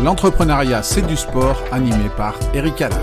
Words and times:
L'entrepreneuriat, 0.00 0.84
c'est 0.84 1.04
du 1.04 1.16
sport, 1.16 1.60
animé 1.72 2.08
par 2.16 2.38
Eric 2.54 2.82
Haller. 2.82 2.94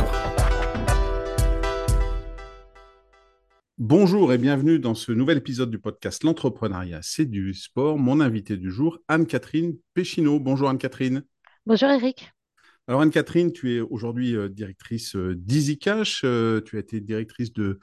Bonjour 3.78 4.32
et 4.32 4.38
bienvenue 4.38 4.80
dans 4.80 4.96
ce 4.96 5.12
nouvel 5.12 5.40
épisode 5.40 5.70
du 5.70 5.78
podcast 5.78 6.24
L'entrepreneuriat, 6.24 7.02
c'est 7.02 7.26
du 7.26 7.54
sport. 7.54 7.98
Mon 7.98 8.22
invité 8.22 8.56
du 8.56 8.72
jour, 8.72 9.00
Anne-Catherine 9.10 9.76
Péchineau. 9.94 10.40
Bonjour 10.40 10.70
Anne-Catherine. 10.70 11.26
Bonjour 11.66 11.90
Eric. 11.90 12.35
Alors 12.88 13.02
Anne-Catherine, 13.02 13.52
tu 13.52 13.76
es 13.76 13.82
aujourd'hui 13.82 14.36
euh, 14.36 14.48
directrice 14.48 15.16
euh, 15.16 15.34
d'EasyCash, 15.36 16.22
euh, 16.24 16.62
tu 16.62 16.78
as 16.78 16.82
été 16.82 17.02
directrice 17.02 17.52
de, 17.52 17.80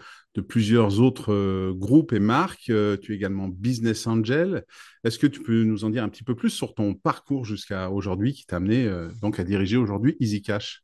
plusieurs 0.46 1.01
autres 1.01 1.73
groupes 1.73 2.12
et 2.12 2.21
marques, 2.21 2.73
tu 3.02 3.12
es 3.12 3.15
également 3.15 3.48
business 3.48 4.07
angel. 4.07 4.65
Est-ce 5.05 5.19
que 5.19 5.27
tu 5.27 5.43
peux 5.43 5.65
nous 5.65 5.84
en 5.84 5.91
dire 5.91 6.05
un 6.05 6.09
petit 6.09 6.23
peu 6.23 6.34
plus 6.34 6.51
sur 6.51 6.75
ton 6.75 6.95
parcours 6.95 7.45
jusqu'à 7.45 7.91
aujourd'hui 7.91 8.33
qui 8.33 8.47
t'a 8.47 8.56
amené 8.56 8.91
donc 9.20 9.38
à 9.38 9.45
diriger 9.45 9.77
aujourd'hui 9.77 10.16
EasyCash? 10.20 10.83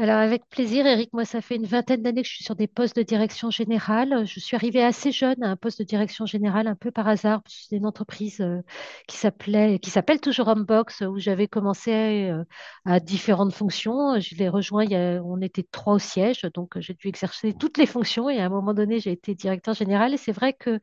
Alors 0.00 0.16
avec 0.16 0.48
plaisir, 0.48 0.86
Eric. 0.86 1.12
Moi, 1.12 1.26
ça 1.26 1.42
fait 1.42 1.56
une 1.56 1.66
vingtaine 1.66 2.00
d'années 2.02 2.22
que 2.22 2.28
je 2.28 2.34
suis 2.34 2.44
sur 2.44 2.56
des 2.56 2.66
postes 2.66 2.96
de 2.96 3.02
direction 3.02 3.50
générale. 3.50 4.24
Je 4.26 4.40
suis 4.40 4.56
arrivée 4.56 4.82
assez 4.82 5.12
jeune 5.12 5.42
à 5.42 5.50
un 5.50 5.56
poste 5.56 5.78
de 5.80 5.84
direction 5.84 6.24
générale, 6.24 6.68
un 6.68 6.74
peu 6.74 6.90
par 6.90 7.06
hasard. 7.06 7.42
C'est 7.46 7.76
une 7.76 7.84
entreprise 7.84 8.40
euh, 8.40 8.62
qui 9.06 9.18
s'appelait, 9.18 9.78
qui 9.78 9.90
s'appelle 9.90 10.18
toujours 10.20 10.48
Homebox, 10.48 11.02
où 11.02 11.18
j'avais 11.18 11.48
commencé 11.48 12.30
euh, 12.30 12.44
à 12.86 12.98
différentes 12.98 13.52
fonctions. 13.52 14.18
Je 14.18 14.34
l'ai 14.36 14.48
rejoint, 14.48 14.84
il 14.84 14.90
y 14.92 14.96
a, 14.96 15.22
on 15.22 15.40
était 15.42 15.66
trois 15.70 15.94
au 15.94 15.98
siège, 15.98 16.42
donc 16.54 16.78
j'ai 16.80 16.94
dû 16.94 17.08
exercer 17.08 17.52
toutes 17.52 17.76
les 17.76 17.86
fonctions. 17.86 18.30
Et 18.30 18.38
à 18.40 18.46
un 18.46 18.48
moment 18.48 18.72
donné, 18.72 19.00
j'ai 19.00 19.12
été 19.12 19.34
directeur 19.34 19.74
général. 19.74 20.14
Et 20.14 20.16
c'est 20.16 20.32
vrai 20.32 20.54
que 20.54 20.80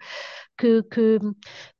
que, 0.58 0.82
que, 0.82 1.20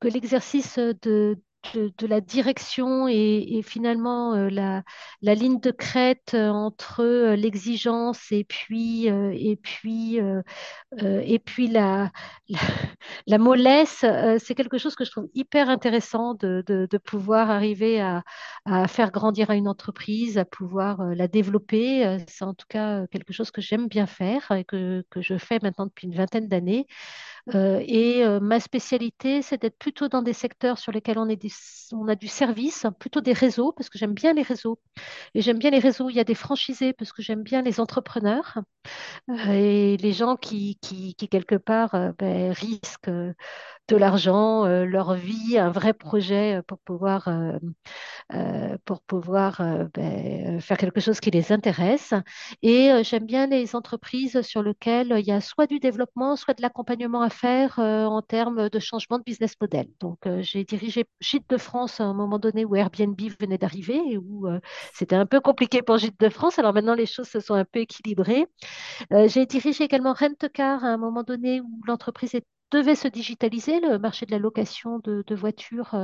que 0.00 0.08
l'exercice 0.08 0.78
de, 0.78 1.36
de, 1.74 2.06
la 2.06 2.20
direction 2.20 3.08
et, 3.08 3.60
finalement 3.64 4.34
euh, 4.34 4.48
la, 4.48 4.82
la, 5.22 5.34
ligne 5.34 5.60
de 5.60 5.70
crête 5.70 6.32
euh, 6.34 6.48
entre 6.48 7.02
euh, 7.02 7.36
l'exigence 7.36 8.32
et 8.32 8.44
puis, 8.44 9.06
et 9.06 9.56
puis, 9.56 10.18
et 10.98 11.38
puis 11.38 11.68
la, 11.68 12.10
la, 13.26 13.38
mollesse, 13.38 14.04
c'est 14.38 14.54
quelque 14.54 14.78
chose 14.78 14.94
que 14.94 15.04
je 15.04 15.10
trouve 15.10 15.28
hyper 15.34 15.68
intéressant 15.68 16.34
de, 16.34 16.62
de, 16.66 16.98
pouvoir 16.98 17.50
arriver 17.50 18.00
à, 18.00 18.22
à, 18.64 18.88
faire 18.88 19.10
grandir 19.10 19.50
à 19.50 19.54
une 19.54 19.68
entreprise, 19.68 20.38
à 20.38 20.44
pouvoir 20.44 21.02
la 21.02 21.28
développer. 21.28 22.18
C'est 22.28 22.44
en 22.44 22.54
tout 22.54 22.66
cas 22.68 23.06
quelque 23.08 23.32
chose 23.32 23.50
que 23.50 23.60
j'aime 23.60 23.88
bien 23.88 24.06
faire 24.06 24.50
et 24.52 24.64
que, 24.64 25.04
que 25.10 25.20
je 25.22 25.38
fais 25.38 25.58
maintenant 25.62 25.86
depuis 25.86 26.06
une 26.06 26.14
vingtaine 26.14 26.48
d'années. 26.48 26.86
Euh, 27.54 27.82
et 27.86 28.24
euh, 28.24 28.40
ma 28.40 28.60
spécialité, 28.60 29.40
c'est 29.40 29.62
d'être 29.62 29.78
plutôt 29.78 30.08
dans 30.08 30.20
des 30.20 30.34
secteurs 30.34 30.78
sur 30.78 30.92
lesquels 30.92 31.18
on, 31.18 31.28
est 31.30 31.40
on 31.92 32.06
a 32.08 32.14
du 32.14 32.28
service, 32.28 32.84
plutôt 33.00 33.22
des 33.22 33.32
réseaux, 33.32 33.72
parce 33.72 33.88
que 33.88 33.96
j'aime 33.98 34.12
bien 34.12 34.34
les 34.34 34.42
réseaux. 34.42 34.78
Et 35.34 35.40
j'aime 35.40 35.58
bien 35.58 35.70
les 35.70 35.78
réseaux 35.78 36.06
où 36.06 36.10
il 36.10 36.16
y 36.16 36.20
a 36.20 36.24
des 36.24 36.34
franchisés, 36.34 36.92
parce 36.92 37.12
que 37.12 37.22
j'aime 37.22 37.42
bien 37.42 37.62
les 37.62 37.80
entrepreneurs 37.80 38.58
euh, 39.30 39.34
et 39.52 39.96
les 39.98 40.12
gens 40.12 40.36
qui, 40.36 40.78
qui, 40.82 41.14
qui 41.14 41.28
quelque 41.28 41.56
part, 41.56 42.14
ben, 42.18 42.52
risquent 42.52 43.10
de 43.88 43.96
l'argent, 43.96 44.66
leur 44.66 45.14
vie, 45.14 45.58
un 45.58 45.70
vrai 45.70 45.92
projet 45.94 46.60
pour 46.66 46.78
pouvoir, 46.78 47.28
pour 48.84 49.00
pouvoir 49.02 49.62
ben, 49.94 50.60
faire 50.60 50.76
quelque 50.76 51.00
chose 51.00 51.20
qui 51.20 51.30
les 51.30 51.52
intéresse. 51.52 52.12
Et 52.62 52.90
j'aime 53.02 53.24
bien 53.26 53.46
les 53.46 53.74
entreprises 53.74 54.42
sur 54.42 54.62
lesquelles 54.62 55.14
il 55.18 55.26
y 55.26 55.32
a 55.32 55.40
soit 55.40 55.66
du 55.66 55.78
développement, 55.80 56.36
soit 56.36 56.54
de 56.54 56.62
l'accompagnement 56.62 57.22
à 57.22 57.30
faire 57.30 57.78
en 57.78 58.22
termes 58.22 58.68
de 58.68 58.78
changement 58.78 59.18
de 59.18 59.24
business 59.24 59.54
model. 59.60 59.86
Donc, 60.00 60.18
j'ai 60.40 60.64
dirigé 60.64 61.06
Gîte 61.20 61.48
de 61.48 61.56
France 61.56 62.00
à 62.00 62.04
un 62.04 62.14
moment 62.14 62.38
donné 62.38 62.64
où 62.64 62.76
Airbnb 62.76 63.18
venait 63.40 63.58
d'arriver 63.58 64.00
et 64.10 64.18
où 64.18 64.46
c'était 64.92 65.16
un 65.16 65.26
peu 65.26 65.40
compliqué 65.40 65.82
pour 65.82 65.98
Gîte 65.98 66.20
de 66.20 66.28
France. 66.28 66.58
Alors 66.58 66.74
maintenant, 66.74 66.94
les 66.94 67.06
choses 67.06 67.28
se 67.28 67.40
sont 67.40 67.54
un 67.54 67.64
peu 67.64 67.80
équilibrées. 67.80 68.46
j'ai 69.26 69.46
dirigé 69.46 69.84
également 69.84 70.12
Rent-Car 70.12 70.84
à 70.84 70.88
un 70.88 70.98
moment 70.98 71.22
donné 71.22 71.60
où 71.60 71.80
l'entreprise 71.86 72.34
devait 72.70 72.94
se 72.94 73.08
digitaliser, 73.08 73.80
le 73.80 73.98
marché 73.98 74.26
de 74.26 74.30
la 74.32 74.38
location 74.38 74.98
de, 75.00 75.34
voitures. 75.34 75.94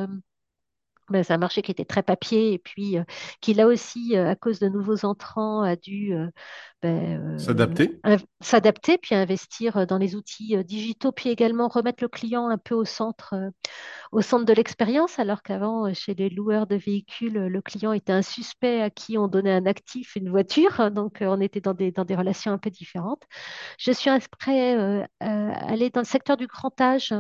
Ben, 1.11 1.23
c'est 1.23 1.33
un 1.35 1.39
marché 1.39 1.63
qui 1.63 1.71
était 1.71 1.85
très 1.85 2.03
papier 2.03 2.53
et 2.55 2.59
puis 2.59 2.97
qui 3.41 3.55
là 3.55 3.67
aussi, 3.67 4.17
à 4.17 4.35
cause 4.37 4.59
de 4.59 4.69
nouveaux 4.69 5.05
entrants, 5.05 5.63
a 5.63 5.77
dû 5.77 6.15
ben, 6.83 7.39
s'adapter. 7.39 8.01
s'adapter, 8.41 8.99
puis 8.99 9.15
investir 9.15 9.87
dans 9.87 9.99
les 9.99 10.17
outils 10.17 10.57
digitaux, 10.65 11.13
puis 11.13 11.29
également 11.31 11.69
remettre 11.69 12.03
le 12.03 12.09
client 12.09 12.49
un 12.49 12.59
peu 12.59 12.75
au 12.75 12.85
centre, 12.85 13.35
au 14.13 14.21
centre 14.21 14.45
de 14.45 14.53
l'expérience, 14.53 15.19
alors 15.19 15.43
qu'avant, 15.43 15.93
chez 15.93 16.15
les 16.15 16.31
loueurs 16.31 16.67
de 16.67 16.77
véhicules, 16.77 17.35
le 17.35 17.61
client 17.61 17.93
était 17.93 18.13
un 18.13 18.23
suspect 18.23 18.81
à 18.81 18.91
qui 18.91 19.19
on 19.19 19.29
donnait 19.29 19.53
un 19.53 19.67
actif, 19.67 20.17
une 20.17 20.31
voiture, 20.31 20.91
donc 20.91 21.19
on 21.21 21.41
était 21.41 21.61
dans 21.61 21.75
des, 21.75 21.91
dans 21.91 22.05
des 22.05 22.15
relations 22.17 22.53
un 22.53 22.59
peu 22.59 22.71
différentes. 22.71 23.23
Je 23.79 23.93
suis 23.93 24.11
après 24.11 25.07
aller 25.21 25.91
dans 25.91 26.01
le 26.01 26.07
secteur 26.07 26.37
du 26.37 26.47
grand 26.47 26.81
âge 26.81 27.15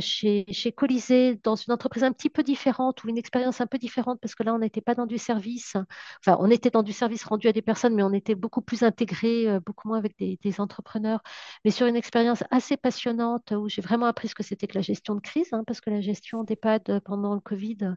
chez, 0.00 0.44
chez 0.50 0.72
Colisée, 0.72 1.38
dans 1.42 1.56
une 1.56 1.72
entreprise 1.72 2.04
un 2.04 2.12
petit 2.12 2.30
peu 2.30 2.42
différente 2.42 2.81
ou 2.90 3.08
une 3.08 3.18
expérience 3.18 3.60
un 3.60 3.66
peu 3.66 3.78
différente, 3.78 4.18
parce 4.20 4.34
que 4.34 4.42
là, 4.42 4.54
on 4.54 4.58
n'était 4.58 4.80
pas 4.80 4.94
dans 4.94 5.06
du 5.06 5.18
service, 5.18 5.76
enfin, 6.20 6.36
on 6.40 6.50
était 6.50 6.70
dans 6.70 6.82
du 6.82 6.92
service 6.92 7.24
rendu 7.24 7.48
à 7.48 7.52
des 7.52 7.62
personnes, 7.62 7.94
mais 7.94 8.02
on 8.02 8.12
était 8.12 8.34
beaucoup 8.34 8.62
plus 8.62 8.82
intégré, 8.82 9.48
euh, 9.48 9.60
beaucoup 9.64 9.88
moins 9.88 9.98
avec 9.98 10.16
des, 10.18 10.38
entrepreneurs, 10.58 11.22
mais 11.64 11.70
sur 11.70 11.86
une 11.86 11.96
expérience 11.96 12.44
assez 12.50 12.76
passionnante 12.76 13.52
où 13.52 13.68
j'ai 13.68 13.80
vraiment 13.80 14.04
appris 14.04 14.28
ce 14.28 14.34
que 14.34 14.42
c'était 14.42 14.66
que 14.66 14.74
la 14.74 14.82
gestion 14.82 15.14
de 15.14 15.20
crise, 15.20 15.48
hein, 15.52 15.64
parce 15.66 15.80
que 15.80 15.88
la 15.88 16.02
gestion 16.02 16.44
d'EHPAD 16.44 16.90
euh, 16.90 17.00
pendant 17.00 17.34
le 17.34 17.40
Covid, 17.40 17.94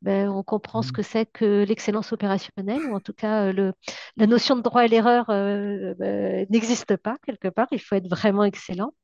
ben, 0.00 0.30
on 0.30 0.42
comprend 0.42 0.80
ce 0.80 0.88
mmh. 0.88 0.92
que 0.92 1.02
c'est 1.02 1.26
que 1.26 1.64
l'excellence 1.68 2.12
opérationnelle, 2.12 2.82
ou 2.86 2.94
en 2.94 3.00
tout 3.00 3.12
cas 3.12 3.48
euh, 3.48 3.52
le, 3.52 3.72
la 4.16 4.26
notion 4.26 4.56
de 4.56 4.62
droit 4.62 4.82
à 4.82 4.86
l'erreur 4.86 5.26
ben, 5.28 6.46
n'existe 6.48 6.96
pas 6.96 7.16
quelque 7.26 7.48
part, 7.48 7.68
il 7.72 7.80
faut 7.80 7.94
être 7.94 8.08
vraiment 8.08 8.44
excellent. 8.44 8.94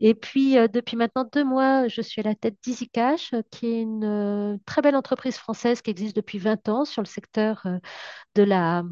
Et 0.00 0.14
puis, 0.14 0.54
depuis 0.72 0.96
maintenant 0.96 1.28
deux 1.30 1.44
mois, 1.44 1.88
je 1.88 2.00
suis 2.00 2.20
à 2.20 2.24
la 2.24 2.34
tête 2.34 2.56
d'EasyCash, 2.64 3.34
qui 3.50 3.66
est 3.66 3.82
une 3.82 4.58
très 4.66 4.75
belle 4.82 4.96
entreprise 4.96 5.36
française 5.36 5.82
qui 5.82 5.90
existe 5.90 6.16
depuis 6.16 6.38
20 6.38 6.68
ans 6.68 6.84
sur 6.84 7.02
le 7.02 7.06
secteur 7.06 7.66
de 8.36 8.42
la, 8.42 8.84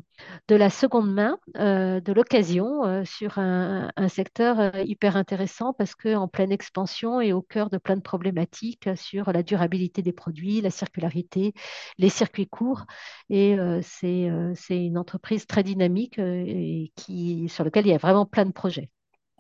de 0.49 0.57
la 0.57 0.71
seconde 0.71 1.13
main, 1.13 1.39
euh, 1.59 2.01
de 2.01 2.13
l'occasion, 2.13 2.85
euh, 2.85 3.05
sur 3.05 3.39
un, 3.39 3.91
secteur 4.09 4.59
euh, 4.59 4.71
hyper 4.85 5.17
intéressant 5.17 5.73
parce 5.73 5.95
qu'en 5.95 6.29
pleine 6.29 6.51
expansion 6.51 7.21
et 7.21 7.33
au 7.33 7.43
cœur 7.43 7.71
de 7.71 7.79
plein 7.79 7.97
de 7.97 8.03
problématiques 8.03 8.89
sur 8.97 9.33
la 9.33 9.43
durabilité 9.43 10.03
des 10.03 10.13
produits, 10.13 10.61
la 10.61 10.71
circularité, 10.71 11.53
les 11.99 12.09
circuits 12.09 12.49
courts. 12.49 12.87
Et 13.29 13.57
c'est 13.83 14.31
une 14.71 14.99
entreprise 14.99 15.47
très 15.47 15.63
dynamique 15.63 16.19
et 16.19 16.93
qui, 16.97 17.49
sur 17.49 17.65
laquelle 17.65 17.87
il 17.87 17.91
y 17.91 17.95
a 17.95 17.99
vraiment 17.99 18.27
plein 18.27 18.47
de 18.47 18.53
projets. 18.53 18.91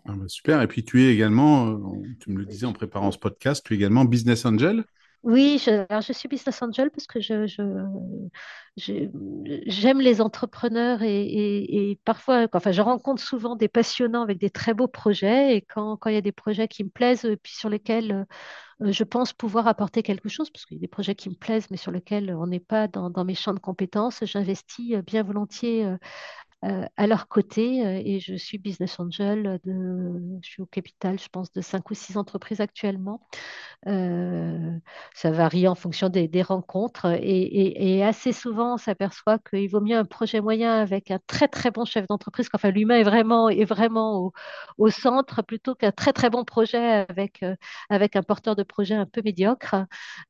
Ah 0.06 0.12
bah 0.16 0.28
super. 0.28 0.60
Et 0.62 0.66
puis 0.66 0.84
tu 0.84 1.04
es 1.04 1.12
également, 1.12 1.80
tu 2.20 2.30
me 2.30 2.38
le 2.38 2.46
disais 2.46 2.66
en 2.66 2.72
préparant 2.72 3.10
ce 3.10 3.18
podcast, 3.18 3.64
tu 3.64 3.74
es 3.74 3.76
également 3.76 4.04
business 4.04 4.44
angel. 4.44 4.84
Oui, 5.24 5.58
je, 5.58 5.86
alors 5.88 6.02
je 6.02 6.12
suis 6.12 6.28
business 6.28 6.60
angel 6.60 6.90
parce 6.90 7.06
que 7.06 7.18
je, 7.18 7.46
j'aime 8.76 10.00
les 10.00 10.20
entrepreneurs 10.20 11.00
et, 11.02 11.98
parfois, 12.04 12.46
enfin, 12.52 12.72
je 12.72 12.82
rencontre 12.82 13.22
souvent 13.22 13.56
des 13.56 13.68
passionnants 13.68 14.22
avec 14.22 14.38
des 14.38 14.50
très 14.50 14.74
beaux 14.74 14.86
projets 14.88 15.56
et 15.56 15.62
quand, 15.62 15.96
quand 15.96 16.10
il 16.10 16.14
y 16.14 16.18
a 16.18 16.20
des 16.20 16.32
projets 16.32 16.68
qui 16.68 16.84
me 16.84 16.90
plaisent 16.90 17.24
et 17.24 17.36
puis 17.38 17.54
sur 17.54 17.70
lesquels 17.70 18.26
euh, 18.82 18.92
je 18.92 19.04
pense 19.04 19.32
pouvoir 19.32 19.68
apporter 19.68 20.02
quelque 20.02 20.28
chose, 20.28 20.50
parce 20.50 20.66
qu'il 20.66 20.76
y 20.76 20.80
a 20.80 20.82
des 20.82 20.88
projets 20.88 21.14
qui 21.14 21.30
me 21.30 21.36
plaisent 21.36 21.70
mais 21.70 21.76
sur 21.78 21.92
lesquels 21.92 22.34
on 22.34 22.46
n'est 22.46 22.60
pas 22.60 22.88
dans, 22.88 23.24
mes 23.24 23.34
champs 23.34 23.54
de 23.54 23.60
compétences, 23.60 24.24
j'investis 24.24 24.96
bien 24.98 25.22
volontiers 25.22 25.86
euh, 25.86 25.92
euh, 25.92 25.98
à 26.96 27.06
leur 27.06 27.28
côté 27.28 27.86
euh, 27.86 28.00
et 28.04 28.20
je 28.20 28.34
suis 28.34 28.58
business 28.58 28.98
angel, 28.98 29.60
de, 29.64 30.38
je 30.42 30.48
suis 30.48 30.62
au 30.62 30.66
capital, 30.66 31.18
je 31.18 31.28
pense, 31.28 31.52
de 31.52 31.60
cinq 31.60 31.90
ou 31.90 31.94
six 31.94 32.16
entreprises 32.16 32.60
actuellement. 32.60 33.20
Euh, 33.86 34.70
ça 35.14 35.30
varie 35.30 35.68
en 35.68 35.74
fonction 35.74 36.08
des, 36.08 36.42
rencontres 36.42 37.06
et, 37.20 38.02
assez 38.02 38.32
souvent 38.32 38.74
on 38.74 38.76
s'aperçoit 38.76 39.38
qu'il 39.38 39.68
vaut 39.68 39.80
mieux 39.80 39.96
un 39.96 40.04
projet 40.04 40.40
moyen 40.40 40.80
avec 40.80 41.10
un 41.10 41.18
très 41.26 41.48
très 41.48 41.70
bon 41.70 41.84
chef 41.84 42.06
d'entreprise, 42.06 42.48
qu'enfin 42.48 42.70
l'humain 42.70 42.96
est 42.96 43.02
vraiment, 43.02 43.48
est 43.50 43.64
vraiment 43.64 44.32
au, 44.78 44.90
centre 44.90 45.42
plutôt 45.42 45.74
qu'un 45.74 45.90
très 45.90 46.12
très 46.12 46.30
bon 46.30 46.44
projet 46.44 47.04
avec, 47.08 47.44
avec 47.90 48.16
un 48.16 48.22
porteur 48.22 48.56
de 48.56 48.62
projet 48.62 48.94
un 48.94 49.06
peu 49.06 49.20
médiocre 49.22 49.76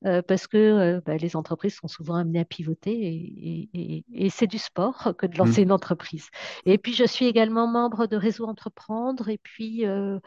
parce 0.03 0.47
que 0.47 1.00
bah, 1.06 1.17
les 1.17 1.37
entreprises 1.37 1.76
sont 1.76 1.88
souvent 1.88 2.17
amenées 2.17 2.41
à 2.41 2.44
pivoter 2.44 2.93
et, 2.93 4.05
et 4.12 4.31
c'est 4.31 4.47
du 4.47 4.59
sport 4.59 5.14
que 5.17 5.26
de 5.26 5.37
lancer 5.37 5.61
mmh. 5.61 5.64
une 5.64 5.73
entreprise. 5.73 6.24
Et 6.67 6.79
puis, 6.79 6.94
je 6.94 7.05
suis 7.05 7.26
également 7.26 7.67
membre 7.67 8.06
de 8.06 8.17
Réseau 8.17 8.47
Entreprendre 8.47 9.29
et 9.29 9.38
puis 9.38 9.87
euh, 9.87 10.19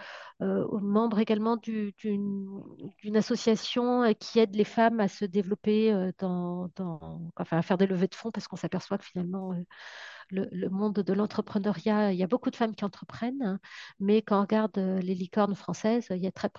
euh, 0.42 0.66
membre 0.80 1.20
également 1.20 1.58
d'une 1.58 2.64
association 3.16 4.04
euh, 4.04 4.14
qui 4.14 4.40
aide 4.40 4.56
les 4.56 4.64
femmes 4.64 5.00
à 5.00 5.08
se 5.08 5.26
développer, 5.26 5.94
dans, 6.20 6.70
enfin, 7.38 7.58
à 7.58 7.62
faire 7.62 7.78
des 7.78 7.88
levées 7.88 8.08
de 8.08 8.16
fonds 8.16 8.32
parce 8.32 8.48
qu'on 8.48 8.56
s'aperçoit 8.56 8.98
que 8.98 9.06
finalement, 9.06 9.54
le, 10.30 10.70
monde 10.70 10.96
de 10.96 11.14
l'entrepreneuriat, 11.14 12.12
il 12.14 12.20
y 12.20 12.24
a 12.24 12.28
beaucoup 12.28 12.50
de 12.50 12.56
femmes 12.56 12.76
qui 12.76 12.86
entreprennent, 12.86 13.42
hein, 13.44 13.60
mais 14.00 14.22
quand 14.22 14.40
on 14.40 14.42
regarde 14.42 14.78
euh, 14.78 15.00
les 15.00 15.16
licornes 15.16 15.56
françaises, 15.56 16.08
il 16.12 16.18
y 16.18 16.28
a 16.28 16.32
très 16.32 16.50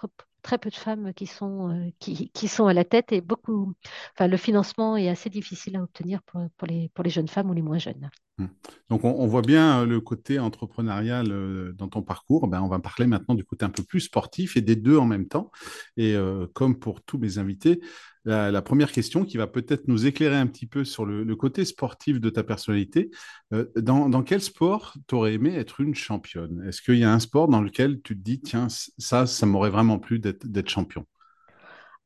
très 0.43 0.59
peu 0.59 0.70
de 0.70 0.75
femmes 0.75 1.12
qui 1.15 1.26
sont, 1.26 1.70
euh, 1.70 1.91
qui, 1.99 2.49
sont 2.49 2.67
à 2.67 2.73
la 2.73 2.85
tête 2.85 3.12
et 3.12 3.20
beaucoup, 3.20 3.75
enfin, 4.15 4.29
le 4.29 4.37
financement 4.37 4.97
est 4.97 5.09
assez 5.09 5.29
difficile 5.29 5.76
à 5.76 5.82
obtenir 5.82 6.23
pour, 6.23 6.47
pour 6.56 6.69
les, 6.69 6.91
pour 6.94 7.03
les 7.05 7.11
jeunes 7.11 7.29
femmes 7.29 7.50
ou 7.50 7.55
les 7.55 7.62
moins 7.62 7.79
jeunes. 7.79 8.09
Hmm. 8.38 8.47
Donc, 8.88 9.05
on, 9.05 9.26
voit 9.26 9.43
bien 9.43 9.81
euh, 9.81 9.87
le 9.87 10.00
côté 10.00 10.38
entrepreneurial 10.38 11.75
dans 11.75 11.88
ton 11.88 12.03
parcours. 12.03 12.47
Ben, 12.47 12.62
on 12.62 12.69
va 12.69 12.79
parler 12.79 13.06
maintenant 13.06 13.35
du 13.35 13.44
côté 13.44 13.64
un 13.64 13.71
peu 13.71 13.82
plus 13.82 14.00
sportif 14.00 14.56
et 14.56 14.61
des 14.61 14.76
deux 14.76 14.97
en 14.97 15.06
même 15.06 15.26
temps. 15.26 15.50
Et 15.97 16.17
comme 16.55 16.79
pour 16.79 17.03
tous 17.03 17.19
mes 17.19 17.38
invités, 17.38 17.81
la, 18.28 18.62
première 18.62 18.92
question 18.92 19.25
qui 19.25 19.36
va 19.36 19.46
peut-être 19.46 19.88
nous 19.88 20.06
éclairer 20.06 20.36
un 20.36 20.46
petit 20.46 20.66
peu 20.66 20.84
sur 20.84 21.06
le, 21.06 21.36
côté 21.36 21.64
sportif 21.64 22.20
de 22.20 22.30
ta 22.30 22.42
personnalité. 22.42 23.10
euh, 23.52 23.66
dans, 23.76 24.08
dans 24.08 24.22
quel 24.22 24.40
sport 24.40 24.96
t'aurais 25.06 25.34
aimé 25.34 25.54
être 25.54 25.80
une 25.80 25.94
championne? 25.94 26.64
Est-ce 26.69 26.82
qu'il 26.82 26.98
y 26.98 27.04
a 27.04 27.12
un 27.12 27.20
sport 27.20 27.48
dans 27.48 27.60
lequel 27.60 28.00
tu 28.02 28.16
te 28.16 28.22
dis, 28.22 28.40
tiens, 28.40 28.69
ça, 28.69 29.26
ça 29.26 29.46
m'aurait 29.46 29.70
vraiment 29.70 29.98
plu 29.98 30.19
d'être 30.19 30.69
champion? 30.69 31.06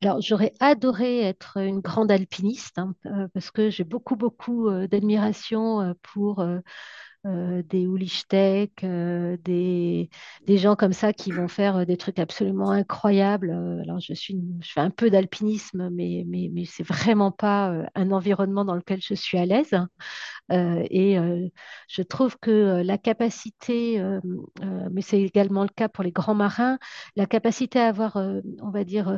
Alors, 0.01 0.19
j'aurais 0.21 0.51
adoré 0.59 1.21
être 1.21 1.57
une 1.57 1.79
grande 1.79 2.11
alpiniste 2.11 2.77
hein, 2.77 2.93
euh, 3.05 3.27
parce 3.33 3.51
que 3.51 3.69
j'ai 3.69 3.85
beaucoup, 3.85 4.17
beaucoup 4.17 4.67
euh, 4.67 4.87
d'admiration 4.87 5.81
euh, 5.81 5.93
pour 6.01 6.45
des 7.25 7.87
euh, 8.83 9.37
des, 9.45 10.57
gens 10.57 10.75
comme 10.75 10.91
ça 10.91 11.13
qui 11.13 11.31
vont 11.31 11.47
faire 11.47 11.85
des 11.85 11.95
trucs 11.95 12.19
absolument 12.19 12.71
incroyables. 12.71 13.51
Alors, 13.83 14.01
je 14.01 14.13
suis, 14.13 14.37
je 14.61 14.71
fais 14.73 14.81
un 14.81 14.89
peu 14.89 15.09
d'alpinisme, 15.09 15.89
mais, 15.89 16.25
mais, 16.27 16.49
mais 16.51 16.65
c'est 16.65 16.83
vraiment 16.83 17.31
pas 17.31 17.73
un 17.95 18.11
environnement 18.11 18.65
dans 18.65 18.75
lequel 18.75 18.99
je 19.01 19.13
suis 19.13 19.37
à 19.37 19.45
l'aise. 19.45 19.73
Et 20.51 21.17
je 21.87 22.01
trouve 22.01 22.37
que 22.39 22.81
la 22.83 22.97
capacité, 22.97 24.03
mais 24.91 25.01
c'est 25.01 25.21
également 25.21 25.63
le 25.63 25.69
cas 25.69 25.87
pour 25.87 26.03
les 26.03 26.11
grands 26.11 26.35
marins, 26.35 26.77
la 27.15 27.25
capacité 27.25 27.79
à 27.79 27.87
avoir, 27.87 28.17
on 28.17 28.69
va 28.69 28.83
dire, 28.83 29.17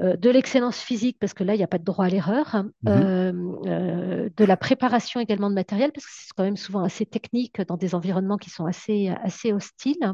de 0.00 0.30
l'excellence 0.30 0.78
physique, 0.78 1.18
parce 1.20 1.34
que 1.34 1.44
là, 1.44 1.54
il 1.54 1.58
n'y 1.58 1.64
a 1.64 1.66
pas 1.68 1.78
de 1.78 1.84
droit 1.84 2.06
à 2.06 2.08
l'erreur, 2.08 2.54
hein, 2.54 2.70
Mhm. 2.82 2.90
euh, 2.92 3.32
euh, 3.66 4.28
de 4.36 4.44
la 4.44 4.56
préparation 4.56 5.20
également 5.20 5.50
de 5.50 5.54
matériel, 5.54 5.92
parce 5.92 6.06
que 6.06 6.12
c'est 6.14 6.32
quand 6.36 6.44
même 6.44 6.56
souvent 6.56 6.82
assez 6.82 7.06
technique 7.06 7.60
dans 7.62 7.76
des 7.76 7.94
environnements 7.94 8.38
qui 8.38 8.50
sont 8.50 8.66
assez, 8.66 9.08
assez 9.22 9.52
hostiles, 9.52 10.12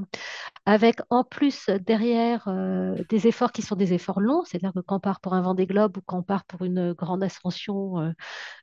avec 0.67 1.01
en 1.11 1.25
plus 1.25 1.69
derrière 1.87 2.49
euh, 2.49 2.97
des 3.09 3.27
efforts 3.29 3.53
qui 3.53 3.63
sont 3.63 3.77
des 3.77 3.93
efforts 3.95 4.21
longs, 4.21 4.45
c'est-à-dire 4.45 4.73
que 4.75 4.81
quand 4.81 4.97
on 4.97 5.01
part 5.01 5.21
pour 5.21 5.35
un 5.35 5.43
Vendée 5.43 5.67
Globe 5.67 5.97
ou 5.99 6.01
quand 6.05 6.19
on 6.19 6.23
part 6.23 6.45
pour 6.47 6.65
une 6.65 6.93
grande 6.93 7.23
ascension, 7.23 8.01
euh, 8.01 8.13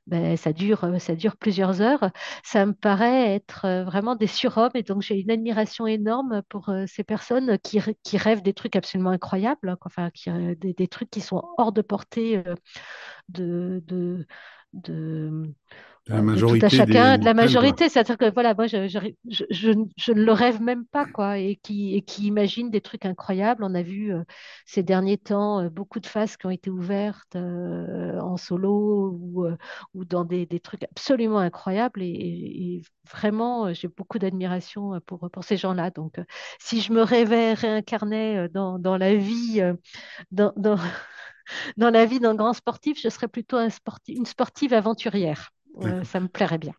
ben, 0.08 0.38
ça 0.38 0.54
dure, 0.54 0.84
euh, 0.84 1.00
ça 1.00 1.16
dure 1.16 1.38
plusieurs 1.38 1.82
heures. 1.82 2.10
Ça 2.44 2.66
me 2.66 2.74
paraît 2.74 3.34
être 3.36 3.66
euh, 3.66 3.84
vraiment 3.84 4.16
des 4.16 4.28
surhommes 4.28 4.72
et 4.76 4.84
donc 4.84 5.02
j'ai 5.02 5.20
une 5.20 5.32
admiration 5.32 5.88
énorme 5.88 6.42
pour 6.50 6.70
euh, 6.70 6.86
ces 6.88 7.04
personnes 7.04 7.58
qui, 7.60 7.80
qui 8.04 8.18
rêvent 8.18 8.42
des 8.44 8.54
trucs 8.54 8.76
absolument 8.76 9.12
incroyables, 9.12 9.70
hein, 9.70 9.78
enfin, 9.86 10.10
qui, 10.12 10.30
euh, 10.30 10.56
des, 10.56 10.74
des 10.74 10.88
trucs 10.88 11.10
qui 11.14 11.22
sont 11.22 11.44
hors 11.58 11.72
de 11.72 11.82
portée 11.82 12.38
euh, 12.48 12.56
de, 13.30 13.84
de, 13.88 14.28
de, 14.74 15.54
De 16.08 16.14
la 16.14 16.22
de 16.34 16.42
tout 16.42 16.56
majorité 16.56 16.70
des 16.70 16.70
chacun, 16.70 17.18
de 17.18 17.26
la 17.26 17.34
majorité. 17.34 17.90
C'est-à-dire 17.90 18.18
que 18.18 18.32
voilà, 18.34 18.54
moi, 18.56 18.68
je, 18.68 18.88
je, 18.88 19.00
je, 19.30 19.72
je 19.98 20.12
ne 20.14 20.24
le 20.24 20.32
rêve 20.34 20.62
même 20.62 20.86
pas, 20.86 21.06
quoi, 21.06 21.40
et 21.40 21.58
qui, 21.58 21.96
et 21.96 22.02
qui 22.04 22.28
imagine 22.28 22.70
des 22.72 22.82
trucs 22.82 23.06
incroyables. 23.06 23.64
On 23.64 23.76
a 23.76 23.84
vu 23.84 24.14
euh, 24.14 24.24
ces 24.66 24.84
derniers 24.84 25.18
temps 25.18 25.62
euh, 25.62 25.70
beaucoup 25.70 26.00
de 26.00 26.08
faces 26.08 26.38
qui 26.38 26.46
ont 26.48 26.52
été 26.52 26.70
ouvertes 26.70 27.36
euh, 27.36 28.20
en 28.22 28.38
solo 28.38 29.12
ou, 29.22 29.48
ou 29.94 30.06
dans 30.06 30.26
des, 30.26 30.46
des 30.46 30.60
trucs 30.60 30.84
absolument 30.84 31.40
incroyables. 31.40 32.02
Et, 32.02 32.08
et- 32.08 32.76
et 32.78 32.82
vraiment, 33.12 33.74
j'ai 33.74 33.88
beaucoup 33.88 34.20
d'admiration 34.20 35.00
pour, 35.06 35.30
pour 35.32 35.44
ces 35.44 35.58
gens-là. 35.58 35.90
Donc, 35.92 36.20
si 36.60 36.82
je 36.82 36.94
me 36.94 37.02
rêvais 37.04 37.54
réincarner 37.54 38.38
euh, 38.40 38.48
dans, 38.50 38.80
dans 38.80 38.98
la 38.98 39.16
vie, 39.16 39.62
dans, 40.32 40.54
dans, 40.58 40.78
dans 41.78 41.90
la 41.90 42.06
vie 42.06 42.20
d'un 42.20 42.36
grand 42.36 42.54
sportif, 42.54 43.00
je 43.02 43.10
serais 43.10 43.28
plutôt 43.28 43.58
un 43.58 43.70
sportif, 43.70 44.18
une 44.18 44.26
sportive 44.26 44.74
aventurière. 44.74 45.52
Euh, 45.82 46.04
ça 46.04 46.20
me 46.20 46.28
plairait 46.28 46.60
bien. 46.60 46.74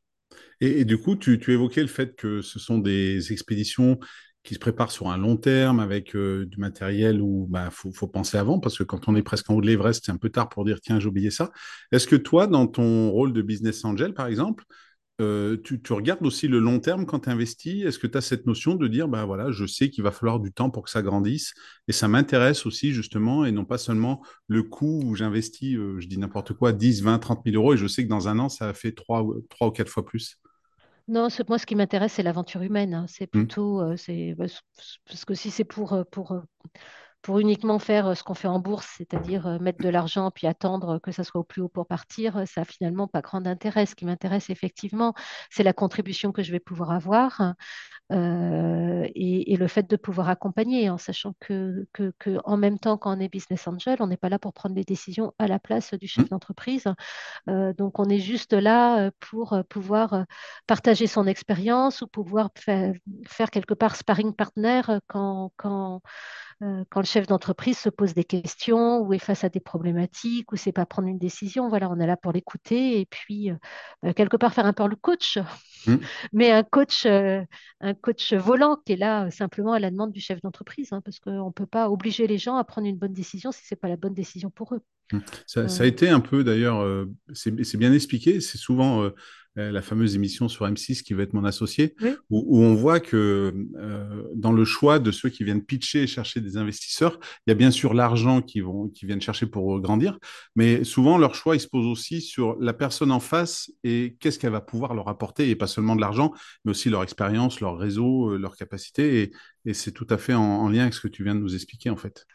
Et, 0.61 0.81
et 0.81 0.85
du 0.85 0.99
coup, 0.99 1.17
tu, 1.17 1.39
tu 1.39 1.53
évoquais 1.53 1.83
le 1.83 1.89
fait 1.89 2.15
que 2.17 2.43
ce 2.43 2.59
sont 2.59 2.79
des 2.79 3.33
expéditions 3.33 3.99
qui 4.45 4.55
se 4.55 4.59
préparent 4.59 4.93
sur 4.93 5.09
un 5.09 5.17
long 5.17 5.37
terme 5.37 5.81
avec 5.81 6.15
euh, 6.15 6.45
du 6.47 6.59
matériel 6.59 7.21
où 7.23 7.47
bah, 7.49 7.71
faut, 7.71 7.91
faut 7.93 8.07
penser 8.07 8.37
avant 8.37 8.61
parce 8.61 8.77
que 8.77 8.83
quand 8.83 9.09
on 9.09 9.17
est 9.17 9.23
presque 9.23 9.49
en 9.49 9.55
haut 9.55 9.61
de 9.63 9.67
l'Everest, 9.67 10.05
c'est 10.05 10.13
un 10.13 10.19
peu 10.19 10.29
tard 10.29 10.51
pour 10.51 10.65
dire 10.67 10.81
tiens, 10.83 11.01
j'ai 11.01 11.09
oublié 11.09 11.31
ça. 11.31 11.51
Est-ce 11.93 12.07
que 12.07 12.17
toi, 12.17 12.47
dans 12.47 12.67
ton 12.67 13.11
rôle 13.11 13.33
de 13.33 13.41
business 13.41 13.85
angel, 13.85 14.13
par 14.13 14.27
exemple, 14.27 14.65
euh, 15.21 15.57
tu, 15.63 15.81
tu 15.81 15.93
regardes 15.93 16.25
aussi 16.27 16.49
le 16.49 16.59
long 16.59 16.81
terme 16.81 17.07
quand 17.07 17.21
tu 17.21 17.31
investis? 17.31 17.85
Est-ce 17.85 17.99
que 17.99 18.07
tu 18.07 18.19
as 18.19 18.21
cette 18.21 18.47
notion 18.47 18.75
de 18.75 18.89
dire 18.89 19.09
bah 19.09 19.25
voilà, 19.25 19.51
je 19.53 19.65
sais 19.67 19.91
qu'il 19.91 20.03
va 20.05 20.11
falloir 20.11 20.41
du 20.41 20.53
temps 20.53 20.71
pour 20.71 20.83
que 20.85 20.91
ça 20.91 21.03
grandisse 21.03 21.55
et 21.89 21.93
ça 21.93 22.09
m'intéresse 22.09 22.67
aussi 22.67 22.93
justement 22.93 23.45
et 23.45 23.53
non 23.53 23.65
pas 23.65 23.79
seulement 23.79 24.23
le 24.49 24.63
coût 24.65 25.03
où 25.05 25.15
j'investis, 25.15 25.77
euh, 25.77 26.01
je 26.01 26.09
dis 26.09 26.19
n'importe 26.19 26.53
quoi, 26.55 26.73
10, 26.73 27.03
20, 27.03 27.19
30 27.19 27.45
000 27.45 27.55
euros 27.57 27.75
et 27.75 27.77
je 27.77 27.87
sais 27.87 28.05
que 28.05 28.09
dans 28.09 28.29
un 28.29 28.39
an, 28.41 28.49
ça 28.49 28.69
a 28.71 28.75
fait 28.75 28.93
trois, 28.93 29.23
ou- 29.23 29.41
trois 29.51 29.69
ou 29.69 29.71
quatre 29.71 29.89
fois 29.91 30.05
plus? 30.05 30.39
Non, 31.09 31.29
ce- 31.31 31.43
moi, 31.49 31.59
ce 31.59 31.67
qui 31.67 31.75
m'intéresse, 31.77 32.15
c'est 32.15 32.23
l'aventure 32.23 32.63
humaine. 32.63 32.95
hein. 32.95 33.07
C'est 33.09 33.27
Hmm. 33.33 33.47
plutôt, 33.47 33.81
euh, 33.81 33.97
c'est 33.97 34.35
bah, 34.35 34.49
c- 34.49 34.59
c- 34.79 34.99
parce 35.07 35.25
que 35.25 35.35
si 35.35 35.51
c'est 35.51 35.65
pour, 35.65 36.05
pour, 36.11 36.43
pour 37.25 37.39
uniquement 37.39 37.79
faire 37.79 38.09
euh, 38.09 38.15
ce 38.15 38.23
qu'on 38.23 38.35
fait 38.35 38.49
en 38.49 38.59
bourse, 38.59 38.87
c'est-à-dire 38.99 39.47
euh, 39.47 39.59
mettre 39.59 39.83
de 39.83 39.89
l'argent 39.89 40.31
puis 40.31 40.47
attendre 40.47 40.99
que 40.99 41.11
ça 41.11 41.25
soit 41.25 41.41
au 41.41 41.45
plus 41.45 41.63
haut 41.63 41.69
pour 41.69 41.87
partir, 41.87 42.37
euh, 42.37 42.45
ça 42.45 42.61
n'a 42.61 42.65
finalement 42.67 43.09
pas 43.09 43.23
grand 43.23 43.47
intérêt. 43.47 43.87
Ce 43.87 43.95
qui 43.95 44.05
m'intéresse 44.05 44.51
effectivement, 44.51 45.15
c'est 45.51 45.63
la 45.63 45.73
contribution 45.73 46.33
que 46.33 46.43
je 46.43 46.53
vais 46.53 46.61
pouvoir 46.61 46.91
avoir 46.91 47.55
euh, 48.13 49.09
et, 49.15 49.55
et 49.55 49.57
le 49.57 49.67
fait 49.69 49.89
de 49.89 49.97
pouvoir 49.97 50.29
accompagner, 50.29 50.91
en 50.91 50.99
sachant 50.99 51.35
que, 51.41 51.87
que, 51.95 52.13
que 52.19 52.39
en 52.45 52.59
même 52.59 52.79
temps, 52.79 52.99
quand 52.99 53.17
on 53.17 53.21
est 53.21 53.29
business 53.31 53.67
angel, 53.67 53.97
on 54.01 54.07
n'est 54.07 54.19
pas 54.19 54.29
là 54.29 54.39
pour 54.39 54.53
prendre 54.53 54.75
les 54.75 54.85
décisions 54.85 55.33
à 55.39 55.47
la 55.47 55.59
place 55.59 55.95
du 55.95 56.07
chef 56.07 56.29
d'entreprise. 56.29 56.85
Euh, 57.49 57.73
donc, 57.73 57.99
on 57.99 58.09
est 58.11 58.19
juste 58.19 58.53
là 58.53 59.07
euh, 59.07 59.11
pour 59.21 59.55
euh, 59.55 59.63
pouvoir 59.63 60.13
euh, 60.13 60.23
partager 60.67 61.07
son 61.07 61.27
expérience 61.27 62.03
ou 62.03 62.07
pouvoir 62.07 62.51
faire, 62.55 62.93
faire 63.27 63.51
quelque 63.51 63.73
part 63.75 63.97
sparring 63.97 64.35
partner 64.35 64.83
euh, 64.91 65.01
quand, 65.07 65.53
quand, 65.57 66.03
euh, 66.63 66.85
quand 66.91 67.01
le 67.01 67.07
chef 67.07 67.27
d'entreprise 67.27 67.79
se 67.79 67.89
pose 67.89 68.15
des 68.15 68.25
questions 68.25 69.01
ou 69.01 69.13
est 69.13 69.19
face 69.19 69.45
à 69.45 69.49
des 69.49 69.61
problématiques 69.61 70.53
ou 70.53 70.55
ne 70.55 70.61
sait 70.61 70.73
pas 70.73 70.87
prendre 70.87 71.09
une 71.09 71.19
décision. 71.19 71.69
Voilà, 71.69 71.91
on 71.91 71.99
est 71.99 72.07
là 72.07 72.17
pour 72.17 72.33
l'écouter 72.33 73.01
et 73.01 73.07
puis 73.07 73.51
euh, 73.51 73.57
euh, 74.05 74.13
quelque 74.13 74.37
part 74.37 74.55
faire 74.55 74.67
un 74.67 74.73
peu 74.73 74.87
le 74.87 74.97
coach, 74.97 75.39
Hmm. 75.87 75.97
mais 76.33 76.51
un 76.51 76.63
coach, 76.63 77.05
euh, 77.05 77.43
un 77.81 77.93
coach 77.93 78.33
volant 78.33 78.79
qui 78.87 78.93
est 78.93 78.97
là 78.97 79.31
simplement 79.31 79.73
à 79.73 79.79
la 79.79 79.91
demande 79.91 80.13
du 80.13 80.21
chef 80.21 80.41
d'entreprise, 80.41 80.93
hein, 80.93 81.03
parce 81.05 81.19
qu'on 81.19 81.47
ne 81.47 81.53
peut 81.53 81.67
pas 81.67 81.91
obliger 81.91 82.27
les 82.27 82.39
gens 82.39 82.57
à 82.57 82.65
prendre 82.65 82.87
une 82.87 82.97
bonne 82.97 83.13
décision 83.13 83.53
si 83.53 83.67
ce 83.67 83.75
n'est 83.75 83.79
pas 83.79 83.89
la 83.89 83.97
bonne 83.97 84.15
décision 84.15 84.51
pour 84.51 84.75
eux. 84.75 84.81
Mm. 85.13 85.19
Ça, 85.47 85.69
ça 85.69 85.83
a 85.83 85.87
été 85.87 86.09
un 86.09 86.21
peu 86.21 86.43
d'ailleurs, 86.43 87.07
c'est 87.35 87.77
bien 87.77 87.93
expliqué, 87.93 88.41
c'est 88.41 88.57
souvent 88.57 89.11
la 89.57 89.83
fameuse 89.83 90.15
émission 90.15 90.49
sur 90.49 90.67
M6 90.67 91.03
qui 91.03 91.15
va 91.15 91.23
être 91.23 91.33
mon 91.33 91.45
associé, 91.45 91.95
oui, 92.01 92.15
où, 92.31 92.45
où 92.47 92.63
on 92.63 92.75
voit 92.75 93.01
que 93.01 93.55
euh, 93.77 94.25
dans 94.35 94.53
le 94.53 94.65
choix 94.65 94.99
de 94.99 95.11
ceux 95.11 95.29
qui 95.29 95.45
viennent 95.45 95.65
pitcher 95.65 96.03
et 96.03 96.07
chercher 96.07 96.41
des 96.41 96.57
investisseurs, 96.57 97.19
il 97.47 97.51
y 97.51 97.53
a 97.53 97.55
bien 97.55 97.71
sûr 97.71 97.95
l'argent 97.95 98.43
qui 98.43 98.61
vont, 98.61 98.89
qui 98.89 99.07
viennent 99.07 99.21
chercher 99.21 99.47
pour 99.47 99.81
grandir, 99.81 100.19
mais 100.57 100.85
souvent 100.85 101.19
leur 101.19 101.35
choix 101.35 101.57
il 101.57 101.61
se 101.61 101.69
pose 101.69 101.87
aussi 101.87 102.21
sur 102.21 102.57
la 102.61 102.73
personne 102.73 103.13
en 103.13 103.21
face 103.21 103.71
et 103.85 104.17
qu'est-ce 104.21 104.39
qu'elle 104.39 104.53
va 104.53 104.61
pouvoir 104.61 104.95
leur 104.95 105.09
apporter, 105.09 105.51
et 105.51 105.57
pas 105.57 105.67
seulement 105.67 105.97
de 105.97 106.01
l'argent, 106.01 106.33
mais 106.65 106.73
aussi 106.73 106.91
leur 106.91 107.03
expérience, 107.03 107.61
leur 107.61 107.79
réseau, 107.79 108.33
euh, 108.33 108.39
leur 108.39 108.57
capacité, 108.57 109.23
et, 109.23 109.33
et 109.67 109.75
c'est 109.75 109.93
tout 109.93 110.07
à 110.11 110.19
fait 110.19 110.35
en, 110.35 110.43
en 110.43 110.69
lien 110.69 110.83
avec 110.83 110.95
ce 110.95 111.01
que 111.01 111.09
tu 111.09 111.25
viens 111.25 111.35
de 111.35 111.41
nous 111.41 111.55
expliquer 111.55 111.91
en 111.91 111.97
fait. 111.97 112.27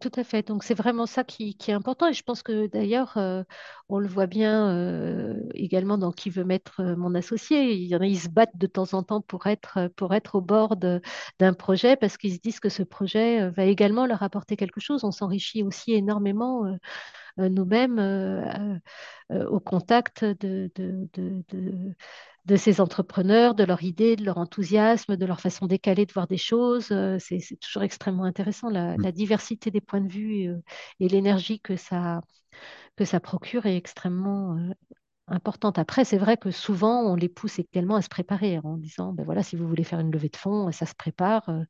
Tout 0.00 0.10
à 0.16 0.24
fait. 0.24 0.46
Donc 0.48 0.64
c'est 0.64 0.74
vraiment 0.74 1.06
ça 1.06 1.22
qui, 1.22 1.56
est 1.68 1.72
important. 1.72 2.08
Et 2.08 2.12
je 2.12 2.22
pense 2.24 2.42
que 2.42 2.66
d'ailleurs, 2.66 3.16
euh, 3.16 3.44
on 3.88 4.00
le 4.00 4.08
voit 4.08 4.26
bien 4.26 4.70
euh, 4.74 5.40
également 5.54 5.98
dans 5.98 6.10
Qui 6.10 6.30
veut 6.30 6.42
mettre 6.42 6.80
euh, 6.80 6.96
mon 6.96 7.14
associé. 7.14 7.74
Il 7.74 7.86
y 7.86 7.94
en 7.94 8.00
a, 8.00 8.06
ils 8.06 8.18
se 8.18 8.28
battent 8.28 8.56
de 8.56 8.66
temps 8.66 8.92
en 8.94 9.04
temps 9.04 9.20
pour 9.20 9.46
être, 9.46 9.86
pour 9.94 10.14
être 10.14 10.34
au 10.34 10.40
bord 10.40 10.76
d'un 10.76 11.00
projet 11.56 11.96
parce 11.96 12.16
qu'ils 12.16 12.34
se 12.34 12.40
disent 12.40 12.58
que 12.58 12.68
ce 12.70 12.82
projet 12.82 13.50
va 13.50 13.64
également 13.66 14.06
leur 14.06 14.24
apporter 14.24 14.56
quelque 14.56 14.80
chose. 14.80 15.04
On 15.04 15.12
s'enrichit 15.12 15.62
aussi 15.62 15.92
énormément 15.92 16.64
nous-mêmes 17.38 18.80
au 19.30 19.60
contact 19.60 20.24
de- 20.24 20.70
de 22.48 22.56
ces 22.56 22.80
entrepreneurs, 22.80 23.54
de 23.54 23.62
leur 23.64 23.82
idée, 23.84 24.16
de 24.16 24.24
leur 24.24 24.38
enthousiasme, 24.38 25.16
de 25.16 25.26
leur 25.26 25.40
façon 25.40 25.66
décalée 25.66 26.06
de 26.06 26.12
voir 26.12 26.26
des 26.26 26.38
choses. 26.38 26.88
Euh, 26.92 27.18
C'est, 27.20 27.40
toujours 27.60 27.82
extrêmement 27.82 28.24
intéressant. 28.24 28.70
La, 28.70 28.96
Mm. 28.96 29.02
la 29.02 29.12
diversité 29.12 29.70
des 29.70 29.80
points 29.82 30.00
de 30.00 30.10
vue 30.10 30.48
euh, 30.48 30.56
et 31.00 31.08
l'énergie 31.08 31.60
que 31.60 31.76
ça, 31.76 32.22
que 32.96 33.04
ça 33.04 33.20
procure 33.20 33.66
est 33.66 33.76
extrêmement, 33.76 34.56
euh, 34.56 34.72
importante. 35.30 35.78
Après, 35.78 36.04
c'est 36.04 36.18
vrai 36.18 36.36
que 36.36 36.50
souvent, 36.50 37.02
on 37.02 37.14
les 37.14 37.28
pousse 37.28 37.58
également 37.58 37.96
à 37.96 38.02
se 38.02 38.08
préparer 38.08 38.58
en 38.64 38.76
disant, 38.76 39.12
ben 39.12 39.24
voilà, 39.24 39.42
si 39.42 39.56
vous 39.56 39.66
voulez 39.68 39.84
faire 39.84 40.00
une 40.00 40.10
levée 40.10 40.28
de 40.28 40.36
fonds, 40.36 40.70
ça 40.72 40.86
se 40.86 40.94
prépare. 40.94 41.48
Euh, 41.48 41.62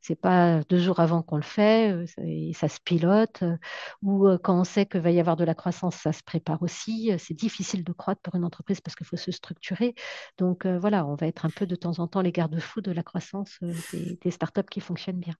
c'est 0.00 0.14
pas 0.20 0.60
deux 0.68 0.78
jours 0.78 1.00
avant 1.00 1.22
qu'on 1.22 1.36
le 1.36 1.42
fait, 1.42 1.92
euh, 1.92 2.04
et 2.24 2.52
ça 2.54 2.68
se 2.68 2.78
pilote. 2.84 3.42
euh, 3.42 3.56
Ou 4.02 4.28
quand 4.42 4.58
on 4.60 4.64
sait 4.64 4.86
qu'il 4.86 5.00
va 5.00 5.10
y 5.10 5.20
avoir 5.20 5.36
de 5.36 5.44
la 5.44 5.54
croissance, 5.54 5.96
ça 5.96 6.12
se 6.12 6.22
prépare 6.22 6.62
aussi. 6.62 7.12
C'est 7.18 7.34
difficile 7.34 7.84
de 7.84 7.92
croître 7.92 8.20
pour 8.22 8.34
une 8.34 8.44
entreprise 8.44 8.80
parce 8.80 8.94
qu'il 8.96 9.06
faut 9.06 9.16
se 9.16 9.30
structurer. 9.32 9.94
Donc 10.38 10.66
voilà, 10.66 11.06
on 11.06 11.14
va 11.14 11.26
être 11.26 11.44
un 11.46 11.50
peu 11.50 11.66
de 11.66 11.76
temps 11.76 11.98
en 11.98 12.06
temps 12.08 12.20
les 12.22 12.32
garde-fous 12.32 12.80
de 12.80 12.92
la 12.92 13.02
croissance 13.02 13.58
des 13.62 14.30
startups 14.30 14.62
qui 14.70 14.80
fonctionnent 14.80 15.20
bien. 15.20 15.34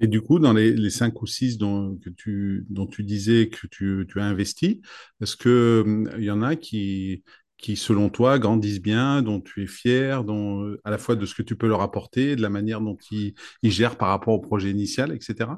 Et 0.00 0.06
du 0.06 0.20
coup, 0.22 0.38
dans 0.38 0.52
les, 0.52 0.72
les 0.72 0.90
cinq 0.90 1.22
ou 1.22 1.26
six 1.26 1.58
dont, 1.58 1.98
tu, 2.16 2.64
disais 3.00 3.48
que 3.48 3.66
tu, 3.66 4.20
as 4.20 4.24
investi, 4.24 4.80
est-ce 5.20 5.36
que 5.36 5.82
hum, 5.84 6.10
il 6.18 6.24
y 6.24 6.30
en 6.30 6.42
a 6.42 6.56
qui, 6.56 7.24
qui, 7.58 7.76
selon 7.76 8.08
toi, 8.08 8.38
grandissent 8.38 8.80
bien, 8.80 9.22
dont 9.22 9.40
tu 9.40 9.64
es 9.64 9.66
fier, 9.66 10.24
dont, 10.24 10.64
euh, 10.64 10.80
à 10.84 10.90
la 10.90 10.98
fois 10.98 11.16
de 11.16 11.26
ce 11.26 11.34
que 11.34 11.42
tu 11.42 11.56
peux 11.56 11.68
leur 11.68 11.82
apporter, 11.82 12.36
de 12.36 12.42
la 12.42 12.48
manière 12.48 12.80
dont 12.80 12.96
ils, 13.10 13.34
gèrent 13.62 13.98
par 13.98 14.08
rapport 14.08 14.34
au 14.34 14.40
projet 14.40 14.70
initial, 14.70 15.12
etc. 15.12 15.50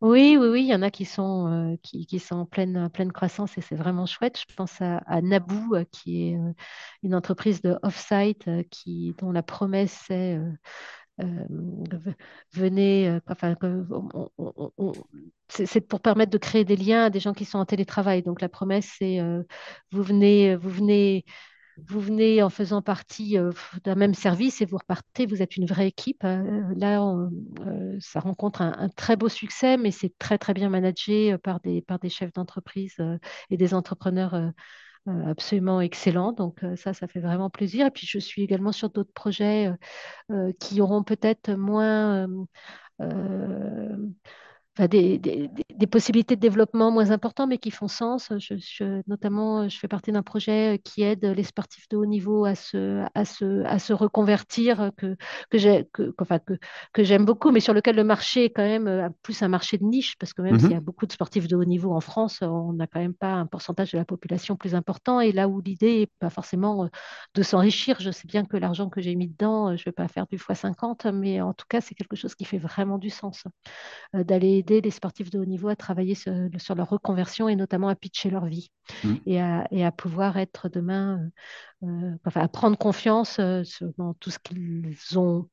Oui, 0.00 0.36
oui, 0.38 0.48
oui, 0.48 0.62
il 0.62 0.66
y 0.68 0.74
en 0.74 0.82
a 0.82 0.90
qui 0.90 1.04
sont, 1.04 1.72
euh, 1.72 1.76
qui, 1.82 2.18
sont 2.18 2.36
en 2.36 2.46
pleine, 2.46 2.90
pleine 2.90 3.12
croissance 3.12 3.56
et 3.56 3.62
c'est 3.62 3.76
vraiment 3.76 4.06
chouette. 4.06 4.38
Je 4.48 4.54
pense 4.54 4.80
à, 4.80 5.00
Naboo, 5.22 5.76
euh, 5.76 5.84
qui 5.90 6.28
est 6.28 6.36
euh, 6.36 6.52
une 7.02 7.14
entreprise 7.14 7.62
de 7.62 7.78
off-site 7.82 8.48
euh, 8.48 8.62
dont 9.18 9.32
la 9.32 9.42
promesse 9.42 10.10
est 10.10 10.36
euh, 10.36 10.42
euh, 10.42 10.52
venez, 12.52 13.08
euh, 13.08 13.20
enfin, 13.28 13.54
c'est 15.48 15.80
pour 15.80 16.00
permettre 16.00 16.30
de 16.32 16.38
créer 16.38 16.64
des 16.64 16.76
liens 16.76 17.04
à 17.04 17.10
des 17.10 17.20
gens 17.20 17.32
qui 17.34 17.44
sont 17.44 17.58
en 17.58 17.64
télétravail. 17.64 18.22
Donc 18.22 18.40
la 18.40 18.48
promesse, 18.48 18.90
c'est 18.98 19.20
euh, 19.20 19.42
vous 19.92 20.02
venez, 20.02 20.56
vous 20.56 20.70
venez 20.70 21.24
vous 21.76 22.00
venez 22.00 22.42
en 22.42 22.50
faisant 22.50 22.82
partie 22.82 23.36
euh, 23.38 23.50
d'un 23.84 23.94
même 23.94 24.14
service 24.14 24.60
et 24.60 24.64
vous 24.64 24.76
repartez, 24.76 25.26
vous 25.26 25.42
êtes 25.42 25.56
une 25.56 25.66
vraie 25.66 25.88
équipe. 25.88 26.22
Euh, 26.24 26.62
là, 26.76 27.02
euh, 27.66 27.96
ça 28.00 28.20
rencontre 28.20 28.62
un, 28.62 28.88
très 28.90 29.16
beau 29.16 29.28
succès, 29.28 29.76
mais 29.76 29.90
c'est 29.90 30.16
très, 30.18 30.38
très 30.38 30.54
bien 30.54 30.68
managé 30.68 31.32
euh, 31.32 31.38
par 31.38 31.60
des, 31.60 31.82
par 31.82 31.98
des 31.98 32.10
chefs 32.10 32.32
d'entreprise 32.32 32.94
euh, 33.00 33.18
et 33.50 33.56
des 33.56 33.74
entrepreneurs 33.74 34.34
euh, 34.34 34.48
euh, 34.48 34.50
absolument 35.06 35.80
excellents. 35.80 36.32
Donc, 36.32 36.64
euh, 36.64 36.76
ça, 36.76 36.94
ça 36.94 37.06
fait 37.08 37.20
vraiment 37.20 37.50
plaisir. 37.50 37.86
Et 37.86 37.90
puis, 37.90 38.06
je 38.06 38.18
suis 38.18 38.42
également 38.42 38.72
sur 38.72 38.90
d'autres 38.90 39.12
projets 39.12 39.68
euh, 39.68 39.74
euh, 40.32 40.52
qui 40.60 40.80
auront 40.80 41.04
peut-être 41.04 41.52
moins. 41.54 42.26
euh, 42.28 42.44
euh, 43.02 43.96
enfin, 44.76 44.88
des, 44.88 45.18
des- 45.18 45.48
des- 45.48 45.64
des 45.74 45.86
possibilités 45.86 46.36
de 46.36 46.40
développement 46.40 46.90
moins 46.90 47.10
importantes, 47.10 47.48
mais 47.48 47.58
qui 47.58 47.70
font 47.70 47.88
sens. 47.88 48.32
Je, 48.38 48.54
je- 48.58 49.02
notamment, 49.06 49.68
je 49.68 49.78
fais 49.78 49.88
partie 49.88 50.12
d'un 50.12 50.22
projet 50.22 50.80
qui 50.84 51.02
aide 51.02 51.24
les 51.24 51.42
sportifs 51.44 51.88
de 51.88 51.96
haut 51.96 52.06
niveau 52.06 52.44
à 52.44 52.54
se, 52.54 53.04
à 53.14 53.24
se, 53.24 53.64
à 53.64 53.78
se 53.78 53.92
reconvertir, 53.92 54.90
que, 54.96 55.16
que 55.50 55.82
que, 55.92 56.14
enfin, 56.20 56.38
que, 56.38 56.54
que 56.92 57.02
j'aime 57.04 57.24
beaucoup, 57.24 57.50
mais 57.50 57.60
sur 57.60 57.74
lequel 57.74 57.96
le 57.96 58.04
marché 58.04 58.44
est 58.44 58.50
quand 58.50 58.62
même 58.64 58.86
euh, 58.88 59.08
plus 59.22 59.42
un 59.42 59.48
marché 59.48 59.78
de 59.78 59.84
niche, 59.84 60.16
parce 60.18 60.32
que 60.32 60.42
même 60.42 60.58
s'il 60.58 60.72
y 60.72 60.76
a 60.76 60.80
beaucoup 60.80 61.06
de 61.06 61.12
sportifs 61.12 61.48
de 61.48 61.56
haut 61.56 61.64
niveau 61.64 61.92
en 61.92 62.00
France, 62.00 62.40
on 62.42 62.72
n'a 62.74 62.86
quand 62.86 63.00
même 63.00 63.14
pas 63.14 63.32
un 63.32 63.46
pourcentage 63.46 63.92
de 63.92 63.98
la 63.98 64.04
population 64.04 64.56
plus 64.56 64.74
important. 64.74 65.20
Et 65.20 65.32
là 65.32 65.48
où 65.48 65.60
l'idée 65.60 66.00
n'est 66.00 66.10
pas 66.18 66.30
forcément 66.30 66.84
euh, 66.84 66.88
de 67.34 67.42
s'enrichir, 67.42 68.00
je 68.00 68.10
sais 68.10 68.26
bien 68.26 68.44
que 68.44 68.56
l'argent 68.56 68.88
que 68.90 69.00
j'ai 69.00 69.14
mis 69.14 69.28
dedans, 69.28 69.68
euh, 69.70 69.76
je 69.76 69.82
ne 69.82 69.84
vais 69.86 69.92
pas 69.92 70.08
faire 70.08 70.26
du 70.26 70.36
x 70.36 70.44
50, 70.54 71.06
mais 71.06 71.40
en 71.40 71.52
tout 71.54 71.66
cas, 71.68 71.80
c'est 71.80 71.94
quelque 71.94 72.16
chose 72.16 72.34
qui 72.34 72.44
fait 72.44 72.58
vraiment 72.58 72.98
du 72.98 73.10
sens 73.10 73.44
euh, 74.14 74.24
d'aller 74.24 74.62
aider 74.64 74.80
les 74.80 74.90
sportifs 74.90 75.30
de 75.30 75.38
haut 75.38 75.44
niveau 75.44 75.68
à 75.68 75.76
travailler 75.76 76.14
sur, 76.14 76.32
sur 76.58 76.74
leur 76.74 76.88
reconversion 76.90 77.48
et 77.48 77.56
notamment 77.56 77.88
à 77.88 77.94
pitcher 77.96 78.30
leur 78.30 78.46
vie 78.46 78.70
Mhm. 79.02 79.20
et 79.26 79.40
à, 79.40 79.66
et 79.70 79.84
à 79.84 79.92
pouvoir 79.92 80.38
être 80.38 80.68
demain, 80.68 81.30
euh, 81.84 81.86
euh, 81.88 82.16
enfin, 82.26 82.42
à 82.42 82.48
prendre 82.48 82.78
confiance 82.78 83.38
euh, 83.40 83.62
dans 83.98 84.14
tout 84.14 84.30
ce 84.30 84.38
qu'ils 84.40 84.96
ont, 85.18 85.48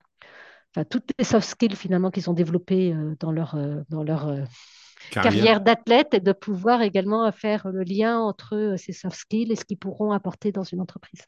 enfin, 0.75 0.85
toutes 0.85 1.11
les 1.19 1.25
soft 1.25 1.47
skills 1.49 1.75
finalement 1.75 2.11
qu'ils 2.11 2.29
ont 2.29 2.33
développées 2.33 2.95
dans 3.19 3.31
leur, 3.31 3.57
dans 3.89 4.03
leur 4.03 4.33
Carrière. 5.09 5.47
carrière 5.47 5.61
d'athlète 5.61 6.13
et 6.15 6.19
de 6.19 6.33
pouvoir 6.33 6.81
également 6.81 7.31
faire 7.31 7.67
le 7.69 7.83
lien 7.83 8.19
entre 8.19 8.75
ces 8.77 8.93
soft 8.93 9.17
skills 9.17 9.51
et 9.51 9.55
ce 9.55 9.65
qu'ils 9.65 9.77
pourront 9.79 10.11
apporter 10.11 10.51
dans 10.51 10.63
une 10.63 10.81
entreprise. 10.81 11.21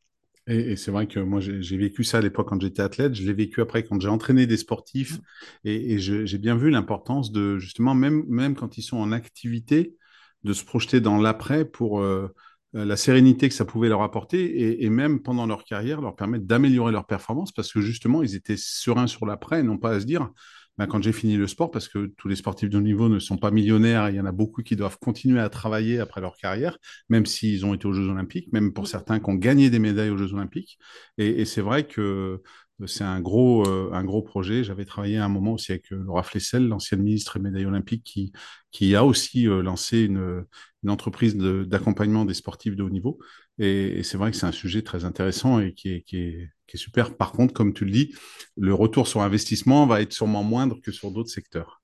Et, 0.47 0.73
et 0.73 0.75
c'est 0.75 0.91
vrai 0.91 1.07
que 1.07 1.19
moi, 1.19 1.39
j'ai 1.39 1.77
vécu 1.77 2.03
ça 2.03 2.17
à 2.17 2.21
l'époque 2.21 2.49
quand 2.49 2.61
j'étais 2.61 2.81
athlète. 2.81 3.15
Je 3.15 3.25
l'ai 3.25 3.33
vécu 3.33 3.61
après 3.61 3.83
quand 3.83 3.99
j'ai 4.01 4.09
entraîné 4.09 4.45
des 4.45 4.57
sportifs. 4.57 5.19
Et, 5.63 5.93
et 5.93 5.99
j'ai 5.99 6.37
bien 6.37 6.55
vu 6.55 6.69
l'importance 6.69 7.31
de, 7.31 7.57
justement, 7.59 7.95
même, 7.95 8.25
même 8.27 8.55
quand 8.55 8.77
ils 8.77 8.81
sont 8.81 8.97
en 8.97 9.11
activité, 9.11 9.95
de 10.43 10.53
se 10.53 10.65
projeter 10.65 10.99
dans 10.99 11.17
l'après 11.17 11.63
pour 11.63 12.01
euh, 12.01 12.27
euh, 12.75 12.83
la 12.83 12.97
sérénité 12.97 13.47
que 13.47 13.55
ça 13.55 13.63
pouvait 13.63 13.87
leur 13.87 14.01
apporter 14.01 14.43
et, 14.43 14.83
et 14.83 14.89
même 14.89 15.21
pendant 15.21 15.45
leur 15.45 15.63
carrière, 15.63 16.01
leur 16.01 16.15
permettre 16.17 16.45
d'améliorer 16.45 16.91
leur 16.91 17.05
performance 17.05 17.53
parce 17.53 17.71
que 17.71 17.79
justement, 17.79 18.23
ils 18.23 18.35
étaient 18.35 18.57
sereins 18.57 19.07
sur 19.07 19.25
l'après 19.25 19.61
et 19.61 19.63
non 19.63 19.77
pas 19.77 19.91
à 19.91 19.99
se 20.01 20.05
dire, 20.05 20.29
ben, 20.77 20.87
quand 20.87 21.01
j'ai 21.03 21.13
fini 21.13 21.37
le 21.37 21.47
sport, 21.47 21.71
parce 21.71 21.87
que 21.87 22.07
tous 22.17 22.27
les 22.27 22.35
sportifs 22.35 22.69
de 22.69 22.77
haut 22.77 22.81
niveau 22.81 23.09
ne 23.09 23.19
sont 23.19 23.37
pas 23.37 23.51
millionnaires, 23.51 24.09
il 24.09 24.15
y 24.15 24.19
en 24.19 24.25
a 24.25 24.31
beaucoup 24.31 24.63
qui 24.63 24.75
doivent 24.75 24.97
continuer 24.99 25.39
à 25.39 25.49
travailler 25.49 25.99
après 25.99 26.21
leur 26.21 26.35
carrière 26.37 26.77
même 27.09 27.25
s'ils 27.25 27.65
ont 27.65 27.73
été 27.73 27.87
aux 27.87 27.93
Jeux 27.93 28.07
Olympiques, 28.07 28.51
même 28.51 28.73
pour 28.73 28.87
certains 28.87 29.19
qui 29.19 29.29
ont 29.29 29.35
gagné 29.35 29.69
des 29.69 29.79
médailles 29.79 30.09
aux 30.09 30.17
Jeux 30.17 30.33
Olympiques. 30.33 30.77
Et, 31.17 31.45
c'est 31.45 31.61
vrai 31.61 31.85
que 31.87 32.41
c'est 32.87 33.03
un 33.03 33.21
gros, 33.21 33.65
euh, 33.67 33.91
un 33.93 34.03
gros 34.03 34.21
projet. 34.21 34.63
J'avais 34.63 34.85
travaillé 34.85 35.17
à 35.17 35.25
un 35.25 35.29
moment 35.29 35.53
aussi 35.53 35.71
avec 35.71 35.91
euh, 35.93 36.03
Laura 36.03 36.23
Flessel, 36.23 36.67
l'ancienne 36.67 37.01
ministre 37.01 37.37
et 37.37 37.39
médaille 37.39 37.65
olympique, 37.65 38.03
qui, 38.03 38.33
qui 38.71 38.95
a 38.95 39.05
aussi 39.05 39.47
euh, 39.47 39.61
lancé 39.61 40.01
une, 40.01 40.45
entreprise 40.87 41.37
d'accompagnement 41.37 42.25
des 42.25 42.33
sportifs 42.33 42.75
de 42.75 42.83
haut 42.83 42.89
niveau. 42.89 43.17
Et, 43.59 43.99
et 43.99 44.03
c'est 44.03 44.17
vrai 44.17 44.31
que 44.31 44.37
c'est 44.37 44.45
un 44.45 44.51
sujet 44.51 44.81
très 44.81 45.05
intéressant 45.05 45.59
et 45.59 45.73
qui 45.73 45.93
est, 45.93 46.01
qui 46.01 46.17
est, 46.17 46.49
qui 46.67 46.77
est 46.77 46.79
super. 46.79 47.15
Par 47.15 47.31
contre, 47.31 47.53
comme 47.53 47.73
tu 47.73 47.85
le 47.85 47.91
dis, 47.91 48.13
le 48.57 48.73
retour 48.73 49.07
sur 49.07 49.21
investissement 49.21 49.85
va 49.85 50.01
être 50.01 50.13
sûrement 50.13 50.43
moindre 50.43 50.79
que 50.81 50.91
sur 50.91 51.11
d'autres 51.11 51.29
secteurs. 51.29 51.81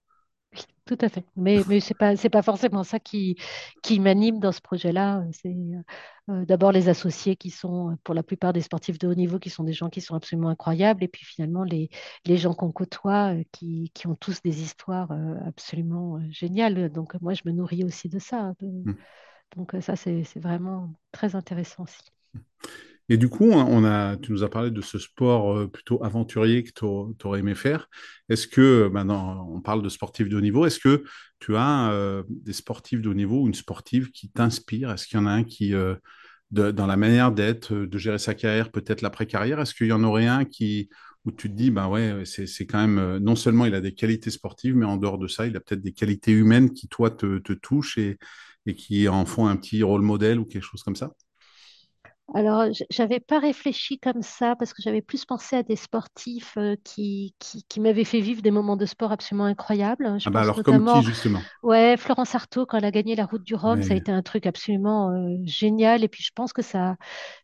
Tout 0.85 0.97
à 1.01 1.09
fait. 1.09 1.23
Mais, 1.35 1.61
mais 1.67 1.79
ce 1.79 1.93
n'est 1.93 2.29
pas, 2.31 2.41
forcément 2.41 2.83
ça 2.83 2.99
qui, 2.99 3.37
qui 3.83 3.99
m'anime 3.99 4.39
dans 4.39 4.51
ce 4.51 4.59
projet-là. 4.59 5.23
C'est 5.31 5.55
euh, 6.29 6.45
d'abord 6.45 6.71
les 6.71 6.89
associés 6.89 7.35
qui 7.35 7.51
sont, 7.51 7.95
pour 8.03 8.15
la 8.15 8.23
plupart 8.23 8.53
des 8.53 8.61
sportifs 8.61 8.97
de 8.97 9.07
haut 9.07 9.13
niveau, 9.13 9.37
qui 9.37 9.51
sont 9.51 9.63
des 9.63 9.73
gens 9.73 9.89
qui 9.89 10.01
sont 10.01 10.15
absolument 10.15 10.49
incroyables. 10.49 11.03
Et 11.03 11.07
puis 11.07 11.23
finalement, 11.23 11.63
les, 11.63 11.91
les 12.25 12.37
gens 12.37 12.55
qu'on 12.55 12.71
côtoie, 12.71 13.35
euh, 13.35 13.43
qui, 13.51 13.91
qui 13.93 14.07
ont 14.07 14.15
tous 14.15 14.41
des 14.41 14.63
histoires 14.63 15.11
euh, 15.11 15.35
absolument 15.45 16.19
géniales. 16.31 16.91
Donc 16.91 17.13
moi, 17.21 17.35
je 17.35 17.43
me 17.45 17.51
nourris 17.51 17.83
aussi 17.83 18.09
de 18.09 18.17
ça. 18.17 18.53
De- 18.59 18.83
donc 19.55 19.73
euh, 19.73 19.81
ça, 19.81 19.95
c'est, 19.95 20.23
vraiment 20.35 20.93
très 21.11 21.35
intéressant 21.35 21.83
aussi. 21.83 22.43
Et 23.11 23.17
du 23.17 23.27
coup, 23.27 23.49
on 23.49 23.83
a, 23.85 24.17
tu 24.17 24.31
nous 24.31 24.43
as 24.43 24.51
parlé 24.51 24.69
de 24.69 24.81
ce 24.81 24.99
sport 24.99 25.57
euh, 25.57 25.67
plutôt 25.67 26.03
aventurier 26.03 26.63
que 26.63 26.69
tu 26.71 26.85
aurais 26.85 27.39
aimé 27.39 27.55
faire. 27.55 27.89
Est-ce 28.29 28.47
que, 28.47 28.87
maintenant, 28.87 29.49
on 29.51 29.61
parle 29.61 29.81
de 29.81 29.89
sportifs 29.89 30.29
de 30.29 30.37
haut 30.37 30.41
niveau, 30.41 30.67
est-ce 30.67 30.79
que 30.79 31.03
tu 31.39 31.55
as 31.55 31.91
euh, 31.91 32.23
des 32.29 32.53
sportifs 32.53 33.01
de 33.01 33.09
haut 33.09 33.15
niveau 33.15 33.41
ou 33.41 33.47
une 33.47 33.55
sportive 33.55 34.11
qui 34.11 34.29
t'inspire? 34.29 34.91
Est-ce 34.91 35.07
qu'il 35.07 35.19
y 35.19 35.23
en 35.23 35.25
a 35.25 35.31
un 35.31 35.43
qui, 35.43 35.73
dans 36.51 36.87
la 36.87 36.97
manière 36.97 37.31
d'être, 37.31 37.73
de 37.73 37.97
gérer 37.97 38.19
sa 38.19 38.35
carrière, 38.35 38.69
peut-être 38.69 39.01
l'après-carrière, 39.01 39.59
est-ce 39.59 39.73
qu'il 39.73 39.87
y 39.87 39.91
en 39.91 40.03
aurait 40.03 40.27
un 40.27 40.45
qui, 40.45 40.89
où 41.25 41.31
tu 41.31 41.49
te 41.49 41.55
dis, 41.55 41.71
ben 41.71 41.87
ouais, 41.87 42.21
c'est, 42.25 42.67
quand 42.67 42.85
même, 42.85 43.17
non 43.17 43.35
seulement 43.35 43.65
il 43.65 43.73
a 43.73 43.81
des 43.81 43.95
qualités 43.95 44.29
sportives, 44.29 44.75
mais 44.75 44.85
en 44.85 44.97
dehors 44.97 45.17
de 45.17 45.27
ça, 45.27 45.47
il 45.47 45.57
a 45.57 45.59
peut-être 45.59 45.81
des 45.81 45.93
qualités 45.93 46.31
humaines 46.31 46.73
qui, 46.73 46.87
toi, 46.87 47.09
te, 47.09 47.39
te 47.39 47.53
touchent 47.53 47.97
et, 47.97 48.19
et 48.65 48.75
qui 48.75 49.07
en 49.09 49.25
font 49.25 49.47
un 49.47 49.55
petit 49.57 49.83
rôle 49.83 50.01
modèle 50.01 50.39
ou 50.39 50.45
quelque 50.45 50.63
chose 50.63 50.83
comme 50.83 50.95
ça? 50.95 51.11
Alors, 52.35 52.65
j'avais 52.91 53.19
pas 53.19 53.39
réfléchi 53.39 53.97
comme 53.99 54.21
ça 54.21 54.55
parce 54.55 54.71
que 54.73 54.83
j'avais 54.83 55.01
plus 55.01 55.25
pensé 55.25 55.55
à 55.55 55.63
des 55.63 55.75
sportifs 55.75 56.57
euh, 56.57 56.75
qui, 56.83 57.33
qui, 57.39 57.63
qui 57.67 57.79
m'avaient 57.79 58.03
fait 58.03 58.19
vivre 58.19 58.43
des 58.43 58.51
moments 58.51 58.77
de 58.77 58.85
sport 58.85 59.11
absolument 59.11 59.45
incroyables. 59.45 60.19
Je 60.19 60.27
Ah 60.27 60.29
bah 60.29 60.39
pense 60.39 60.41
alors, 60.41 60.63
comme 60.63 60.83
qui, 60.85 61.01
justement? 61.03 61.51
ouais, 61.63 61.97
Florence 61.97 62.35
Artaud, 62.35 62.67
quand 62.67 62.77
elle 62.77 62.85
a 62.85 62.91
gagné 62.91 63.15
la 63.15 63.25
Route 63.25 63.43
du 63.43 63.55
Rhum, 63.55 63.81
ça 63.81 63.95
a 63.95 63.97
été 63.97 64.11
un 64.11 64.21
truc 64.21 64.45
absolument 64.45 65.09
euh, 65.11 65.37
génial. 65.45 66.03
Et 66.03 66.07
puis, 66.07 66.23
je 66.23 66.29
pense 66.35 66.53
que 66.53 66.61
ça, 66.61 66.97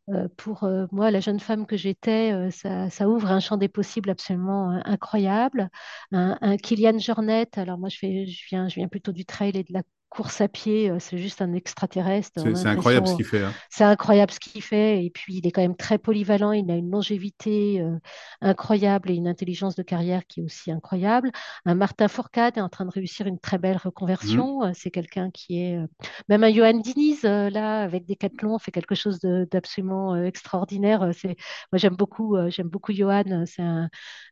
euh, 0.09 0.27
pour 0.37 0.63
euh, 0.65 0.87
moi, 0.91 1.11
la 1.11 1.19
jeune 1.21 1.39
femme 1.39 1.65
que 1.67 1.77
j'étais, 1.77 2.51
ça, 2.51 2.89
ça 2.91 3.09
ouvre 3.09 3.31
un 3.31 3.39
champ 3.39 3.57
des 3.57 3.69
possibles 3.69 4.09
absolument 4.11 4.71
incroyable. 4.85 5.69
Un, 6.11 6.37
un 6.41 6.57
Kylian 6.57 6.99
Jornet, 6.99 7.47
alors 7.57 7.77
moi, 7.79 7.89
je 7.89 7.97
fais, 7.99 8.27
je 8.27 8.45
viens, 8.49 8.67
je 8.69 8.75
viens 8.75 8.87
plutôt 8.89 9.11
du 9.13 9.25
trail 9.25 9.51
et 9.55 9.63
de 9.63 9.73
la 9.73 9.83
course 10.15 10.41
à 10.41 10.47
pied. 10.47 10.89
euh, 10.89 10.97
C'est 10.99 11.17
juste 11.17 11.41
un 11.41 11.53
extraterrestre. 11.53 12.41
C'est 12.55 12.67
incroyable 12.67 13.07
ce 13.07 13.15
qu'il 13.15 13.25
fait, 13.25 13.43
hein. 13.43 13.53
c'est 13.69 13.83
incroyable 13.83 14.31
ce 14.31 14.39
qu'il 14.39 14.61
fait. 14.61 15.03
Et 15.05 15.09
puis, 15.09 15.35
il 15.37 15.47
est 15.47 15.51
quand 15.51 15.61
même 15.61 15.75
très 15.75 15.97
polyvalent. 15.97 16.51
Il 16.53 16.69
a 16.71 16.75
une 16.75 16.89
longévité 16.91 17.81
euh, 17.81 17.97
incroyable 18.41 19.11
et 19.11 19.15
une 19.15 19.27
intelligence 19.27 19.75
de 19.75 19.83
carrière 19.83 20.25
qui 20.27 20.39
est 20.41 20.43
aussi 20.43 20.71
incroyable. 20.71 21.31
Un 21.65 21.75
Martin 21.75 22.07
Fourcade 22.07 22.57
est 22.57 22.61
en 22.61 22.69
train 22.69 22.85
de 22.85 22.91
réussir 22.91 23.27
une 23.27 23.39
très 23.39 23.57
belle 23.57 23.79
Mhm. 24.21 24.41
reconversion. 24.45 24.63
Euh, 24.63 24.71
C'est 24.73 24.91
quelqu'un 24.91 25.29
qui 25.31 25.61
est... 25.61 25.77
euh, 25.77 25.87
Même 26.29 26.43
un 26.43 26.51
Johan 26.53 26.73
Diniz, 26.79 27.25
euh, 27.25 27.49
là, 27.49 27.81
avec 27.81 28.05
Decathlon, 28.07 28.57
fait 28.59 28.71
quelque 28.71 28.95
chose 28.95 29.19
d'absolument 29.21 30.13
euh, 30.15 30.25
extraordinaire. 30.25 31.01
Euh. 31.03 31.11
Moi, 31.71 31.77
j'aime 31.79 31.95
beaucoup, 31.95 32.35
euh, 32.37 32.49
j'aime 32.49 32.67
beaucoup 32.69 32.93
Johan. 32.93 33.43
C'est 33.45 33.61
un, 33.61 33.89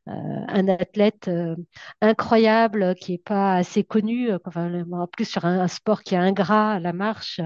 euh, 0.08 0.12
un 0.48 0.68
athlète 0.68 1.28
euh, 1.28 1.56
incroyable 2.02 2.96
qui 2.96 3.13
n'est 3.13 3.18
pas 3.18 3.56
assez 3.56 3.84
connu. 3.84 4.32
euh, 4.32 4.38
Enfin, 4.46 4.84
en 4.92 5.08
plus, 5.08 5.25
sur 5.25 5.46
un, 5.46 5.68
sport 5.74 6.03
qui 6.03 6.15
est 6.15 6.18
ingrat, 6.18 6.80
la 6.80 6.94
marche, 6.94 7.42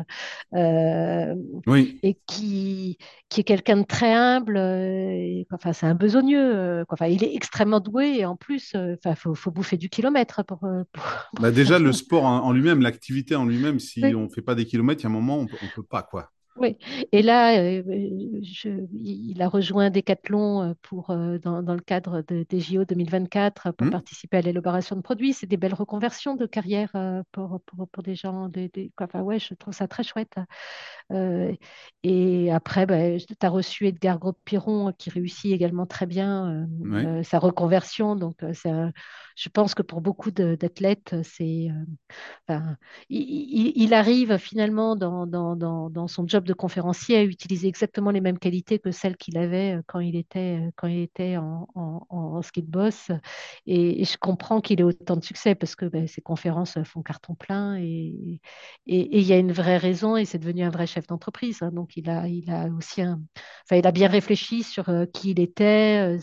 euh, 0.55 1.36
Oui, 1.67 2.03
et 2.03 2.19
qui, 2.27 2.98
qui 3.29 3.41
est 3.41 3.43
quelqu'un 3.43 3.77
de 3.77 3.84
très 3.86 4.13
humble. 4.13 4.57
euh, 4.57 5.43
enfin, 5.51 5.74
c'est 5.74 5.88
un 5.88 5.96
besogneux. 5.96 6.55
euh, 6.55 6.86
quoi. 6.86 6.96
Enfin, 6.96 7.07
il 7.07 7.24
est 7.24 7.36
extrêmement 7.36 7.79
doué 7.81 8.17
et 8.19 8.25
en 8.25 8.36
plus, 8.36 8.75
enfin, 8.75 9.15
faut, 9.15 9.36
faut 9.36 9.51
bouffer 9.51 9.77
du 9.77 9.89
kilomètre 9.89 10.43
pour, 10.43 10.60
bah 11.39 11.51
déjà 11.51 11.79
le 11.79 11.91
sport 11.93 12.24
en, 12.25 12.51
lui-même, 12.51 12.81
l'activité 12.81 13.36
en 13.36 13.46
lui-même, 13.46 13.79
si 13.79 14.01
Oui. 14.03 14.15
on 14.15 14.29
fait 14.29 14.41
pas 14.41 14.55
des 14.55 14.65
kilomètres, 14.65 15.01
il 15.01 15.03
y 15.03 15.07
a 15.07 15.10
un 15.10 15.13
moment 15.13 15.38
on 15.39 15.48
peut, 15.48 15.57
on 15.62 15.69
peut 15.69 15.84
pas 15.84 16.03
quoi. 16.03 16.31
Oui, 16.59 16.75
et 17.11 17.21
là, 17.21 17.59
euh, 17.61 17.83
je- 18.41 18.87
il 18.91 19.39
a 19.43 19.47
rejoint 19.47 19.91
Decathlon 19.91 20.63
euh, 20.71 20.73
pour, 20.81 21.11
euh, 21.11 21.37
dans, 21.37 21.61
dans 21.61 21.75
le 21.75 21.81
cadre 21.81 22.23
de- 22.27 22.45
des 22.49 22.59
JO 22.59 22.83
2024 22.83 23.71
pour 23.73 23.85
Hmm 23.85 23.91
participer 23.91 24.37
à 24.37 24.41
l'élaboration 24.41 24.95
de 24.95 25.01
produits. 25.01 25.33
C'est 25.33 25.45
des 25.45 25.57
belles 25.57 25.75
reconversions 25.75 26.35
de 26.35 26.47
carrière 26.47 26.89
euh, 26.95 27.21
pour, 27.31 27.61
pour, 27.67 27.87
pour 27.89 28.01
des 28.01 28.15
gens. 28.15 28.49
Des, 28.49 28.69
des- 28.69 28.91
quoi. 28.97 29.05
Enfin, 29.05 29.21
ouais, 29.21 29.37
je 29.37 29.53
trouve 29.53 29.73
ça 29.75 29.87
très 29.87 30.01
chouette. 30.03 30.33
Euh, 31.11 31.53
et 32.03 32.51
après, 32.51 32.85
ben, 32.85 33.19
tu 33.19 33.35
as 33.45 33.49
reçu 33.49 33.87
Edgar 33.87 34.19
Gros-Piron 34.19 34.89
euh, 34.89 34.91
qui 34.97 35.09
réussit 35.09 35.51
également 35.53 35.85
très 35.85 36.05
bien 36.07 36.65
euh, 36.93 37.19
euh, 37.19 37.23
sa 37.23 37.39
reconversion. 37.39 38.15
Donc, 38.15 38.43
euh, 38.43 38.53
c'est 38.53 38.69
un- 38.71 38.93
je 39.38 39.50
pense 39.50 39.75
que 39.75 39.84
pour 39.84 40.01
beaucoup 40.01 40.32
d'athlètes, 40.32 41.15
c'est 41.24 41.70
euh, 42.50 42.60
il, 43.10 43.94
arrive 43.94 44.38
finalement 44.38 44.96
dans, 44.96 46.08
son 46.08 46.27
job 46.27 46.44
de 46.44 46.53
conférencier 46.53 47.17
à 47.17 47.24
utiliser 47.24 47.67
exactement 47.67 48.10
les 48.10 48.20
mêmes 48.20 48.39
qualités 48.39 48.79
que 48.79 48.89
celles 48.89 49.15
qu'il 49.15 49.38
avait 49.38 49.75
euh, 49.75 49.82
quand 49.86 50.00
il 50.00 50.15
était, 50.15 50.60
euh, 50.60 50.72
quand 50.75 50.88
il 50.88 51.01
était 51.01 51.38
en, 51.38 51.67
en, 51.75 52.41
ski 52.41 52.63
de 52.63 52.72
boss. 52.72 53.12
Et, 53.67 54.06
je 54.06 54.17
comprends 54.17 54.60
qu'il 54.60 54.79
ait 54.79 54.84
autant 54.84 55.17
de 55.17 55.24
succès 55.24 55.53
parce 55.53 55.75
que 55.75 55.86
ben, 55.86 56.08
ses 56.08 56.22
conférences 56.22 56.82
font 56.84 57.03
carton 57.03 57.36
plein 57.36 57.75
et, 57.77 58.41
il 58.88 59.22
y 59.22 59.34
a 59.34 59.38
une 59.38 59.51
vraie 59.51 59.77
raison 59.77 60.17
et 60.17 60.25
c'est 60.25 60.39
devenu 60.39 60.63
un 60.63 60.70
vrai 60.70 60.88
chef 60.88 61.06
d'entreprise. 61.06 61.62
hein. 61.62 61.72
Donc 61.72 61.96
il 61.96 62.10
a, 62.10 62.27
il 62.27 62.50
a 62.50 62.65
aussi 62.70 63.03
enfin, 63.03 63.75
il 63.75 63.86
a 63.86 63.91
bien 63.91 64.08
réfléchi 64.08 64.63
sur 64.63 64.86
qui 65.13 65.32
il 65.32 65.39
était. 65.39 66.17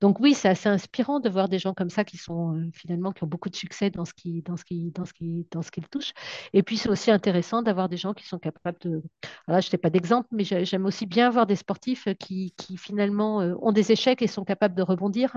donc 0.00 0.20
oui, 0.20 0.34
c'est 0.34 0.48
assez 0.48 0.68
inspirant 0.68 1.20
de 1.20 1.30
voir 1.30 1.48
des 1.48 1.58
gens 1.58 1.72
comme 1.72 1.90
ça 1.90 2.04
qui 2.04 2.18
sont 2.18 2.33
euh, 2.54 2.70
finalement 2.72 3.12
qui 3.12 3.24
ont 3.24 3.26
beaucoup 3.26 3.48
de 3.50 3.56
succès 3.56 3.90
dans 3.90 4.04
ce 4.04 4.12
qui, 4.14 4.42
dans 4.42 4.56
ce 4.56 4.64
qui, 4.64 4.90
dans 4.92 5.04
ce 5.04 5.12
qui, 5.12 5.46
dans 5.50 5.62
ce 5.62 5.70
qu'ils 5.70 5.88
touchent. 5.88 6.12
Et 6.52 6.62
puis 6.62 6.76
c'est 6.78 6.88
aussi 6.88 7.10
intéressant 7.10 7.62
d'avoir 7.62 7.88
des 7.88 7.96
gens 7.96 8.14
qui 8.14 8.26
sont 8.26 8.38
capables 8.38 8.78
de. 8.80 9.02
Voilà, 9.46 9.60
je 9.60 9.70
n'ai 9.72 9.78
pas 9.78 9.90
d'exemple, 9.90 10.28
mais 10.32 10.44
j'ai- 10.44 10.64
j'aime 10.64 10.86
aussi 10.86 11.06
bien 11.06 11.30
voir 11.30 11.46
des 11.46 11.56
sportifs 11.56 12.08
qui, 12.18 12.52
qui 12.56 12.76
finalement 12.76 13.40
euh, 13.42 13.54
ont 13.60 13.72
des 13.72 13.92
échecs 13.92 14.22
et 14.22 14.26
sont 14.26 14.44
capables 14.44 14.74
de 14.74 14.82
rebondir 14.82 15.36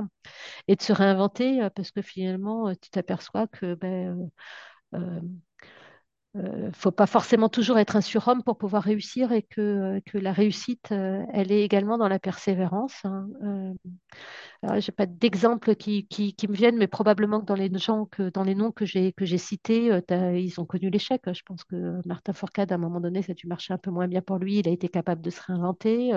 et 0.67 0.75
de 0.75 0.81
se 0.81 0.93
réinventer 0.93 1.61
euh, 1.63 1.69
parce 1.69 1.91
que 1.91 2.01
finalement 2.01 2.69
euh, 2.69 2.73
tu 2.81 2.89
t'aperçois 2.89 3.47
que 3.47 3.75
ben, 3.75 4.29
euh, 4.95 5.21
euh, 6.37 6.67
euh, 6.67 6.71
faut 6.73 6.91
pas 6.91 7.07
forcément 7.07 7.49
toujours 7.49 7.77
être 7.79 7.95
un 7.95 8.01
surhomme 8.01 8.43
pour 8.43 8.57
pouvoir 8.57 8.83
réussir 8.83 9.31
et 9.31 9.41
que, 9.41 9.61
euh, 9.61 9.99
que 10.05 10.17
la 10.17 10.31
réussite, 10.33 10.91
euh, 10.91 11.23
elle 11.33 11.51
est 11.51 11.63
également 11.63 11.97
dans 11.97 12.07
la 12.07 12.19
persévérance. 12.19 12.93
hein. 13.03 13.27
Alors, 14.63 14.79
j'ai 14.79 14.91
pas 14.91 15.05
d'exemple 15.05 15.75
qui, 15.75 16.07
qui, 16.07 16.33
qui 16.33 16.47
me 16.47 16.53
viennent, 16.53 16.77
mais 16.77 16.87
probablement 16.87 17.39
que 17.41 17.45
dans 17.45 17.55
les 17.55 17.69
gens 17.77 18.05
que 18.05 18.29
dans 18.29 18.43
les 18.43 18.55
noms 18.55 18.71
que 18.71 18.85
j'ai 18.85 19.13
que 19.13 19.23
j'ai 19.25 19.37
cités, 19.37 19.91
ils 20.09 20.59
ont 20.59 20.65
connu 20.65 20.89
l'échec. 20.89 21.21
Je 21.31 21.41
pense 21.45 21.63
que 21.63 22.01
Martin 22.07 22.33
Fourcade, 22.33 22.71
à 22.71 22.75
un 22.75 22.77
moment 22.79 22.99
donné, 22.99 23.21
ça 23.21 23.33
a 23.33 23.35
dû 23.35 23.47
marcher 23.47 23.73
un 23.73 23.77
peu 23.77 23.91
moins 23.91 24.07
bien 24.07 24.21
pour 24.21 24.37
lui. 24.37 24.59
Il 24.59 24.67
a 24.67 24.71
été 24.71 24.89
capable 24.89 25.21
de 25.21 25.29
se 25.29 25.41
réinventer. 25.45 26.11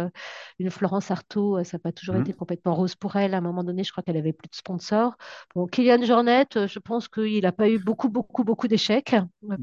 Une 0.59 0.71
Florence 0.71 1.11
Artaud, 1.11 1.63
ça 1.65 1.77
n'a 1.77 1.81
pas 1.81 1.93
toujours 1.93 2.17
été 2.17 2.33
Hmm 2.33 2.37
complètement 2.37 2.75
rose 2.75 2.95
pour 2.95 3.17
elle. 3.17 3.35
À 3.35 3.39
un 3.39 3.41
moment 3.43 3.63
donné, 3.65 3.85
je 3.85 3.93
crois 3.93 4.03
qu'elle 4.03 4.17
avait 4.17 4.33
plus 4.33 4.49
de 4.49 4.55
sponsors. 4.55 5.17
Bon, 5.55 5.67
Kylian 5.67 6.03
Jornet, 6.03 6.47
je 6.55 6.79
pense 6.79 7.09
qu'il 7.09 7.43
n'a 7.43 7.53
pas 7.53 7.69
eu 7.69 7.79
beaucoup, 7.79 8.09
beaucoup, 8.09 8.45
beaucoup 8.45 8.69
d'échecs. 8.69 9.15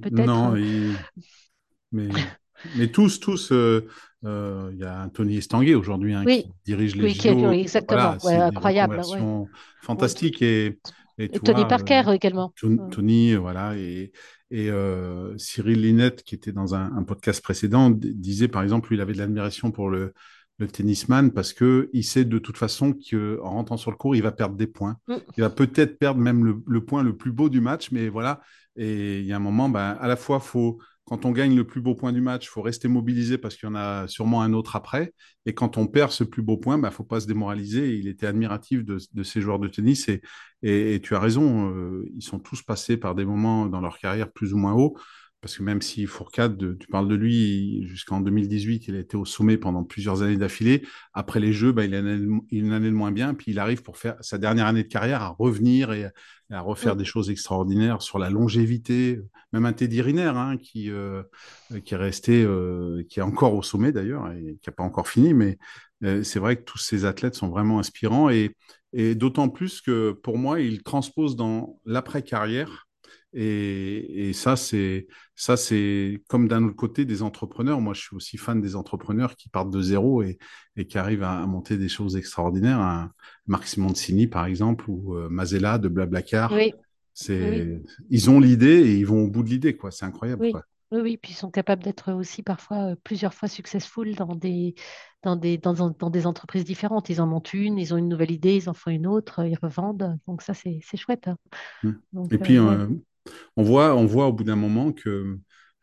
Peut-être. 0.02 0.47
Non, 0.50 0.56
euh, 0.56 0.60
il- 0.60 0.96
mais, 1.92 2.10
mais 2.76 2.88
tous, 2.88 3.20
tous, 3.20 3.52
euh, 3.52 3.88
euh, 4.26 4.70
il 4.74 4.80
y 4.80 4.84
a 4.84 5.02
un 5.02 5.10
Tony 5.10 5.38
Estanguet 5.38 5.76
aujourd'hui 5.76 6.14
hein, 6.14 6.24
Oui, 6.26 6.44
qui 6.44 6.52
dirige 6.66 6.96
les 6.96 7.04
oui, 7.06 7.14
qui 7.14 7.30
oui, 7.30 7.36
Voilà, 7.36 7.58
exactement. 7.58 8.18
Ouais, 8.24 8.36
des 8.36 8.42
incroyable. 8.42 9.02
Ouais. 9.12 9.46
fantastiques. 9.82 10.42
Et, 10.42 10.80
Tony 11.44 11.66
Parker 11.66 12.04
euh, 12.08 12.12
également. 12.14 12.54
Ouais. 12.62 12.78
Tony, 12.92 13.36
voilà, 13.36 13.76
et, 13.76 14.12
et 14.52 14.70
euh, 14.70 15.36
Cyril 15.38 15.82
Linette, 15.82 16.24
qui 16.24 16.36
était 16.36 16.52
dans 16.52 16.76
un, 16.76 16.96
un 16.96 17.04
podcast 17.04 17.42
précédent, 17.44 17.90
disait 17.90 18.48
par 18.48 18.62
exemple, 18.64 18.90
lui, 18.90 18.98
il 18.98 19.02
avait 19.02 19.14
de 19.14 19.18
l'admiration 19.18 19.72
pour 19.72 19.90
le, 19.90 20.14
le 20.60 20.68
tennisman 20.68 21.32
parce 21.32 21.54
que 21.54 21.90
il 21.94 22.04
sait 22.04 22.26
de 22.26 22.38
toute 22.40 22.58
façon 22.58 22.94
qu'en 22.94 23.50
rentrant 23.50 23.78
sur 23.78 23.92
le 23.92 23.98
court, 23.98 24.16
il 24.16 24.22
va 24.24 24.32
perdre 24.32 24.56
des 24.56 24.68
points. 24.68 24.98
Mm. 25.08 25.16
Il 25.38 25.42
va 25.42 25.50
peut-être 25.50 25.98
perdre 25.98 26.20
même 26.20 26.46
le, 26.46 26.58
le 26.68 26.86
point 26.86 27.02
le 27.04 27.16
plus 27.16 27.32
beau 27.32 27.50
du 27.50 27.62
match, 27.62 27.92
mais 27.92 28.10
voilà. 28.10 28.42
Et 28.78 29.20
il 29.20 29.26
y 29.26 29.34
a 29.34 29.36
un 29.38 29.40
moment, 29.40 29.70
ben, 29.70 29.98
à 30.00 30.08
la 30.08 30.16
fois, 30.16 30.40
faut, 30.40 30.80
quand 31.06 31.26
on 31.26 31.32
gagne 31.32 31.56
le 31.56 31.66
plus 31.66 31.82
beau 31.82 31.96
point 31.96 32.12
du 32.14 32.22
match, 32.22 32.46
il 32.46 32.50
faut 32.50 32.62
rester 32.62 32.88
mobilisé 32.88 33.38
parce 33.38 33.56
qu'il 33.56 33.68
y 33.68 33.72
en 33.72 33.76
a 33.76 34.08
sûrement 34.08 34.42
un 34.42 34.54
autre 34.54 34.76
après. 34.76 35.14
Et 35.46 35.54
quand 35.54 35.78
on 35.78 35.88
perd 35.88 36.12
ce 36.12 36.24
plus 36.24 36.42
beau 36.42 36.58
point, 36.58 36.78
il 36.78 36.82
ben, 36.82 36.90
ne 36.90 36.94
faut 36.94 37.04
pas 37.04 37.20
se 37.22 37.28
démoraliser. 37.28 37.96
Il 37.98 38.08
était 38.08 38.28
admiratif 38.28 38.84
de, 38.86 38.98
de 39.14 39.24
ces 39.24 39.42
joueurs 39.42 39.60
de 39.60 39.68
tennis 39.68 40.10
et, 40.10 40.22
et, 40.62 41.00
tu 41.02 41.16
as 41.16 41.20
raison, 41.20 41.72
euh, 41.72 42.06
ils 42.16 42.22
sont 42.24 42.40
tous 42.40 42.62
passés 42.62 42.98
par 42.98 43.16
des 43.16 43.26
moments 43.26 43.68
dans 43.68 43.82
leur 43.82 43.98
carrière 44.00 44.32
plus 44.32 44.54
ou 44.54 44.58
moins 44.58 44.74
hauts. 44.74 44.98
Parce 45.40 45.56
que 45.58 45.64
même 45.64 45.82
si 45.84 46.06
Fourcade, 46.08 46.58
de- 46.58 46.74
tu 46.74 46.88
parles 46.88 47.08
de 47.08 47.16
lui, 47.16 47.86
jusqu'en 47.88 48.22
2018, 48.22 48.88
il 48.88 48.96
a 48.96 49.00
été 49.00 49.16
au 49.18 49.26
sommet 49.26 49.58
pendant 49.58 49.84
plusieurs 49.84 50.24
années 50.24 50.36
d'affilée. 50.38 50.84
Après 51.14 51.40
les 51.40 51.54
Jeux, 51.54 51.72
ben, 51.72 51.84
il 51.84 51.94
a 51.94 52.00
une 52.00 52.74
année, 52.74 52.90
de 52.90 52.96
moins 52.96 53.12
bien. 53.12 53.34
Puis 53.36 53.52
il 53.52 53.60
arrive 53.60 53.84
pour 53.84 53.98
faire 53.98 54.16
sa 54.22 54.38
dernière 54.40 54.66
année 54.66 54.84
de 54.84 54.88
carrière 54.88 55.22
à 55.22 55.30
revenir 55.30 55.92
et 55.94 56.08
à 56.52 56.62
refaire 56.62 56.96
Mm. 56.96 56.98
des 56.98 57.06
choses 57.06 57.30
extraordinaires 57.30 58.02
sur 58.02 58.20
la 58.20 58.30
longévité. 58.30 59.20
Même 59.54 59.66
un 59.66 59.74
Teddy 59.74 60.02
Riner, 60.02 60.32
hein, 60.36 60.58
qui, 60.58 60.90
euh, 60.92 61.24
qui 61.86 61.94
est 61.94 61.98
resté, 61.98 62.44
euh, 62.44 63.04
qui 63.10 63.20
est 63.20 63.24
encore 63.24 63.54
au 63.56 63.64
sommet 63.64 63.92
d'ailleurs, 63.92 64.32
et 64.32 64.58
qui 64.62 64.70
n'a 64.70 64.74
pas 64.74 64.84
encore 64.84 65.08
fini. 65.08 65.34
Mais 65.34 65.58
euh, 66.04 66.24
c'est 66.24 66.40
vrai 66.40 66.56
que 66.58 66.64
tous 66.64 66.78
ces 66.78 67.06
athlètes 67.06 67.36
sont 67.36 67.50
vraiment 67.50 67.80
inspirants. 67.80 68.30
Et, 68.30 68.56
et 68.94 69.16
d'autant 69.16 69.50
plus 69.50 69.82
que 69.82 70.12
pour 70.12 70.38
moi, 70.38 70.62
ils 70.62 70.84
transposent 70.84 71.36
dans 71.36 71.80
l'après-carrière. 71.86 72.87
Et, 73.40 74.30
et 74.30 74.34
ça, 74.34 74.56
c'est 74.56 75.06
ça, 75.36 75.58
c'est 75.58 76.24
comme 76.28 76.48
d'un 76.48 76.64
autre 76.64 76.76
côté 76.76 77.06
des 77.06 77.22
entrepreneurs. 77.22 77.80
Moi, 77.82 77.94
je 77.94 78.02
suis 78.02 78.16
aussi 78.16 78.38
fan 78.38 78.60
des 78.60 78.76
entrepreneurs 78.76 79.36
qui 79.36 79.48
partent 79.48 79.70
de 79.70 79.82
zéro 79.82 80.24
et, 80.24 80.40
et 80.76 80.88
qui 80.88 80.98
arrivent 80.98 81.22
à, 81.22 81.44
à 81.44 81.46
monter 81.46 81.78
des 81.78 81.88
choses 81.88 82.18
extraordinaires. 82.18 82.80
Un 82.80 83.12
Marc 83.46 83.68
Simoncini, 83.68 84.26
par 84.26 84.48
exemple, 84.48 84.86
ou 84.90 85.16
euh, 85.16 85.30
Mazella 85.30 85.78
de 85.78 85.88
Blablacar. 85.88 86.52
Oui, 86.52 86.74
oui, 86.74 86.74
C'est, 87.14 87.80
ils 88.10 88.30
ont 88.30 88.40
l'idée 88.40 88.82
et 88.82 88.98
ils 88.98 89.06
vont 89.06 89.24
au 89.24 89.28
bout 89.28 89.44
de 89.44 89.50
l'idée, 89.50 89.78
quoi. 89.78 89.92
C'est 89.92 90.06
incroyable, 90.06 90.42
oui. 90.42 90.52
quoi. 90.52 90.64
Oui, 90.92 91.02
oui, 91.02 91.18
puis 91.18 91.34
ils 91.34 91.36
sont 91.36 91.52
capables 91.52 91.84
d'être 91.84 92.14
aussi 92.14 92.44
parfois 92.44 92.92
euh, 92.92 92.96
plusieurs 93.04 93.34
fois 93.34 93.50
successful 93.50 94.16
dans 94.16 94.36
des, 94.36 94.74
dans 95.22 95.36
des, 95.36 95.58
dans, 95.58 96.10
des 96.10 96.26
entreprises 96.26 96.64
différentes. 96.64 97.10
Ils 97.10 97.20
en 97.20 97.28
montent 97.28 97.54
une, 97.54 97.78
ils 97.78 97.94
ont 97.94 97.98
une 97.98 98.08
nouvelle 98.08 98.32
idée, 98.32 98.56
ils 98.56 98.70
en 98.70 98.74
font 98.74 98.92
une 98.92 99.06
autre, 99.06 99.46
ils 99.46 99.60
revendent. 99.62 100.18
Donc 100.28 100.42
ça, 100.42 100.54
c'est, 100.54 100.80
c'est 100.82 100.96
chouette. 100.96 101.28
hein. 101.28 101.38
Mm. 101.84 101.90
Et 102.32 102.36
euh, 102.36 102.38
puis, 102.38 102.60
ouais. 102.60 102.88
On 103.56 103.64
voit, 103.64 103.96
on 103.96 104.06
voit 104.06 104.28
au 104.28 104.34
bout 104.34 104.44
d'un 104.44 104.56
moment 104.56 104.92
que 104.92 105.38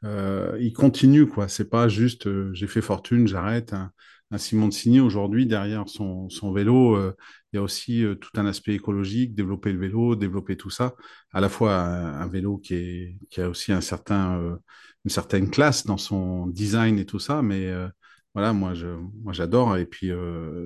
euh, 0.05 0.57
il 0.61 0.73
continue, 0.73 1.27
quoi. 1.27 1.49
C'est 1.49 1.71
pas 1.71 1.89
juste 1.89 2.27
euh, 2.27 2.51
j'ai 2.53 2.67
fait 2.67 2.83
fortune, 2.83 3.27
j'arrête. 3.27 3.73
Un, 3.73 3.91
un 4.31 4.39
Simoncini 4.39 5.01
aujourd'hui 5.01 5.47
derrière 5.47 5.89
son, 5.89 6.29
son 6.29 6.53
vélo, 6.53 6.97
euh, 6.97 7.15
il 7.53 7.57
y 7.57 7.59
a 7.59 7.63
aussi 7.63 8.05
tout 8.21 8.31
un 8.37 8.47
aspect 8.47 8.75
écologique, 8.75 9.35
développer 9.35 9.73
le 9.73 9.79
vélo, 9.79 10.17
développer 10.17 10.57
tout 10.57 10.71
ça. 10.71 10.95
À 11.33 11.41
la 11.41 11.49
fois 11.49 11.77
un, 11.77 12.27
vélo 12.29 12.59
qui 12.59 12.75
est 12.75 13.19
qui 13.31 13.41
a 13.41 13.49
aussi 13.49 13.73
un 13.73 13.81
certain 13.81 14.59
une 15.05 15.11
certaine 15.11 15.51
classe 15.51 15.87
dans 15.87 15.99
son 15.99 16.47
design 16.49 16.99
et 16.99 17.07
tout 17.07 17.19
ça, 17.21 17.43
mais 17.43 17.73
voilà, 18.35 18.53
moi 18.53 18.75
je 18.75 18.89
moi 19.23 19.33
j'adore. 19.33 19.77
Et 19.77 19.87
puis 19.87 20.11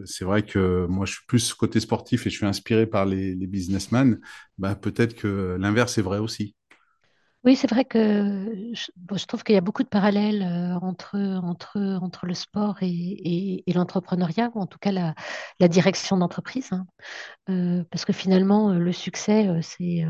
c'est 0.06 0.24
vrai 0.24 0.44
que 0.44 0.86
moi 0.86 1.04
je 1.06 1.12
suis 1.14 1.26
plus 1.26 1.52
côté 1.54 1.80
sportif 1.80 2.26
et 2.26 2.30
je 2.30 2.36
suis 2.36 2.46
inspiré 2.46 2.86
par 2.86 3.06
les, 3.06 3.34
les 3.34 3.46
businessmen. 3.46 4.18
Bah, 4.56 4.74
peut-être 4.74 5.14
que 5.14 5.56
l'inverse 5.60 5.98
est 5.98 6.02
vrai 6.02 6.18
aussi. 6.18 6.54
Oui, 7.48 7.56
c'est 7.56 7.70
vrai 7.70 7.86
que 7.86 8.52
je, 8.74 9.24
trouve 9.24 9.42
qu'il 9.42 9.54
y 9.54 9.58
a 9.58 9.62
beaucoup 9.62 9.82
de 9.82 9.88
parallèles 9.88 10.42
euh, 10.42 10.74
entre, 10.86 11.16
entre, 11.42 11.78
entre 12.02 12.26
le 12.26 12.34
sport 12.34 12.76
et, 12.82 13.64
l'entrepreneuriat, 13.74 14.50
ou 14.54 14.60
en 14.60 14.66
tout 14.66 14.76
cas 14.78 14.92
la, 14.92 15.14
direction 15.68 16.18
d'entreprise. 16.18 16.68
hein. 16.72 16.86
Euh, 17.48 17.84
parce 17.90 18.04
que 18.04 18.12
finalement, 18.12 18.72
euh, 18.72 18.78
le 18.78 18.92
succès, 18.92 19.48
c'est 19.62 20.04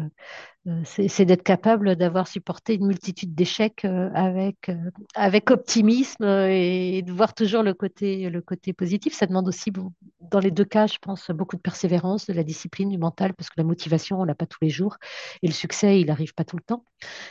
C'est 0.85 1.09
c'est 1.09 1.25
d'être 1.25 1.45
capable 1.45 1.97
d'avoir 1.97 2.29
supporté 2.29 2.75
une 2.75 2.89
multitude 2.89 3.35
d'échecs 3.35 3.87
euh, 3.87 4.11
avec, 4.13 4.69
euh, 4.69 4.91
avec 5.15 5.51
optimisme 5.51 6.25
euh, 6.25 6.49
et 6.51 7.01
de 7.01 7.11
voir 7.11 7.33
toujours 7.33 7.63
le 7.63 7.73
côté, 7.73 8.29
le 8.29 8.43
côté 8.43 8.75
positif. 8.75 9.15
Ça 9.15 9.25
demande 9.27 9.49
aussi, 9.49 9.73
dans 10.21 10.41
les 10.41 10.51
deux 10.51 10.67
cas, 10.67 10.87
je 10.87 10.99
pense, 11.01 11.31
beaucoup 11.31 11.57
de 11.57 11.63
persévérance, 11.63 12.27
de 12.27 12.35
la 12.35 12.45
discipline, 12.45 12.91
du 12.91 12.99
mental, 12.99 13.33
parce 13.33 13.49
que 13.49 13.55
la 13.57 13.65
motivation, 13.65 14.21
on 14.21 14.25
l'a 14.25 14.35
pas 14.35 14.45
tous 14.45 14.59
les 14.61 14.69
jours. 14.69 14.99
Et 15.43 15.47
le 15.47 15.55
succès, 15.55 16.01
il 16.01 16.09
n'arrive 16.09 16.35
pas 16.35 16.45
tout 16.45 16.57
le 16.57 16.63
temps. 16.63 16.85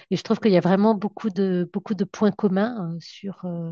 Et 0.10 0.16
je 0.18 0.24
trouve 0.24 0.40
qu'il 0.40 0.52
y 0.52 0.58
a 0.58 0.62
vraiment 0.62 0.96
beaucoup 0.96 1.30
de, 1.30 1.70
beaucoup 1.72 1.94
de 1.94 2.06
points 2.06 2.32
communs 2.32 2.96
euh, 2.96 2.98
sur, 3.00 3.46
euh, 3.46 3.72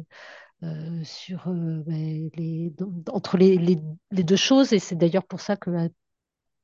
euh, 0.63 1.03
sur, 1.03 1.47
euh, 1.47 1.81
ben, 1.87 2.29
les, 2.35 2.71
entre 3.11 3.37
les, 3.37 3.57
les, 3.57 3.79
les 4.11 4.23
deux 4.23 4.35
choses. 4.35 4.73
Et 4.73 4.79
c'est 4.79 4.95
d'ailleurs 4.95 5.25
pour 5.25 5.39
ça 5.39 5.55
que 5.55 5.71
euh, 5.71 5.89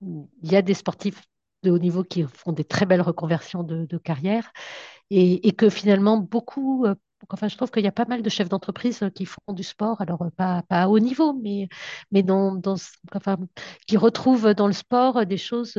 il 0.02 0.52
y 0.52 0.56
a 0.56 0.62
des 0.62 0.76
sportifs 0.76 1.22
de 1.64 1.72
haut 1.72 1.80
niveau 1.80 2.04
qui 2.04 2.24
font 2.24 2.52
des 2.52 2.64
très 2.64 2.86
belles 2.86 3.02
reconversions 3.02 3.64
de, 3.64 3.98
carrière. 3.98 4.52
et, 5.10 5.52
que 5.54 5.70
finalement, 5.70 6.18
beaucoup, 6.18 6.86
euh, 6.86 6.96
enfin, 7.30 7.48
je 7.48 7.58
trouve 7.58 7.72
qu'il 7.72 7.84
y 7.84 7.88
a 7.88 7.92
pas 7.92 8.06
mal 8.06 8.22
de 8.22 8.30
chefs 8.30 8.50
d'entreprise 8.50 9.04
euh, 9.04 9.10
qui 9.10 9.26
font 9.26 9.54
du 9.54 9.64
sport, 9.64 10.02
alors 10.02 10.22
euh, 10.24 10.30
pas, 10.36 10.64
pas 10.70 10.84
à 10.84 10.88
haut 10.88 11.00
niveau, 11.00 11.34
mais, 11.34 11.68
mais 12.12 12.24
dans, 12.24 12.60
enfin, 13.14 13.38
qui 13.88 13.98
retrouvent 13.98 14.54
dans 14.54 14.68
le 14.68 14.74
sport 14.74 15.26
des 15.26 15.38
choses 15.38 15.74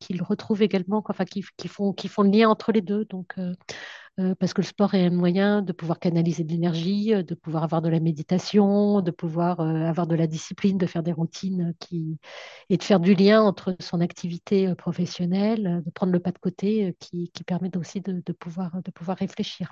qu'ils 0.00 0.22
retrouvent 0.22 0.62
également, 0.62 1.02
enfin, 1.08 1.24
qui, 1.24 1.44
qui, 1.56 1.68
font, 1.68 1.92
qui 1.92 2.08
font 2.08 2.22
le 2.22 2.30
lien 2.30 2.48
entre 2.48 2.72
les 2.72 2.82
deux. 2.82 3.04
Donc, 3.06 3.34
parce 4.38 4.54
que 4.54 4.62
le 4.62 4.66
sport 4.66 4.94
est 4.94 5.06
un 5.06 5.10
moyen 5.10 5.62
de 5.62 5.72
pouvoir 5.72 5.98
canaliser 5.98 6.44
de 6.44 6.50
l'énergie, 6.50 7.14
euh, 7.14 7.22
de 7.22 7.34
pouvoir 7.34 7.64
avoir 7.64 7.82
de 7.82 7.88
la 7.88 8.00
méditation, 8.00 9.00
de 9.00 9.10
pouvoir 9.10 9.60
euh, 9.60 9.84
avoir 9.84 10.06
de 10.06 10.14
la 10.14 10.26
discipline, 10.26 10.78
de 10.78 10.86
faire 10.86 11.02
des 11.02 11.12
routines 11.12 11.74
qui... 11.80 12.18
et 12.70 12.76
de 12.76 12.82
faire 12.82 13.00
du 13.00 13.14
lien 13.14 13.42
entre 13.42 13.76
son 13.80 14.00
activité 14.00 14.74
professionnelle, 14.74 15.82
de 15.84 15.90
prendre 15.90 16.12
le 16.12 16.20
pas 16.20 16.32
de 16.32 16.38
côté 16.38 16.94
qui, 16.98 17.30
qui 17.32 17.44
permet 17.44 17.76
aussi 17.76 18.00
de, 18.00 18.22
de 18.24 18.32
pouvoir, 18.32 18.82
de 18.82 18.90
pouvoir 18.90 19.18
réfléchir. 19.18 19.70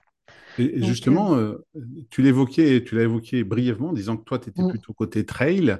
Et 0.58 0.68
Donc, 0.68 0.82
euh, 0.82 0.86
justement, 0.86 1.34
euh, 1.36 1.66
tu 2.10 2.22
l'évoquais, 2.22 2.84
tu 2.84 2.94
l'as 2.94 3.02
évoqué 3.02 3.44
brièvement, 3.44 3.90
en 3.90 3.92
disant 3.92 4.16
que 4.16 4.24
toi, 4.24 4.38
tu 4.38 4.50
étais 4.50 4.62
mm. 4.62 4.70
plutôt 4.70 4.92
côté 4.92 5.24
trail. 5.24 5.78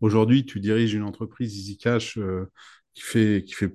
Aujourd'hui, 0.00 0.44
tu 0.44 0.60
diriges 0.60 0.94
une 0.94 1.02
entreprise 1.02 1.56
EasyCash 1.56 2.18
euh, 2.18 2.50
qui 2.94 3.02
fait, 3.02 3.44
qui 3.44 3.54
fait 3.54 3.72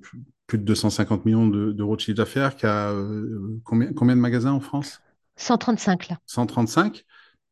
plus 0.48 0.58
de 0.58 0.64
250 0.64 1.24
millions 1.26 1.46
de- 1.46 1.70
d'euros 1.70 1.94
de 1.94 2.00
chiffre 2.00 2.16
d'affaires, 2.16 2.56
qui 2.56 2.66
a 2.66 2.90
euh, 2.90 3.60
combien, 3.62 3.92
combien 3.92 4.16
de 4.16 4.20
magasins 4.20 4.50
en 4.52 4.60
France? 4.60 5.00
135 5.36 6.08
là. 6.08 6.18
135. 6.26 7.04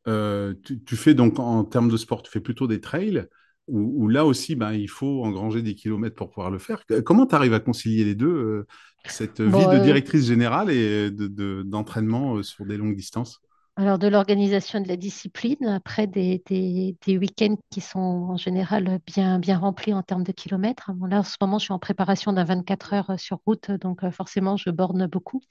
Euh, 0.07 0.53
tu, 0.63 0.83
tu 0.83 0.95
fais 0.97 1.13
donc, 1.13 1.39
en 1.39 1.63
termes 1.63 1.89
de 1.89 1.95
sport, 1.97 2.23
tu 2.23 2.31
fais 2.31 2.41
plutôt 2.41 2.67
des 2.67 2.81
trails, 2.81 3.25
où, 3.67 4.03
où 4.03 4.07
là 4.09 4.25
aussi, 4.25 4.55
ben, 4.55 4.73
il 4.73 4.89
faut 4.89 5.23
engranger 5.23 5.61
des 5.61 5.75
kilomètres 5.75 6.15
pour 6.15 6.29
pouvoir 6.29 6.49
le 6.51 6.59
faire. 6.59 6.81
Comment 7.05 7.25
tu 7.27 7.35
arrives 7.35 7.53
à 7.53 7.59
concilier 7.59 8.03
les 8.03 8.15
deux, 8.15 8.27
euh, 8.27 8.67
cette 9.05 9.41
vie 9.41 9.51
de 9.51 9.77
directrice 9.83 10.25
générale 10.25 10.69
et 10.71 11.11
de, 11.11 11.27
de- 11.27 11.63
d'entraînement 11.65 12.41
sur 12.43 12.65
des 12.65 12.77
longues 12.77 12.95
distances? 12.95 13.41
Alors, 13.79 13.99
de 13.99 14.07
l'organisation 14.07 14.81
de 14.81 14.87
la 14.87 14.97
discipline, 14.97 15.63
après 15.67 16.07
des, 16.07 16.41
des- 16.47 17.17
week-ends 17.17 17.57
qui 17.69 17.79
sont 17.79 17.99
en 17.99 18.35
général 18.35 18.99
bien, 19.05 19.37
bien 19.37 19.59
remplis 19.59 19.93
en 19.93 20.01
termes 20.01 20.23
de 20.23 20.31
kilomètres. 20.31 20.89
Là, 21.07 21.19
en 21.19 21.23
ce 21.23 21.35
moment, 21.39 21.59
je 21.59 21.65
suis 21.65 21.73
en 21.73 21.77
préparation 21.79 22.33
d'un 22.33 22.43
24 22.43 22.93
heures 22.93 23.19
sur 23.19 23.39
route, 23.45 23.69
donc 23.71 24.03
euh, 24.03 24.09
forcément, 24.09 24.57
je 24.57 24.71
borne 24.71 25.05
beaucoup. 25.05 25.41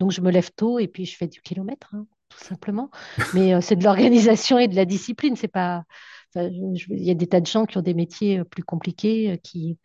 Donc, 0.00 0.10
je 0.12 0.20
me 0.20 0.30
lève 0.30 0.50
tôt 0.56 0.78
et 0.78 0.88
puis 0.88 1.06
je 1.06 1.16
fais 1.16 1.28
du 1.28 1.40
kilomètre, 1.42 1.94
hein, 1.94 2.06
tout 2.28 2.38
simplement. 2.44 2.90
Mais 3.32 3.54
euh, 3.54 3.60
c'est 3.62 3.76
de 3.76 3.84
l'organisation 3.84 4.58
et 4.58 4.68
de 4.68 4.76
la 4.76 4.84
discipline. 4.84 5.36
C'est 5.36 5.48
pas. 5.48 5.84
Il 6.36 7.02
y 7.04 7.10
a 7.10 7.14
des 7.14 7.26
tas 7.26 7.40
de 7.40 7.46
gens 7.46 7.66
qui 7.66 7.78
ont 7.78 7.82
des 7.82 7.94
métiers 7.94 8.40
euh, 8.40 8.44
plus 8.44 8.62
compliqués, 8.62 9.32
euh, 9.32 9.36
qui. 9.36 9.78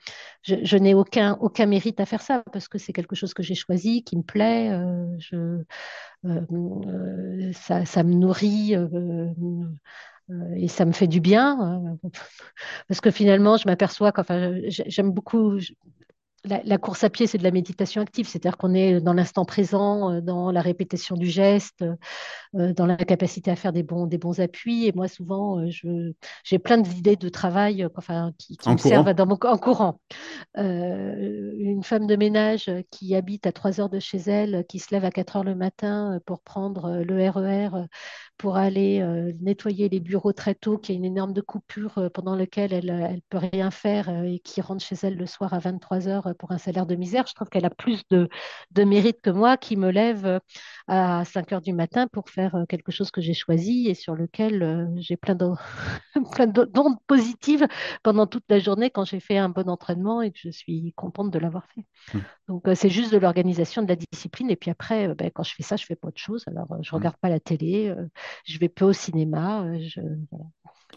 Je, 0.43 0.77
n'ai 0.77 0.93
aucun, 0.93 1.37
aucun 1.41 1.65
mérite 1.65 1.99
à 1.99 2.05
faire 2.05 2.21
ça 2.21 2.43
parce 2.53 2.67
que 2.67 2.77
c'est 2.77 2.93
quelque 2.93 3.15
chose 3.15 3.33
que 3.33 3.43
j'ai 3.43 3.55
choisi, 3.55 4.03
qui 4.03 4.17
me 4.17 4.23
plaît. 4.23 4.71
euh, 4.71 5.63
ça, 7.53 7.85
ça 7.85 8.03
me 8.03 8.13
nourrit 8.13 8.75
et 10.55 10.67
ça 10.67 10.85
me 10.85 10.91
fait 10.91 11.07
du 11.07 11.19
bien. 11.19 11.97
parce 12.87 13.01
que 13.01 13.11
finalement, 13.11 13.57
je 13.57 13.67
m'aperçois 13.67 14.11
qu'enfin, 14.11 14.59
j'ai- 14.67 14.89
j'aime 14.89 15.11
beaucoup. 15.11 15.59
La, 16.47 16.61
la 16.63 16.77
course 16.77 17.03
à 17.03 17.09
pied, 17.09 17.27
c'est 17.27 17.37
de 17.39 17.43
la 17.43 17.51
méditation 17.51 18.01
active, 18.01 18.27
c'est-à-dire 18.27 18.57
qu'on 18.57 18.73
est 18.75 19.01
dans 19.01 19.13
l'instant 19.13 19.45
présent, 19.45 20.11
euh, 20.11 20.21
dans 20.21 20.51
la 20.51 20.61
répétition 20.61 21.15
du 21.15 21.27
geste, 21.27 21.83
euh, 22.55 22.73
dans 22.73 22.85
la 22.85 22.97
capacité 22.97 23.51
à 23.51 23.55
faire 23.55 23.73
des 23.73 23.83
bons, 23.83 24.07
des 24.07 24.17
bons 24.19 24.39
appuis. 24.39 24.87
Et 24.87 24.93
moi, 24.93 25.07
souvent, 25.07 25.59
euh, 25.59 25.69
j'ai 26.43 26.59
plein 26.59 26.77
d'idées 26.79 27.15
de 27.15 27.29
travail 27.29 27.83
euh, 27.83 27.89
enfin, 27.97 28.33
qui, 28.37 28.57
qui 28.57 28.69
En 28.69 28.73
me 28.73 28.77
servent 28.77 29.05
courant? 29.05 29.13
dans 29.15 29.25
mon, 29.27 29.37
en 29.43 29.57
courant. 29.57 29.99
Euh, 30.57 31.53
une 31.57 31.83
femme 31.83 32.07
de 32.07 32.15
ménage 32.15 32.71
qui 32.91 33.15
habite 33.15 33.47
à 33.47 33.51
3 33.51 33.79
heures 33.81 33.89
de 33.89 33.99
chez 33.99 34.17
elle, 34.19 34.65
qui 34.67 34.79
se 34.79 34.93
lève 34.93 35.05
à 35.05 35.11
4 35.11 35.37
heures 35.37 35.43
le 35.43 35.55
matin 35.55 36.15
euh, 36.15 36.19
pour 36.25 36.41
prendre 36.41 36.85
euh, 36.85 37.03
le 37.03 37.29
RER, 37.29 37.69
euh, 37.75 37.85
pour 38.37 38.57
aller 38.57 39.01
euh, 39.01 39.31
nettoyer 39.41 39.89
les 39.89 39.99
bureaux 39.99 40.33
très 40.33 40.55
tôt, 40.55 40.77
qui 40.77 40.91
a 40.91 40.95
une 40.95 41.05
énorme 41.05 41.33
de 41.33 41.41
coupure 41.41 41.97
euh, 41.97 42.09
pendant 42.09 42.35
laquelle 42.35 42.73
elle 42.73 42.85
ne 43.15 43.19
peut 43.29 43.39
rien 43.51 43.71
faire 43.71 44.09
euh, 44.09 44.23
et 44.23 44.39
qui 44.39 44.61
rentre 44.61 44.83
chez 44.83 44.95
elle 45.03 45.15
le 45.17 45.25
soir 45.25 45.53
à 45.53 45.59
23 45.59 46.07
heures 46.07 46.27
euh, 46.27 46.33
pour 46.35 46.51
un 46.51 46.57
salaire 46.59 46.85
de 46.85 46.95
misère. 46.95 47.25
Je 47.27 47.33
trouve 47.33 47.49
qu'elle 47.49 47.65
a 47.65 47.69
plus 47.69 48.03
de, 48.11 48.29
de 48.71 48.83
mérite 48.83 49.21
que 49.21 49.29
moi 49.31 49.57
qui 49.57 49.77
me 49.77 49.89
lève 49.91 50.25
euh, 50.25 50.39
à 50.87 51.25
5 51.25 51.51
heures 51.53 51.61
du 51.61 51.73
matin 51.73 52.07
pour 52.07 52.29
faire 52.29 52.55
euh, 52.55 52.65
quelque 52.67 52.91
chose 52.91 53.11
que 53.11 53.21
j'ai 53.21 53.33
choisi 53.33 53.87
et 53.89 53.93
sur 53.95 54.15
lequel 54.15 54.63
euh, 54.63 54.85
j'ai 54.97 55.17
plein 55.17 55.35
d'o- 55.35 55.55
plein 56.33 56.47
d'o- 56.47 56.65
d'ondes 56.65 56.97
positives 57.07 57.67
pendant 58.03 58.27
toute 58.27 58.43
la 58.49 58.59
journée 58.59 58.89
quand 58.91 59.05
j'ai 59.05 59.19
fait 59.19 59.37
un 59.37 59.49
bon 59.49 59.69
entraînement 59.69 60.21
et 60.21 60.31
que 60.31 60.39
je 60.41 60.49
suis 60.49 60.93
contente 60.95 61.31
de 61.31 61.39
l'avoir 61.39 61.65
fait. 61.75 61.85
Donc, 62.47 62.67
euh, 62.67 62.75
c'est 62.75 62.89
juste 62.89 63.11
de 63.13 63.17
l'organisation, 63.17 63.81
de 63.83 63.87
la 63.89 63.95
discipline. 63.95 64.49
Et 64.51 64.55
puis 64.55 64.71
après, 64.71 65.13
ben, 65.15 65.31
quand 65.33 65.43
je 65.43 65.53
fais 65.55 65.63
ça, 65.63 65.75
je 65.77 65.85
fais 65.85 65.95
pas 65.95 66.09
autre 66.09 66.21
chose. 66.21 66.43
Alors, 66.47 66.67
je 66.83 66.91
regarde 66.93 67.17
pas 67.17 67.29
la 67.29 67.39
télé, 67.39 67.93
je 68.45 68.59
vais 68.59 68.69
peu 68.69 68.85
au 68.85 68.93
cinéma. 68.93 69.65
je... 69.79 70.01
voilà. 70.31 70.45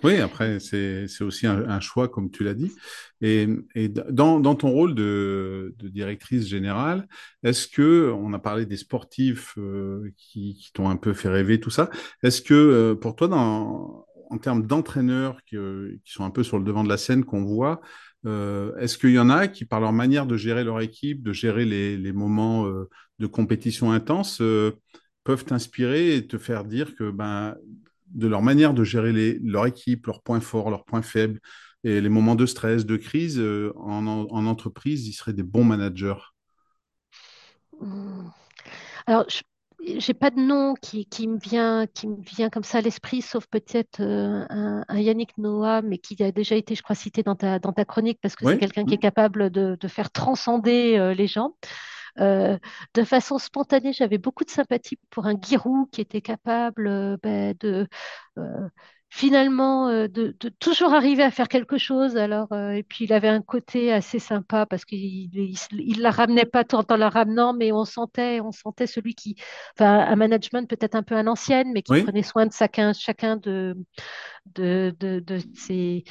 Oui, 0.05 0.17
après, 0.17 0.61
c'est, 0.61 1.07
aussi 1.23 1.47
un, 1.47 1.81
choix, 1.81 2.09
comme 2.09 2.31
tu 2.31 2.45
l'as 2.45 2.55
dit. 2.55 2.73
Et, 3.21 3.49
et 3.75 3.89
dans, 3.89 4.39
dans 4.39 4.55
ton 4.55 4.71
rôle 4.71 4.95
de, 4.95 5.75
directrice 5.83 6.47
générale, 6.47 7.09
est-ce 7.43 7.67
que, 7.67 8.13
on 8.13 8.33
a 8.33 8.39
parlé 8.39 8.65
des 8.65 8.77
sportifs 8.77 9.55
euh, 9.59 10.13
qui, 10.17 10.55
qui 10.55 10.73
t'ont 10.73 10.89
un 10.89 10.97
peu 10.97 11.13
fait 11.13 11.29
rêver, 11.29 11.59
tout 11.59 11.71
ça, 11.71 11.91
est-ce 12.23 12.43
que 12.43 12.55
euh, 12.55 12.95
pour 12.95 13.17
toi, 13.17 13.27
dans, 13.27 14.07
en 14.31 14.39
termes 14.39 14.67
d'entraîneurs 14.67 15.43
qui, 15.45 15.57
euh, 15.57 15.97
qui 16.05 16.13
sont 16.13 16.25
un 16.25 16.31
peu 16.31 16.45
sur 16.45 16.59
le 16.59 16.65
devant 16.65 16.85
de 16.85 16.89
la 16.89 16.97
scène, 16.97 17.25
qu'on 17.25 17.45
voit, 17.45 17.81
est-ce 18.25 18.99
qu'il 18.99 19.13
y 19.13 19.19
en 19.19 19.31
a 19.31 19.49
qui, 19.49 19.65
par 19.65 19.81
leur 19.81 19.93
manière 19.93 20.27
de 20.27 20.37
gérer 20.37 20.63
leur 20.63 20.81
équipe, 20.81 21.23
de 21.23 21.33
gérer 21.33 21.65
les, 21.65 21.97
les 21.97 22.13
moments 22.13 22.67
de 23.19 23.27
compétition 23.27 23.91
intense, 23.91 24.43
peuvent 25.25 25.45
t'inspirer 25.45 26.17
et 26.17 26.27
te 26.27 26.37
faire 26.37 26.65
dire 26.65 26.95
que 26.95 27.11
ben, 27.11 27.57
de 28.11 28.27
leur 28.27 28.43
manière 28.43 28.75
de 28.75 28.85
gérer 28.85 29.13
les, 29.13 29.39
leur 29.43 29.67
équipe, 29.67 30.07
leurs 30.07 30.23
points 30.23 30.41
forts, 30.41 30.71
leurs 30.71 30.85
points 30.85 31.03
faibles 31.03 31.41
et 31.85 32.01
les 32.01 32.09
moments 32.09 32.35
de 32.35 32.47
stress, 32.47 32.87
de 32.87 32.97
crise, 32.97 33.39
euh, 33.39 33.73
en, 33.77 34.07
en, 34.07 34.47
entreprise, 34.47 35.07
ils 35.07 35.13
seraient 35.13 35.33
des 35.33 35.43
bons 35.45 35.65
managers. 35.65 36.21
Hum. 37.81 38.31
Alors, 39.07 39.25
je 39.29 39.43
j'ai 39.81 40.15
pas 40.15 40.31
de 40.31 40.41
nom 40.41 40.75
qui, 40.75 41.07
qui 41.07 41.29
me 41.29 41.39
vient, 41.39 41.87
qui 41.87 42.09
me 42.09 42.21
vient 42.21 42.51
comme 42.51 42.65
ça 42.65 42.79
à 42.79 42.81
l'esprit, 42.81 43.23
sauf 43.23 43.47
peut-être 43.47 44.01
euh, 44.01 44.45
un, 44.51 44.85
un 44.89 44.99
Yannick 44.99 45.39
Noah, 45.39 45.83
mais 45.83 45.99
qui 45.99 46.21
a 46.23 46.33
déjà 46.33 46.57
été, 46.57 46.75
je 46.75 46.83
crois, 46.83 46.97
cité 46.97 47.23
dans 47.23 47.37
ta, 47.37 47.59
dans 47.59 47.73
ta 47.73 47.85
chronique, 47.85 48.19
parce 48.21 48.35
que 48.35 48.47
c'est 48.47 48.59
quelqu'un 48.59 48.85
qui 48.85 48.95
est 48.95 48.99
capable 48.99 49.51
de, 49.51 49.77
de 49.81 49.89
faire 49.89 50.11
transcender 50.11 50.97
euh, 50.99 51.15
les 51.15 51.27
gens. 51.27 51.55
Euh, 52.21 52.59
de 52.95 53.05
façon 53.05 53.39
spontanée, 53.39 53.93
j'avais 53.93 54.19
beaucoup 54.19 54.45
de 54.45 54.51
sympathie 54.51 54.99
pour 55.11 55.27
un 55.27 55.35
Giroud 55.41 55.89
qui 55.91 56.01
était 56.01 56.21
capable 56.21 56.87
euh, 56.89 57.17
ben, 57.23 57.55
de 57.61 57.87
euh, 58.39 58.69
finalement 59.11 59.89
euh, 59.89 60.07
de, 60.09 60.37
de 60.39 60.49
toujours 60.51 60.93
arriver 60.95 61.23
à 61.23 61.31
faire 61.31 61.49
quelque 61.49 61.79
chose. 61.79 62.17
Alors, 62.17 62.53
euh, 62.53 62.71
et 62.73 62.83
puis 62.83 63.05
il 63.07 63.13
avait 63.13 63.29
un 63.29 63.41
côté 63.43 63.93
assez 63.93 64.19
sympa 64.19 64.67
parce 64.67 64.85
qu'il 64.85 64.99
il, 65.35 65.57
il 65.73 66.01
la 66.03 66.11
ramenait 66.11 66.45
pas 66.45 66.65
tout 66.65 66.77
en 66.93 66.97
la 66.97 67.09
ramenant, 67.09 67.55
mais 67.55 67.73
on 67.73 67.85
sentait, 67.85 68.41
on 68.41 68.53
sentait 68.53 68.87
celui 68.87 69.15
qui, 69.15 69.37
enfin, 69.79 69.99
un 70.01 70.17
management 70.17 70.69
peut-être 70.69 70.95
un 70.95 71.03
peu 71.03 71.17
à 71.17 71.23
l'ancienne, 71.23 71.73
mais 71.73 71.83
qui 71.83 71.95
oui, 71.95 72.05
prenait 72.05 72.23
soin 72.23 72.47
de 72.47 72.53
chacun, 72.53 72.93
chacun 72.93 73.37
de 73.37 73.75
de, 74.55 74.95
de, 75.01 75.21
de 75.21 75.39
ces, 75.55 76.05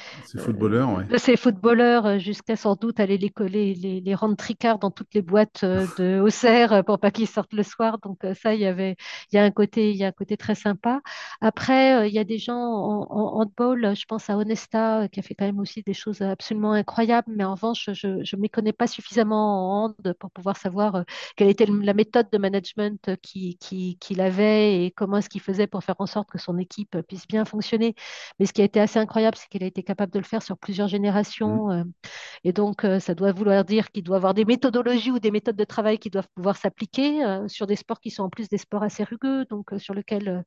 de 1.10 1.18
ces 1.18 1.38
footballeurs 1.38 2.06
euh, 2.06 2.18
jusqu'à 2.20 2.56
sans 2.56 2.76
doute 2.76 3.00
aller 3.00 3.18
les 3.18 3.30
coller, 3.30 3.74
les, 3.76 4.02
les 4.02 4.16
rendre 4.16 4.36
tricards 4.36 4.80
dans 4.80 4.92
toutes 4.92 5.14
les 5.14 5.22
boîtes 5.22 5.64
euh, 5.64 5.86
de 5.98 6.20
Auxerre 6.20 6.74
euh, 6.74 6.82
pour 6.84 7.00
pas 7.00 7.12
qu'ils 7.12 7.28
sortent 7.28 7.54
le 7.54 7.64
soir. 7.64 8.00
Donc 8.00 8.20
ça, 8.42 8.54
il 8.54 8.62
y 8.62 8.66
avait, 8.66 8.96
il 9.32 9.36
y 9.36 9.40
a 9.40 9.44
un 9.44 9.52
côté, 9.52 9.92
il 9.92 9.98
y 9.98 10.04
a 10.04 10.08
un 10.08 10.12
côté 10.12 10.38
très 10.38 10.56
sympa. 10.56 11.02
Après, 11.42 12.10
il 12.10 12.14
y 12.14 12.20
a 12.20 12.24
des 12.24 12.38
gens 12.38 12.56
en, 12.58 13.08
en 13.10 13.42
handball, 13.42 13.96
je 13.96 14.06
pense 14.06 14.30
à 14.30 14.38
Onesta, 14.38 15.04
euh, 15.04 15.08
qui 15.08 15.20
a 15.20 15.24
fait 15.24 15.36
quand 15.36 15.46
même 15.46 15.60
aussi 15.60 15.84
des 15.84 15.94
choses 15.94 16.22
absolument 16.22 16.74
incroyables, 16.74 17.32
mais 17.36 17.44
en 17.44 17.54
revanche, 17.56 17.90
je 17.94 18.08
ne 18.08 18.42
m'y 18.42 18.50
connais 18.50 18.74
pas 18.74 18.88
suffisamment 18.88 19.84
en 19.84 19.86
hand 19.86 20.14
pour 20.20 20.32
pouvoir 20.32 20.58
savoir 20.58 21.04
quelle 21.36 21.50
était 21.50 21.66
la 21.66 21.94
méthode 21.94 22.28
de 22.32 22.38
management 22.38 23.16
qu'il 23.22 23.58
qui, 23.58 23.98
qui 24.00 24.22
avait 24.22 24.86
et 24.86 24.92
comment 24.92 25.18
est-ce 25.18 25.30
qu'il 25.30 25.42
faisait 25.42 25.68
pour 25.68 25.84
faire 25.84 25.96
en 26.00 26.06
sorte 26.06 26.30
que 26.30 26.38
son 26.38 26.58
équipe 26.58 26.98
puisse 27.08 27.28
bien 27.28 27.46
fonctionner. 27.46 27.96
Mais 28.40 28.46
ce 28.46 28.54
qui 28.54 28.62
a 28.62 28.66
été 28.66 28.80
assez 28.80 29.00
incroyable, 29.00 29.38
c'est 29.38 29.48
qu'il 29.50 29.64
a 29.64 29.68
été 29.68 29.84
capable 29.84 30.12
de 30.14 30.20
le 30.20 30.26
faire 30.26 30.44
sur 30.44 30.58
plusieurs 30.58 30.88
générations. 30.88 31.72
euh, 31.72 31.84
et 32.44 32.54
donc, 32.54 32.86
euh, 32.86 33.00
ça 33.00 33.16
doit 33.16 33.32
vouloir 33.32 33.66
dire 33.66 33.92
qu'il 33.92 34.04
doit 34.04 34.18
avoir 34.18 34.34
des 34.34 34.46
méthodologies 34.46 35.12
ou 35.12 35.20
des 35.20 35.32
méthodes 35.32 35.56
de 35.56 35.64
travail 35.66 36.00
qui 36.00 36.10
doivent 36.10 36.30
pouvoir 36.36 36.58
s'appliquer 36.58 37.26
euh, 37.26 37.48
sur 37.48 37.68
des 37.68 37.76
sports 37.76 38.00
qui 38.00 38.12
sont 38.12 38.24
en 38.24 38.30
plus 38.30 38.50
des 38.50 38.58
sports 38.58 38.84
assez 38.84 39.04
rugueux, 39.04 39.46
donc 39.46 39.72
sur 39.78 39.94
lesquels 39.94 40.44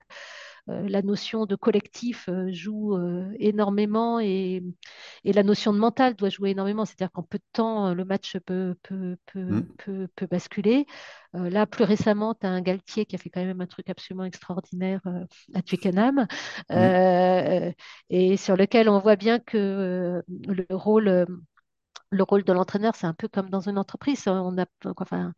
la 0.66 1.02
notion 1.02 1.46
de 1.46 1.56
collectif 1.56 2.28
euh, 2.28 2.50
joue 2.52 2.96
euh, 2.96 3.30
énormément 3.38 4.20
et, 4.20 4.62
et 5.24 5.32
la 5.32 5.42
notion 5.42 5.72
de 5.72 5.78
mental 5.78 6.14
doit 6.14 6.28
jouer 6.28 6.50
énormément. 6.50 6.84
C'est-à-dire 6.84 7.10
qu'en 7.12 7.22
peu 7.22 7.38
de 7.38 7.44
temps, 7.52 7.88
euh, 7.88 7.94
le 7.94 8.04
match 8.04 8.36
peut, 8.46 8.76
peut, 8.82 9.16
peut, 9.26 9.40
mm, 9.40 9.62
peut, 9.78 10.08
peut 10.16 10.26
basculer. 10.26 10.86
Euh, 11.36 11.50
là, 11.50 11.66
plus 11.66 11.84
récemment, 11.84 12.34
tu 12.34 12.46
as 12.46 12.50
un 12.50 12.60
Galtier 12.60 13.06
qui 13.06 13.14
a 13.14 13.18
fait 13.18 13.30
quand 13.30 13.44
même 13.44 13.60
un 13.60 13.66
truc 13.66 13.88
absolument 13.90 14.24
extraordinaire 14.24 15.00
euh, 15.06 15.24
à 15.54 15.62
Twickenham 15.62 16.26
euh, 16.72 17.72
et 18.10 18.36
sur 18.36 18.56
lequel 18.56 18.88
on 18.88 18.98
voit 18.98 19.16
bien 19.16 19.38
que 19.38 19.56
euh, 19.58 20.22
le 20.48 20.66
rôle 20.70 21.26
le 22.10 22.22
rôle 22.24 22.44
de 22.44 22.52
l'entraîneur, 22.52 22.94
c'est 22.96 23.06
un 23.06 23.14
peu 23.14 23.28
comme 23.28 23.50
dans 23.50 23.60
une 23.68 23.78
entreprise. 23.78 24.24
Enfin, 24.98 25.32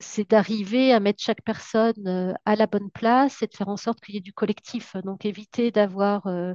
c'est 0.00 0.28
d'arriver 0.30 0.92
à 0.92 1.00
mettre 1.00 1.22
chaque 1.22 1.42
personne 1.42 2.06
euh, 2.06 2.32
à 2.44 2.56
la 2.56 2.66
bonne 2.66 2.90
place 2.90 3.42
et 3.42 3.46
de 3.46 3.54
faire 3.54 3.68
en 3.68 3.76
sorte 3.76 4.00
qu'il 4.00 4.14
y 4.14 4.18
ait 4.18 4.20
du 4.20 4.32
collectif. 4.32 4.96
Donc, 5.04 5.24
éviter 5.24 5.70
d'avoir 5.70 6.26
euh, 6.26 6.52
euh, 6.52 6.54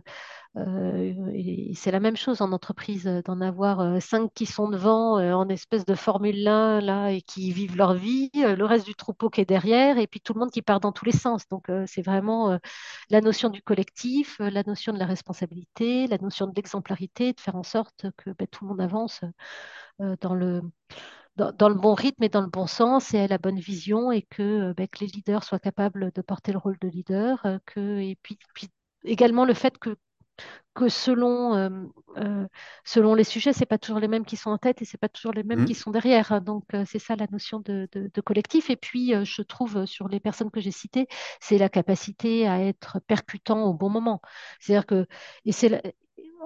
et 0.56 1.74
c'est 1.76 1.92
la 1.92 2.00
même 2.00 2.16
chose 2.16 2.42
en 2.42 2.52
entreprise, 2.52 3.08
euh, 3.08 3.22
d'en 3.22 3.42
avoir 3.42 3.80
euh, 3.80 4.00
cinq 4.00 4.34
qui 4.34 4.46
sont 4.46 4.70
devant 4.70 5.18
en 5.18 5.50
espèce 5.50 5.86
de 5.86 5.96
Formule 5.96 6.48
1 6.48 6.82
là, 6.82 7.12
et 7.12 7.22
qui 7.22 7.52
vivent 7.52 7.78
leur 7.78 7.94
vie, 7.94 8.30
le 8.34 8.64
reste 8.64 8.86
du 8.86 8.96
troupeau 8.96 9.30
qui 9.30 9.42
est 9.42 9.46
derrière, 9.46 9.98
et 9.98 10.08
puis 10.08 10.22
tout 10.22 10.34
le 10.34 10.40
monde 10.40 10.52
qui 10.52 10.62
part 10.62 10.80
dans 10.80 10.92
tous 10.92 11.06
les 11.06 11.12
sens. 11.12 11.48
Donc 11.50 11.68
c'est 11.86 12.02
vraiment 12.02 12.60
la 13.10 13.22
notion 13.22 13.50
du 13.50 13.62
collectif, 13.62 14.38
la 14.40 14.64
notion 14.64 14.94
de 14.94 15.00
la 15.00 15.06
responsabilité, 15.06 16.08
la 16.08 16.18
notion 16.18 16.48
de 16.48 16.54
l'exemplarité, 16.56 17.34
de 17.34 17.40
faire 17.40 17.56
en 17.56 17.64
sorte 17.64 18.08
que 18.18 18.32
ben, 18.32 18.48
tout 18.48 18.66
le 18.66 18.70
monde 18.70 18.82
avance 18.82 19.22
dans 20.00 20.36
le, 20.36 20.62
dans, 21.36 21.70
le 21.70 21.76
bon 21.76 21.94
rythme 21.94 22.24
et 22.24 22.30
dans 22.30 22.42
le 22.42 22.50
bon 22.50 22.68
sens 22.68 23.14
et 23.14 23.28
la 23.28 23.38
bonne 23.38 23.60
vision, 23.60 24.12
et 24.12 24.24
que, 24.24 24.74
ben, 24.74 24.88
que 24.88 25.00
les 25.02 25.08
leaders 25.08 25.44
soient 25.44 25.60
capables 25.60 26.12
de 26.14 26.22
porter 26.22 26.52
le 26.52 26.58
rôle 26.58 26.78
de 26.80 26.88
leader, 26.88 27.46
et 27.78 28.18
puis 28.24 28.38
également 29.04 29.46
le 29.46 29.54
fait 29.54 29.78
que 29.78 29.96
que 30.76 30.89
selon, 30.89 31.56
euh, 31.56 31.69
euh, 32.17 32.47
selon 32.86 33.15
les 33.15 33.23
sujets, 33.23 33.54
c'est 33.54 33.65
pas 33.65 33.78
toujours 33.80 34.00
les 34.00 34.08
mêmes 34.08 34.26
qui 34.26 34.38
sont 34.38 34.52
en 34.52 34.58
tête 34.60 34.82
et 34.82 34.86
c'est 34.86 34.97
pas 35.00 35.10
toujours 35.10 35.34
les 35.34 35.43
mêmes 35.43 35.63
qui 35.63 35.73
Mm. 35.73 35.76
sont 35.76 35.91
derrière. 35.91 36.41
Donc, 36.41 36.65
euh, 36.76 36.84
c'est 36.88 37.00
ça 37.00 37.15
la 37.15 37.28
notion 37.32 37.60
de, 37.62 37.88
de- 37.91 38.12
de 38.13 38.21
collectif. 38.21 38.69
Et 38.69 38.76
puis, 38.76 39.13
je 39.26 39.41
trouve 39.41 39.86
sur 39.86 40.08
les 40.08 40.19
personnes 40.19 40.52
que 40.52 40.62
j'ai 40.62 40.71
citées, 40.71 41.08
c'est 41.41 41.58
la 41.58 41.69
capacité 41.69 42.47
à 42.47 42.62
être 42.62 43.00
percutant 43.08 43.63
au 43.65 43.73
bon 43.73 43.89
moment. 43.89 44.21
C'est-à-dire 44.60 44.86
que, 44.86 45.08
et 45.45 45.52
c'est 45.52 45.69
la- 45.69 45.82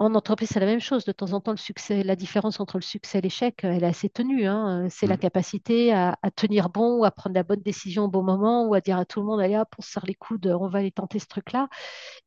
en 0.04 0.16
entreprise, 0.16 0.50
c'est 0.50 0.60
la 0.60 0.66
même 0.66 0.80
chose. 0.80 1.06
De 1.06 1.12
temps 1.12 1.34
en 1.34 1.42
temps, 1.42 1.52
le 1.52 1.58
succès, 1.58 2.04
la 2.04 2.16
différence 2.16 2.60
entre 2.60 2.78
le 2.78 2.82
succès 2.82 3.20
et 3.20 3.22
l'échec, 3.22 3.60
elle 3.64 3.84
est 3.84 3.88
assez 3.88 4.10
tenue. 4.10 4.48
hein. 4.48 4.88
C'est 4.90 5.08
la 5.08 5.16
Mm. 5.16 5.18
capacité 5.18 5.94
à, 5.94 6.18
à 6.22 6.32
tenir 6.32 6.70
bon 6.70 7.00
ou 7.00 7.06
à 7.06 7.12
prendre 7.12 7.36
la 7.36 7.44
bonne 7.44 7.62
décision 7.62 8.06
au 8.06 8.08
bon 8.08 8.24
moment 8.24 8.66
ou 8.68 8.74
à 8.74 8.82
dire 8.82 8.98
à 8.98 9.06
tout 9.06 9.20
le 9.22 9.26
monde, 9.28 9.40
allez 9.42 9.58
hop, 9.58 9.70
on 9.78 9.82
se 9.82 9.92
serre 9.92 10.06
les 10.06 10.16
coudes, 10.16 10.48
on 10.48 10.70
va 10.70 10.80
aller 10.80 10.92
tenter 10.92 11.20
ce 11.20 11.28
truc-là. 11.28 11.68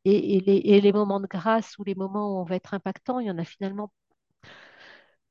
Et, 0.04 0.36
et 0.36 0.40
les, 0.40 0.56
et 0.58 0.80
les 0.80 0.92
moments 0.92 1.20
de 1.20 1.26
grâce 1.26 1.78
ou 1.78 1.84
les 1.84 1.94
moments 1.94 2.36
où 2.36 2.40
on 2.40 2.44
va 2.44 2.56
être 2.56 2.74
impactant, 2.74 3.20
il 3.20 3.26
y 3.28 3.30
en 3.30 3.38
a 3.38 3.44
finalement 3.44 3.92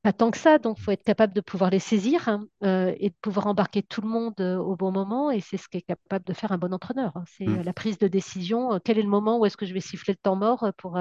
pas 0.04 0.12
tant 0.12 0.30
que 0.30 0.38
ça. 0.38 0.58
Donc, 0.58 0.78
il 0.78 0.84
faut 0.84 0.92
être 0.92 1.04
capable 1.04 1.34
de 1.34 1.42
pouvoir 1.42 1.70
les 1.70 1.80
saisir 1.80 2.28
hein, 2.28 2.46
euh, 2.64 2.94
et 3.00 3.10
de 3.10 3.16
pouvoir 3.22 3.48
embarquer 3.48 3.82
tout 3.82 4.02
le 4.02 4.08
monde 4.08 4.34
euh, 4.40 4.58
au 4.58 4.76
bon 4.76 4.92
moment. 4.92 5.32
Et 5.32 5.40
c'est 5.40 5.56
ce 5.58 5.68
qu'est 5.68 5.82
capable 5.82 6.24
de 6.26 6.34
faire 6.34 6.52
un 6.52 6.58
bon 6.58 6.74
entraîneur. 6.74 7.12
hein. 7.16 7.24
C'est 7.26 7.46
Mm. 7.46 7.58
euh, 7.58 7.64
la 7.64 7.72
prise 7.74 7.98
de 7.98 8.08
décision. 8.08 8.74
Euh, 8.74 8.78
quel 8.84 8.98
est 8.98 9.02
le 9.02 9.08
moment 9.10 9.38
où 9.40 9.46
est-ce 9.46 9.56
que 9.56 9.66
je 9.66 9.74
vais 9.74 9.80
siffler 9.80 10.14
le 10.14 10.18
temps 10.22 10.36
mort 10.36 10.72
pour 10.78 10.98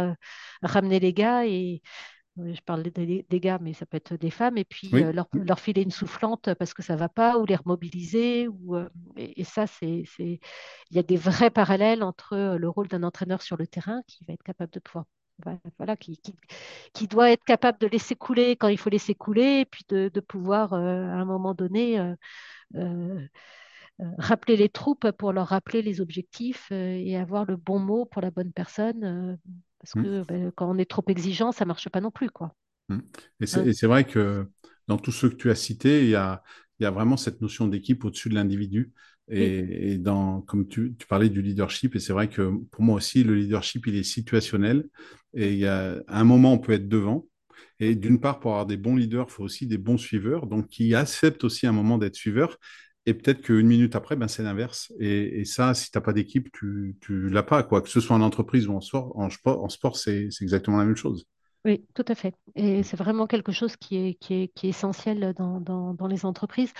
ramener 0.63 0.99
les 1.01 1.13
gars 1.13 1.45
et 1.47 1.81
je 2.37 2.61
parle 2.65 2.83
des, 2.83 3.25
des 3.29 3.39
gars, 3.41 3.59
mais 3.61 3.73
ça 3.73 3.85
peut 3.85 3.97
être 3.97 4.15
des 4.15 4.31
femmes, 4.31 4.57
et 4.57 4.65
puis 4.65 4.89
Oui. 4.93 5.03
leur, 5.13 5.27
leur 5.33 5.59
filer 5.59 5.83
une 5.83 5.91
soufflante 5.91 6.53
parce 6.55 6.73
que 6.73 6.83
ça 6.83 6.95
va 6.95 7.09
pas, 7.09 7.37
ou 7.39 7.45
les 7.45 7.55
remobiliser. 7.57 8.47
Ou, 8.49 8.77
et, 9.17 9.41
et 9.41 9.43
ça, 9.43 9.67
c'est, 9.67 10.05
il 10.19 10.39
y 10.91 10.99
a 10.99 11.03
des 11.03 11.17
vrais 11.17 11.51
parallèles 11.51 12.03
entre 12.03 12.57
le 12.57 12.69
rôle 12.69 12.87
d'un 12.87 13.03
entraîneur 13.03 13.41
sur 13.41 13.57
le 13.57 13.67
terrain 13.67 14.01
qui 14.07 14.23
va 14.25 14.33
être 14.33 14.43
capable 14.43 14.71
de 14.73 14.79
pouvoir 14.79 15.05
voilà, 15.77 15.97
qui, 15.97 16.17
qui, 16.17 16.35
qui, 16.93 17.07
doit 17.07 17.31
être 17.31 17.43
capable 17.43 17.79
de 17.79 17.87
laisser 17.87 18.15
couler 18.15 18.55
quand 18.55 18.67
il 18.67 18.77
faut 18.77 18.89
laisser 18.89 19.15
couler, 19.15 19.61
et 19.61 19.65
puis 19.65 19.83
de, 19.89 20.09
de 20.13 20.19
pouvoir, 20.19 20.73
euh, 20.73 21.07
à 21.07 21.15
un 21.15 21.25
moment 21.25 21.53
donné, 21.53 21.99
euh, 21.99 22.15
euh, 22.75 23.27
rappeler 24.17 24.57
les 24.57 24.69
troupes 24.69 25.11
pour 25.11 25.33
leur 25.33 25.47
rappeler 25.47 25.81
les 25.81 26.01
objectifs 26.01 26.71
et 26.71 27.17
avoir 27.17 27.45
le 27.45 27.55
bon 27.55 27.79
mot 27.79 28.05
pour 28.05 28.21
la 28.21 28.31
bonne 28.31 28.51
personne. 28.51 29.37
parce 29.79 29.95
Mm. 29.95 30.03
que 30.03 30.23
ben, 30.23 30.51
quand 30.55 30.69
on 30.69 30.77
est 30.77 30.89
trop 30.89 31.03
exigeant, 31.07 31.51
ça 31.51 31.65
marche 31.65 31.89
pas 31.89 32.01
non 32.01 32.11
plus, 32.11 32.29
quoi. 32.29 32.55
Mm. 32.89 32.99
Et 33.41 33.45
c'est 33.45 33.59
Hein. 33.59 33.65
et 33.65 33.73
c'est 33.73 33.87
vrai 33.87 34.03
que 34.05 34.49
dans 34.87 34.97
tous 34.97 35.11
ceux 35.11 35.29
que 35.29 35.35
tu 35.35 35.51
as 35.51 35.55
cités, 35.55 36.03
il 36.03 36.09
y 36.09 36.15
a, 36.15 36.43
il 36.79 36.83
y 36.83 36.85
a 36.85 36.91
vraiment 36.91 37.17
cette 37.17 37.41
notion 37.41 37.67
d'équipe 37.67 38.03
au-dessus 38.03 38.29
de 38.29 38.35
l'individu. 38.35 38.93
Et, 39.29 39.97
dans, 39.97 40.41
comme 40.41 40.67
tu, 40.67 40.95
parlais 41.07 41.29
du 41.29 41.41
leadership, 41.41 41.95
et 41.95 41.99
c'est 41.99 42.13
vrai 42.13 42.29
que 42.29 42.51
pour 42.71 42.83
moi 42.83 42.95
aussi, 42.95 43.23
le 43.23 43.35
leadership, 43.35 43.87
il 43.87 43.95
est 43.95 44.03
situationnel. 44.03 44.85
Et 45.33 45.53
il 45.53 45.59
y 45.59 45.67
a, 45.67 46.01
un 46.07 46.23
moment, 46.23 46.53
on 46.53 46.59
peut 46.59 46.73
être 46.73 46.87
devant. 46.87 47.25
Et 47.79 47.95
d'une 47.95 48.19
part, 48.19 48.39
pour 48.39 48.51
avoir 48.51 48.65
des 48.65 48.77
bons 48.77 48.95
leaders, 48.95 49.27
il 49.29 49.31
faut 49.31 49.43
aussi 49.43 49.67
des 49.67 49.77
bons 49.77 49.97
suiveurs, 49.97 50.47
donc 50.47 50.67
qui 50.67 50.93
acceptent 50.95 51.43
aussi 51.43 51.67
un 51.67 51.71
moment 51.71 51.97
d'être 51.97 52.15
suiveurs. 52.15 52.57
Et 53.05 53.13
peut-être 53.13 53.41
qu'une 53.41 53.67
minute 53.67 53.95
après, 53.95 54.15
ben, 54.15 54.27
c'est 54.27 54.43
l'inverse. 54.43 54.93
Et, 54.99 55.43
ça, 55.45 55.73
si 55.73 55.91
tu 55.91 55.97
n'as 55.97 56.01
pas 56.01 56.13
d'équipe, 56.13 56.49
tu 56.51 56.95
ne 57.09 57.29
l'as 57.29 57.43
pas. 57.43 57.63
Quoi. 57.63 57.81
Que 57.81 57.89
ce 57.89 57.99
soit 57.99 58.15
en 58.15 58.21
entreprise 58.21 58.67
ou 58.67 58.73
en 58.73 58.81
sport, 58.81 59.17
en 59.17 59.27
en 59.45 59.69
sport 59.69 59.97
c'est 59.97 60.29
exactement 60.41 60.77
la 60.77 60.85
même 60.85 60.95
chose. 60.95 61.25
Oui, 61.65 61.85
tout 61.93 62.03
à 62.09 62.15
fait. 62.15 62.35
Et 62.55 62.83
c'est 62.83 62.97
vraiment 62.97 63.25
quelque 63.25 63.53
chose 63.53 63.77
qui 63.77 63.95
est, 63.95 64.13
qui 64.15 64.33
est, 64.33 64.47
qui 64.49 64.67
est 64.67 64.69
essentiel 64.71 65.33
dans, 65.37 65.61
dans, 65.61 65.93
dans 65.93 66.07
les 66.07 66.25
entreprises, 66.25 66.73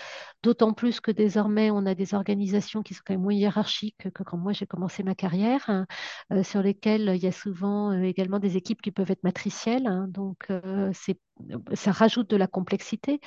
d'autant 0.44 0.74
plus 0.74 1.00
que 1.00 1.10
désormais, 1.12 1.72
on 1.72 1.86
a 1.86 1.96
des 1.96 2.14
organisations 2.14 2.84
qui 2.84 2.94
sont 2.94 3.02
quand 3.06 3.14
même 3.14 3.22
moins 3.22 3.34
hiérarchiques 3.34 3.96
que 4.14 4.24
quand 4.24 4.36
moi 4.38 4.52
j'ai 4.52 4.68
commencé 4.68 5.02
ma 5.04 5.16
carrière, 5.16 5.64
hein, 5.70 5.88
euh, 6.34 6.44
sur 6.44 6.62
lesquelles 6.62 7.14
il 7.16 7.24
y 7.24 7.28
a 7.28 7.32
souvent 7.32 7.92
euh, 7.94 8.04
également 8.04 8.40
des 8.40 8.58
équipes 8.58 8.82
qui 8.82 8.92
peuvent 8.92 9.10
être 9.12 9.24
matricielles. 9.24 9.88
hein. 9.88 10.08
donc, 10.10 10.48
euh, 10.50 10.92
ça 11.74 11.92
rajoute 11.92 12.30
de 12.30 12.36
la 12.38 12.48
complexité. 12.48 13.20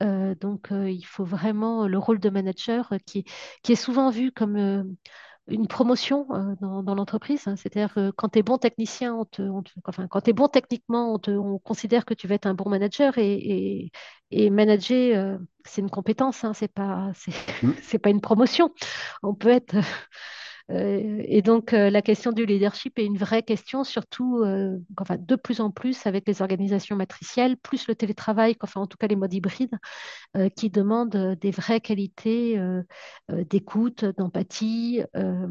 Donc, 0.00 0.68
il 0.72 1.04
faut 1.04 1.24
vraiment 1.24 1.86
le 1.88 1.98
rôle 1.98 2.20
de 2.20 2.30
manager 2.30 2.92
qui, 3.06 3.24
qui 3.62 3.72
est 3.72 3.76
souvent 3.76 4.10
vu 4.10 4.32
comme 4.32 4.96
une 5.50 5.66
promotion 5.68 6.26
euh, 6.32 6.54
dans, 6.60 6.82
dans 6.82 6.94
l'entreprise. 6.94 7.46
hein. 7.48 7.56
C'est-à-dire 7.56 7.92
que 7.94 8.10
quand 8.12 8.30
tu 8.30 8.38
es 8.38 8.42
bon 8.42 8.58
technicien, 8.58 9.14
on 9.14 9.24
te, 9.24 9.42
on 9.42 9.62
te- 9.62 9.70
enfin, 9.84 10.06
quand 10.08 10.20
tu 10.22 10.30
es 10.30 10.32
bon 10.32 10.48
techniquement, 10.48 11.14
on, 11.14 11.18
te- 11.18 11.30
on 11.30 11.58
considère 11.58 12.04
que 12.04 12.14
tu 12.14 12.26
vas 12.28 12.36
être 12.36 12.46
un 12.46 12.54
bon 12.54 12.68
manager 12.70 13.18
et, 13.18 13.34
et, 13.34 13.92
et 14.30 14.50
manager, 14.50 15.16
euh, 15.18 15.38
c'est 15.64 15.80
une 15.82 15.90
compétence, 15.90 16.44
hein, 16.44 16.52
c'est 16.54 16.72
pas, 16.72 17.12
c'est, 17.14 17.32
Mm. 17.62 17.72
pas 18.02 18.10
une 18.10 18.20
promotion. 18.20 18.70
On 19.22 19.34
peut 19.34 19.48
être 19.50 19.76
et 20.72 21.42
donc, 21.42 21.72
euh, 21.72 21.90
la 21.90 22.00
question 22.02 22.32
du 22.32 22.46
leadership 22.46 22.98
est 22.98 23.04
une 23.04 23.18
vraie 23.18 23.42
question, 23.42 23.82
surtout 23.82 24.42
euh, 24.44 24.78
enfin, 24.98 25.16
de 25.18 25.36
plus 25.36 25.60
en 25.60 25.70
plus 25.70 26.06
avec 26.06 26.26
les 26.28 26.42
organisations 26.42 26.96
matricielles, 26.96 27.56
plus 27.56 27.88
le 27.88 27.94
télétravail, 27.94 28.56
enfin, 28.60 28.80
en 28.80 28.86
tout 28.86 28.96
cas 28.96 29.08
les 29.08 29.16
modes 29.16 29.34
hybrides, 29.34 29.76
euh, 30.36 30.48
qui 30.48 30.70
demandent 30.70 31.16
euh, 31.16 31.34
des 31.36 31.50
vraies 31.50 31.80
qualités 31.80 32.58
euh, 32.58 32.82
euh, 33.30 33.44
d'écoute, 33.44 34.04
d'empathie, 34.16 35.02
euh, 35.16 35.46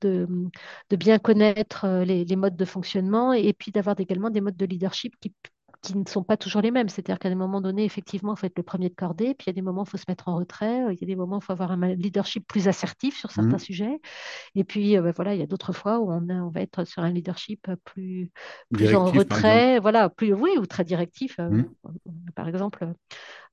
de, 0.00 0.28
bien 0.96 1.18
connaître 1.18 1.84
euh, 1.84 2.04
les 2.04 2.36
modes 2.36 2.56
de 2.56 2.64
fonctionnement 2.64 3.32
et 3.32 3.52
puis 3.52 3.72
d'avoir 3.72 3.98
également 3.98 4.30
des 4.30 4.40
modes 4.40 4.56
de 4.56 4.66
leadership 4.66 5.14
qui 5.20 5.32
qui 5.82 5.96
ne 5.96 6.04
sont 6.08 6.22
pas 6.22 6.36
toujours 6.36 6.62
les 6.62 6.70
mêmes. 6.70 6.88
C'est-à-dire 6.88 7.18
qu'à 7.18 7.28
des 7.28 7.34
moments 7.34 7.60
donnés, 7.60 7.84
effectivement, 7.84 8.34
il 8.34 8.38
faut 8.38 8.46
être 8.46 8.56
le 8.56 8.62
premier 8.62 8.88
de 8.88 8.94
cordée, 8.94 9.34
puis 9.34 9.46
il 9.46 9.48
y 9.48 9.50
a 9.50 9.52
des 9.54 9.62
moments 9.62 9.82
où 9.82 9.84
il 9.84 9.90
faut 9.90 9.96
se 9.96 10.04
mettre 10.08 10.28
en 10.28 10.36
retrait, 10.36 10.84
il 10.92 10.98
y 11.00 11.04
a 11.04 11.06
des 11.06 11.16
moments 11.16 11.36
où 11.36 11.40
il 11.40 11.44
faut 11.44 11.52
avoir 11.52 11.72
un 11.72 11.94
leadership 11.94 12.46
plus 12.46 12.68
assertif 12.68 13.18
sur 13.18 13.30
certains 13.32 13.56
Mm. 13.56 13.58
sujets. 13.58 14.00
Et 14.54 14.64
puis, 14.64 14.96
euh, 14.96 15.02
ben 15.02 15.12
voilà, 15.14 15.34
il 15.34 15.40
y 15.40 15.42
a 15.42 15.46
d'autres 15.46 15.72
fois 15.72 15.98
où 15.98 16.12
on, 16.12 16.28
a- 16.28 16.34
on 16.42 16.50
va 16.50 16.60
être 16.60 16.84
sur 16.84 17.02
un 17.02 17.10
leadership 17.10 17.68
plus, 17.84 18.30
plus 18.72 18.94
en 18.94 19.04
retrait, 19.06 19.80
voilà, 19.80 20.08
plus, 20.08 20.32
oui, 20.32 20.50
ou 20.58 20.66
très 20.66 20.84
directif. 20.84 21.36
Euh, 21.40 21.50
Mm. 21.50 21.64
par 22.34 22.48
exemple, 22.48 22.88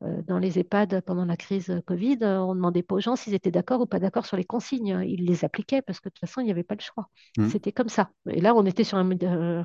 euh, 0.04 0.22
dans 0.28 0.38
les 0.40 0.60
EHPAD 0.60 1.02
pendant 1.02 1.26
la 1.26 1.36
crise 1.36 1.82
Covid, 1.86 2.20
euh, 2.22 2.40
on 2.40 2.52
ne 2.52 2.56
demandait 2.56 2.84
pas 2.84 2.96
aux 2.96 3.00
gens 3.02 3.16
s'ils 3.16 3.34
étaient 3.34 3.52
d'accord 3.52 3.82
ou 3.82 3.86
pas 3.86 4.00
d'accord 4.00 4.26
sur 4.26 4.38
les 4.38 4.46
consignes. 4.46 5.04
Ils 5.08 5.26
les 5.26 5.44
appliquaient 5.46 5.82
parce 5.82 6.00
que 6.00 6.10
de 6.10 6.14
toute 6.14 6.20
façon, 6.22 6.42
il 6.42 6.46
n'y 6.46 6.52
avait 6.52 6.64
pas 6.64 6.76
le 6.76 6.82
choix. 6.82 7.08
Mm. 7.38 7.50
C'était 7.50 7.72
comme 7.72 7.90
ça. 7.90 8.10
Et 8.30 8.40
là, 8.40 8.56
on 8.56 8.66
était 8.66 8.84
sur 8.86 8.98
un, 8.98 9.10
euh, 9.24 9.64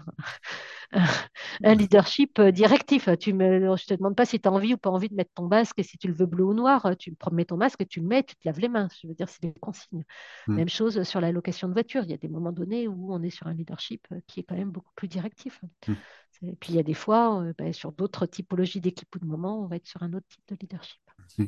un 1.65 1.75
leadership 1.75 2.39
euh, 2.39 2.51
directif. 2.51 3.09
Tu 3.19 3.33
me, 3.33 3.61
je 3.61 3.67
ne 3.67 3.77
te 3.77 3.95
demande 3.95 4.17
pas 4.17 4.25
si 4.25 4.41
tu 4.41 4.49
as 4.49 4.53
envie 4.53 4.75
ou 4.75 4.77
pas 4.77 4.91
envie 4.91 5.09
de 5.09 5.15
mettre 5.15 5.33
ton 5.35 5.47
masque 5.49 5.79
et 5.79 5.83
si 5.83 5.99
tu 5.99 6.09
le 6.09 6.15
veux 6.15 6.27
bleu 6.27 6.45
ou 6.45 6.55
noir. 6.55 6.95
Tu 6.99 7.15
mets 7.33 7.45
ton 7.45 7.57
masque 7.57 7.81
et 7.81 7.87
tu 7.87 8.01
le 8.01 8.07
mets, 8.07 8.23
tu 8.23 8.35
te 8.37 8.41
laves 8.45 8.61
les 8.61 8.69
mains. 8.69 8.89
Je 9.01 9.09
veux 9.09 9.15
dire, 9.15 9.29
c'est 9.29 9.43
des 9.43 9.53
consignes. 9.55 10.05
Mm. 10.47 10.55
Même 10.55 10.69
chose 10.69 11.03
sur 11.03 11.21
la 11.21 11.33
location 11.33 11.69
de 11.69 11.73
voiture. 11.73 12.03
Il 12.05 12.11
y 12.11 12.15
a 12.15 12.19
des 12.19 12.29
moments 12.29 12.53
donnés 12.53 12.89
où 12.89 13.13
on 13.13 13.23
est 13.23 13.31
sur 13.31 13.47
un 13.47 13.55
leadership 13.55 14.07
euh, 14.13 14.21
qui 14.27 14.41
est 14.41 14.43
quand 14.45 14.57
même 14.57 14.71
beaucoup 14.71 14.93
plus 14.95 15.09
directif. 15.09 15.61
Mm. 15.89 15.95
Et 16.43 16.57
puis 16.57 16.73
il 16.73 16.77
y 16.77 16.81
a 16.81 16.83
des 16.83 16.95
fois, 16.95 17.43
euh, 17.43 17.53
ben, 17.57 17.73
sur 17.73 17.93
d'autres 17.93 18.27
typologies 18.27 18.81
d'équipe 18.81 19.15
ou 19.15 19.19
de 19.19 19.27
moments, 19.27 19.63
on 19.63 19.67
va 19.67 19.77
être 19.77 19.87
sur 19.87 20.03
un 20.03 20.13
autre 20.13 20.27
type 20.29 20.43
de 20.49 20.57
leadership. 20.61 21.01
Mm. 21.39 21.45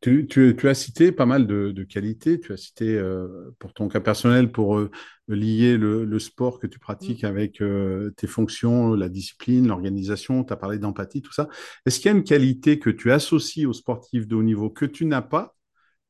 Tu, 0.00 0.26
tu- 0.26 0.56
tu 0.58 0.68
as 0.68 0.74
cité 0.74 1.12
pas 1.12 1.26
mal 1.26 1.46
de, 1.46 1.70
de 1.70 1.84
qualités. 1.84 2.40
Tu 2.40 2.52
as 2.52 2.56
cité, 2.56 2.96
euh, 2.98 3.52
pour 3.60 3.72
ton 3.72 3.88
cas 3.88 4.00
personnel, 4.00 4.50
pour 4.50 4.76
euh, 4.78 4.90
lier 5.28 5.76
le, 5.76 6.04
le 6.04 6.18
sport 6.18 6.58
que 6.58 6.66
tu 6.66 6.78
Mm. 7.00 7.18
pratiques 7.18 7.24
avec 7.24 7.60
euh, 7.60 8.10
tes 8.16 8.26
fonctions, 8.26 8.94
la 8.94 9.08
discipline, 9.08 9.68
l'organisation. 9.68 10.42
Tu 10.44 10.52
as 10.52 10.56
parlé 10.56 10.78
d'empathie, 10.78 11.22
tout 11.22 11.32
ça. 11.32 11.48
Est-ce 11.86 12.00
qu'il 12.00 12.10
y 12.10 12.14
a 12.14 12.16
une 12.16 12.24
qualité 12.24 12.78
que 12.80 12.90
tu 12.90 13.12
associes 13.12 13.66
aux 13.66 13.72
sportifs 13.72 14.26
de 14.26 14.34
haut 14.34 14.42
niveau 14.42 14.70
que 14.70 14.84
tu 14.86 15.04
n'as 15.06 15.22
pas 15.22 15.54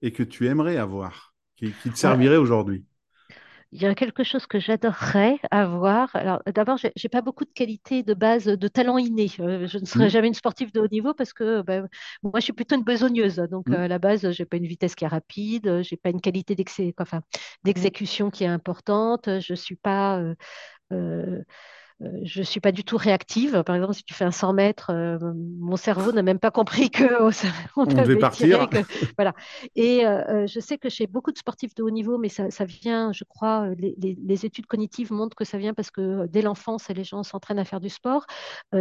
et 0.02 0.12
que 0.12 0.22
tu 0.22 0.48
aimerais 0.48 0.76
avoir, 0.78 1.34
qui, 1.56 1.76
qui 1.76 1.92
te 1.92 1.98
servirait 1.98 2.36
aujourd'hui? 2.38 2.84
Il 3.74 3.80
y 3.80 3.86
a 3.86 3.94
quelque 3.94 4.22
chose 4.22 4.46
que 4.46 4.58
j'adorerais 4.60 5.38
avoir. 5.50 6.14
Alors, 6.14 6.42
d'abord, 6.54 6.76
j'ai 6.76 6.92
j'ai 6.94 7.08
pas 7.08 7.22
beaucoup 7.22 7.44
de 7.46 7.50
qualités 7.50 8.02
de 8.02 8.12
base, 8.12 8.44
de 8.44 8.68
talent 8.68 8.98
inné. 8.98 9.30
Euh, 9.40 9.66
je 9.66 9.78
ne 9.78 9.86
serai 9.86 10.08
Mm. 10.08 10.10
jamais 10.10 10.28
une 10.28 10.34
sportive 10.34 10.72
de 10.72 10.80
haut 10.80 10.88
niveau 10.88 11.14
parce 11.14 11.32
que 11.32 11.62
ben, 11.62 11.88
moi, 12.22 12.32
je 12.38 12.44
suis 12.44 12.52
plutôt 12.52 12.76
une 12.76 12.84
besogneuse. 12.84 13.36
Donc, 13.50 13.72
euh, 13.72 13.78
Mm. 13.78 13.84
à 13.84 13.88
la 13.88 13.98
base, 13.98 14.30
j'ai 14.32 14.44
pas 14.44 14.58
une 14.58 14.66
vitesse 14.66 14.94
qui 14.94 15.04
est 15.04 15.08
rapide, 15.08 15.66
euh, 15.68 15.82
j'ai 15.82 15.96
pas 15.96 16.10
une 16.10 16.20
qualité 16.20 16.54
enfin, 17.00 17.22
d'exécution 17.64 18.30
qui 18.30 18.44
est 18.44 18.46
importante. 18.46 19.40
Je 19.40 19.54
suis 19.54 19.76
pas 19.76 20.18
euh, 20.20 20.34
euh, 20.92 21.42
je 22.22 22.40
ne 22.40 22.44
suis 22.44 22.60
pas 22.60 22.72
du 22.72 22.84
tout 22.84 22.96
réactive. 22.96 23.62
Par 23.64 23.76
exemple, 23.76 23.94
si 23.94 24.04
tu 24.04 24.14
fais 24.14 24.24
un 24.24 24.30
100 24.30 24.52
mètres, 24.52 24.90
euh, 24.90 25.18
mon 25.34 25.76
cerveau 25.76 26.12
n'a 26.12 26.22
même 26.22 26.38
pas 26.38 26.50
compris 26.50 26.90
qu'on 26.90 27.30
on 27.76 27.84
devait 27.84 28.16
partir. 28.16 28.68
Que, 28.68 28.78
voilà. 29.16 29.34
Et 29.76 30.06
euh, 30.06 30.46
je 30.46 30.60
sais 30.60 30.78
que 30.78 30.88
chez 30.88 31.06
beaucoup 31.06 31.32
de 31.32 31.38
sportifs 31.38 31.74
de 31.74 31.82
haut 31.82 31.90
niveau, 31.90 32.18
mais 32.18 32.28
ça, 32.28 32.50
ça 32.50 32.64
vient, 32.64 33.12
je 33.12 33.24
crois, 33.24 33.68
les, 33.78 33.94
les, 33.98 34.16
les, 34.20 34.46
études 34.46 34.66
cognitives 34.66 35.12
montrent 35.12 35.36
que 35.36 35.44
ça 35.44 35.58
vient 35.58 35.74
parce 35.74 35.90
que 35.90 36.26
dès 36.26 36.42
l'enfance, 36.42 36.88
les 36.88 37.04
gens 37.04 37.22
s'entraînent 37.22 37.58
à 37.58 37.64
faire 37.64 37.80
du 37.80 37.88
sport. 37.88 38.26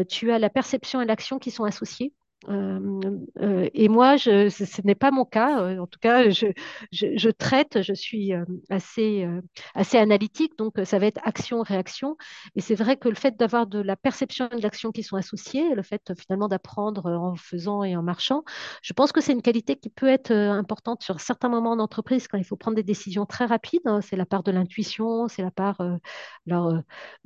tu 0.09 0.31
as 0.31 0.39
la 0.39 0.49
perception 0.49 1.01
et 1.01 1.05
l'action 1.05 1.39
qui 1.39 1.51
sont 1.51 1.63
associées. 1.63 2.13
Euh, 2.49 3.19
euh, 3.39 3.69
et 3.73 3.87
moi, 3.87 4.17
ce, 4.17 4.81
n'est 4.85 4.95
pas 4.95 5.11
mon 5.11 5.25
cas. 5.25 5.61
Euh, 5.61 5.79
en 5.79 5.87
tout 5.87 5.99
cas, 5.99 6.29
je 6.29 7.29
traite, 7.29 7.81
je 7.81 7.93
suis 7.93 8.33
assez, 8.69 9.27
assez 9.75 9.97
analytique, 9.97 10.57
donc 10.57 10.79
ça 10.83 10.99
va 10.99 11.05
être 11.05 11.19
action-réaction. 11.23 12.17
Et 12.55 12.61
c'est 12.61 12.75
vrai 12.75 12.97
que 12.97 13.09
le 13.09 13.15
fait 13.15 13.37
d'avoir 13.37 13.67
de 13.67 13.79
la 13.79 13.95
perception 13.95 14.49
et 14.51 14.57
de 14.57 14.61
l'action 14.61 14.91
qui 14.91 15.03
sont 15.03 15.17
associées, 15.17 15.75
le 15.75 15.83
fait 15.83 16.13
finalement 16.17 16.47
d'apprendre 16.47 17.05
en 17.05 17.35
faisant 17.35 17.83
et 17.83 17.95
en 17.95 18.03
marchant, 18.03 18.43
je 18.81 18.93
pense 18.93 19.11
que 19.11 19.21
c'est 19.21 19.33
une 19.33 19.41
qualité 19.41 19.75
qui 19.75 19.89
peut 19.89 20.07
être 20.07 20.31
importante 20.31 21.03
sur 21.03 21.19
certains 21.19 21.49
moments 21.49 21.71
en 21.71 21.79
entreprise 21.79 22.27
quand 22.27 22.37
il 22.37 22.45
faut 22.45 22.55
prendre 22.55 22.75
des 22.75 22.83
décisions 22.83 23.25
très 23.25 23.45
rapides. 23.45 23.81
Hein. 23.85 24.01
C'est 24.01 24.15
la 24.15 24.25
part 24.25 24.43
de 24.43 24.51
l'intuition, 24.51 25.27
c'est 25.27 25.41
la 25.41 25.51
part. 25.51 25.81
alors, 26.47 26.73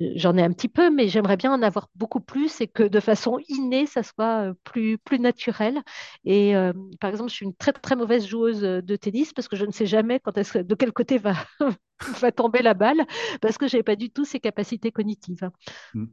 j'en 0.00 0.36
ai 0.36 0.42
un 0.42 0.52
petit 0.52 0.68
peu, 0.68 0.90
mais 0.90 1.08
j'aimerais 1.08 1.36
bien 1.36 1.52
en 1.52 1.62
avoir 1.62 1.88
beaucoup 1.94 2.20
plus 2.20 2.60
et 2.60 2.68
que 2.68 2.82
de 2.82 3.00
façon 3.00 3.38
innée, 3.48 3.86
ça 3.86 4.02
soit 4.02 4.52
plus 4.64 4.98
plus 5.06 5.18
naturel. 5.18 5.82
Et 6.24 6.54
euh, 6.54 6.72
par 7.00 7.10
exemple, 7.10 7.30
je 7.30 7.36
suis 7.36 7.46
une 7.46 7.54
très 7.54 7.72
très 7.72 7.96
mauvaise 7.96 8.26
joueuse 8.26 8.60
de 8.60 8.96
tennis 8.96 9.32
parce 9.32 9.48
que 9.48 9.56
je 9.56 9.64
ne 9.64 9.72
sais 9.72 9.86
jamais 9.86 10.20
quand 10.20 10.36
est 10.36 10.58
de 10.58 10.74
quel 10.74 10.92
côté 10.92 11.18
va, 11.18 11.34
va 12.20 12.32
tomber 12.32 12.62
la 12.62 12.74
balle 12.74 13.06
parce 13.40 13.56
que 13.56 13.68
je 13.68 13.76
n'ai 13.78 13.82
pas 13.82 13.96
du 13.96 14.10
tout 14.10 14.24
ces 14.24 14.40
capacités 14.40 14.92
cognitives. 14.92 15.50
Mm. 15.94 16.06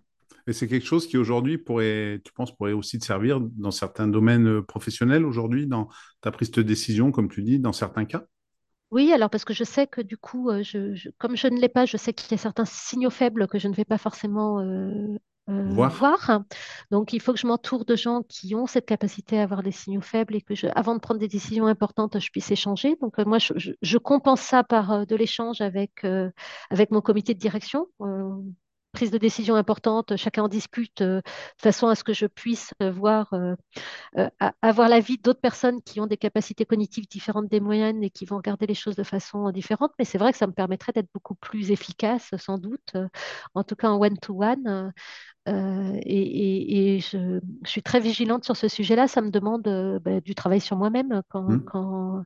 Et 0.47 0.53
c'est 0.53 0.67
quelque 0.67 0.85
chose 0.85 1.07
qui 1.07 1.17
aujourd'hui 1.17 1.57
pourrait, 1.57 2.21
tu 2.23 2.33
penses, 2.33 2.55
pourrait 2.55 2.73
aussi 2.73 2.99
te 2.99 3.05
servir 3.05 3.39
dans 3.39 3.71
certains 3.71 4.07
domaines 4.07 4.47
euh, 4.47 4.61
professionnels 4.61 5.25
aujourd'hui, 5.25 5.67
dans 5.67 5.87
ta 6.21 6.31
prise 6.31 6.51
de 6.51 6.61
décision, 6.61 7.11
comme 7.11 7.29
tu 7.29 7.43
dis, 7.43 7.59
dans 7.59 7.71
certains 7.71 8.05
cas? 8.05 8.25
Oui, 8.91 9.11
alors 9.11 9.29
parce 9.29 9.45
que 9.45 9.53
je 9.53 9.63
sais 9.63 9.87
que 9.87 10.01
du 10.01 10.17
coup, 10.17 10.49
euh, 10.49 10.61
je, 10.61 11.09
comme 11.17 11.37
je 11.37 11.47
ne 11.47 11.59
l'ai 11.59 11.69
pas, 11.69 11.85
je 11.85 11.97
sais 11.97 12.13
qu'il 12.13 12.29
y 12.31 12.33
a 12.35 12.37
certains 12.37 12.65
signaux 12.65 13.09
faibles 13.09 13.47
que 13.47 13.57
je 13.57 13.67
ne 13.67 13.73
vais 13.73 13.85
pas 13.85 13.97
forcément 13.97 14.59
euh, 14.59 15.17
voir. 15.47 16.41
Donc, 16.91 17.13
il 17.13 17.21
faut 17.21 17.33
que 17.33 17.39
je 17.39 17.47
m'entoure 17.47 17.85
de 17.85 17.95
gens 17.95 18.23
qui 18.23 18.55
ont 18.55 18.67
cette 18.67 18.85
capacité 18.85 19.39
à 19.39 19.43
avoir 19.43 19.63
des 19.63 19.71
signaux 19.71 20.01
faibles 20.01 20.35
et 20.35 20.41
que, 20.41 20.55
je, 20.55 20.67
avant 20.75 20.95
de 20.95 20.99
prendre 20.99 21.19
des 21.19 21.27
décisions 21.27 21.67
importantes, 21.67 22.19
je 22.19 22.31
puisse 22.31 22.51
échanger. 22.51 22.95
Donc, 23.01 23.19
euh, 23.19 23.25
moi, 23.25 23.39
je, 23.39 23.53
je, 23.81 23.97
compense 23.97 24.41
ça 24.41 24.63
par 24.63 24.91
euh, 24.91 25.05
de 25.05 25.15
l'échange 25.15 25.61
avec, 25.61 26.05
avec 26.69 26.91
mon 26.91 27.01
comité 27.01 27.33
de 27.33 27.39
direction. 27.39 27.87
prise 28.91 29.09
de 29.09 29.17
décision 29.17 29.55
importante, 29.55 30.15
chacun 30.17 30.43
en 30.43 30.47
discute 30.47 31.01
de 31.01 31.23
façon 31.57 31.87
à 31.87 31.95
ce 31.95 32.03
que 32.03 32.13
je 32.13 32.27
puisse 32.27 32.73
voir, 32.79 33.33
avoir 34.61 34.87
l'avis 34.87 35.17
d'autres 35.17 35.41
personnes 35.41 35.81
qui 35.81 35.99
ont 35.99 36.05
des 36.05 36.17
capacités 36.17 36.65
cognitives 36.65 37.07
différentes 37.07 37.49
des 37.49 37.59
moyennes 37.59 38.03
et 38.03 38.11
qui 38.11 38.25
vont 38.25 38.37
regarder 38.37 38.67
les 38.67 38.75
choses 38.75 38.95
de 38.95 39.03
façon 39.03 39.49
différente. 39.49 39.91
Mais 39.97 40.05
c'est 40.05 40.19
vrai 40.19 40.31
que 40.31 40.37
ça 40.37 40.45
me 40.45 40.53
permettrait 40.53 40.91
d'être 40.91 41.09
beaucoup 41.11 41.35
plus 41.35 41.71
efficace, 41.71 42.29
sans 42.37 42.59
doute, 42.59 42.93
en 43.55 43.63
tout 43.63 43.75
cas 43.75 43.89
en 43.89 43.99
one-to-one. 43.99 44.93
Euh, 45.49 45.99
et, 46.05 46.99
je, 46.99 47.39
suis 47.65 47.81
très 47.81 47.99
vigilante 47.99 48.43
sur 48.45 48.55
ce 48.55 48.67
sujet-là. 48.67 49.07
Ça 49.07 49.21
me 49.21 49.29
demande 49.29 49.67
euh, 49.67 49.99
bah, 49.99 50.21
du 50.21 50.35
travail 50.35 50.61
sur 50.61 50.77
moi-même. 50.77 51.21
Quand, 51.29 51.49
mmh. 51.49 52.23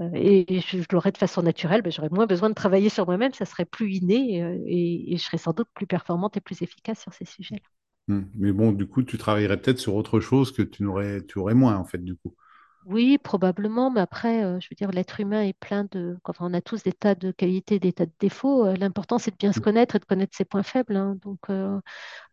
euh, 0.00 0.10
et, 0.14 0.60
je, 0.60 0.78
l'aurais 0.92 1.12
de 1.12 1.18
façon 1.18 1.42
naturelle, 1.42 1.82
bah, 1.82 1.90
j'aurais 1.90 2.10
moins 2.10 2.26
besoin 2.26 2.48
de 2.48 2.54
travailler 2.54 2.88
sur 2.88 3.06
moi-même. 3.06 3.32
Ça 3.32 3.44
serait 3.44 3.64
plus 3.64 3.94
inné 3.94 4.38
et, 4.66 5.16
je 5.16 5.22
serais 5.22 5.38
sans 5.38 5.52
doute 5.52 5.68
plus 5.74 5.86
performante 5.86 6.36
et 6.36 6.40
plus 6.40 6.62
efficace 6.62 7.00
sur 7.00 7.12
ces 7.12 7.24
sujets-là. 7.24 7.68
Mmh. 8.08 8.22
Mais 8.34 8.52
bon, 8.52 8.72
du 8.72 8.86
coup, 8.86 9.02
tu 9.02 9.18
travaillerais 9.18 9.56
peut-être 9.56 9.78
sur 9.78 9.94
autre 9.94 10.20
chose 10.20 10.52
que 10.52 10.62
tu, 10.62 10.82
n'aurais, 10.82 11.22
tu 11.22 11.38
aurais 11.38 11.54
moins, 11.54 11.76
en 11.76 11.84
fait, 11.84 12.02
du 12.02 12.14
coup. 12.16 12.34
Oui, 12.86 13.16
probablement, 13.18 13.90
mais 13.90 14.00
après, 14.00 14.44
euh, 14.44 14.60
je 14.60 14.68
veux 14.70 14.74
dire, 14.76 14.90
l'être 14.90 15.18
humain 15.20 15.42
est 15.42 15.54
plein 15.58 15.84
de... 15.90 16.18
Quand 16.22 16.34
on 16.40 16.52
a 16.52 16.60
tous 16.60 16.82
des 16.82 16.92
tas 16.92 17.14
de 17.14 17.30
qualités, 17.32 17.78
des 17.78 17.94
tas 17.94 18.04
de 18.04 18.12
défauts, 18.20 18.66
euh, 18.66 18.76
l'important, 18.76 19.18
c'est 19.18 19.30
de 19.30 19.36
bien 19.36 19.52
se 19.54 19.60
Mmh. 19.60 19.62
connaître 19.62 19.96
et 19.96 19.98
de 20.00 20.04
connaître 20.04 20.36
ses 20.36 20.44
points 20.44 20.62
faibles. 20.62 20.96
hein. 20.96 21.16
Donc, 21.22 21.38
euh, 21.50 21.80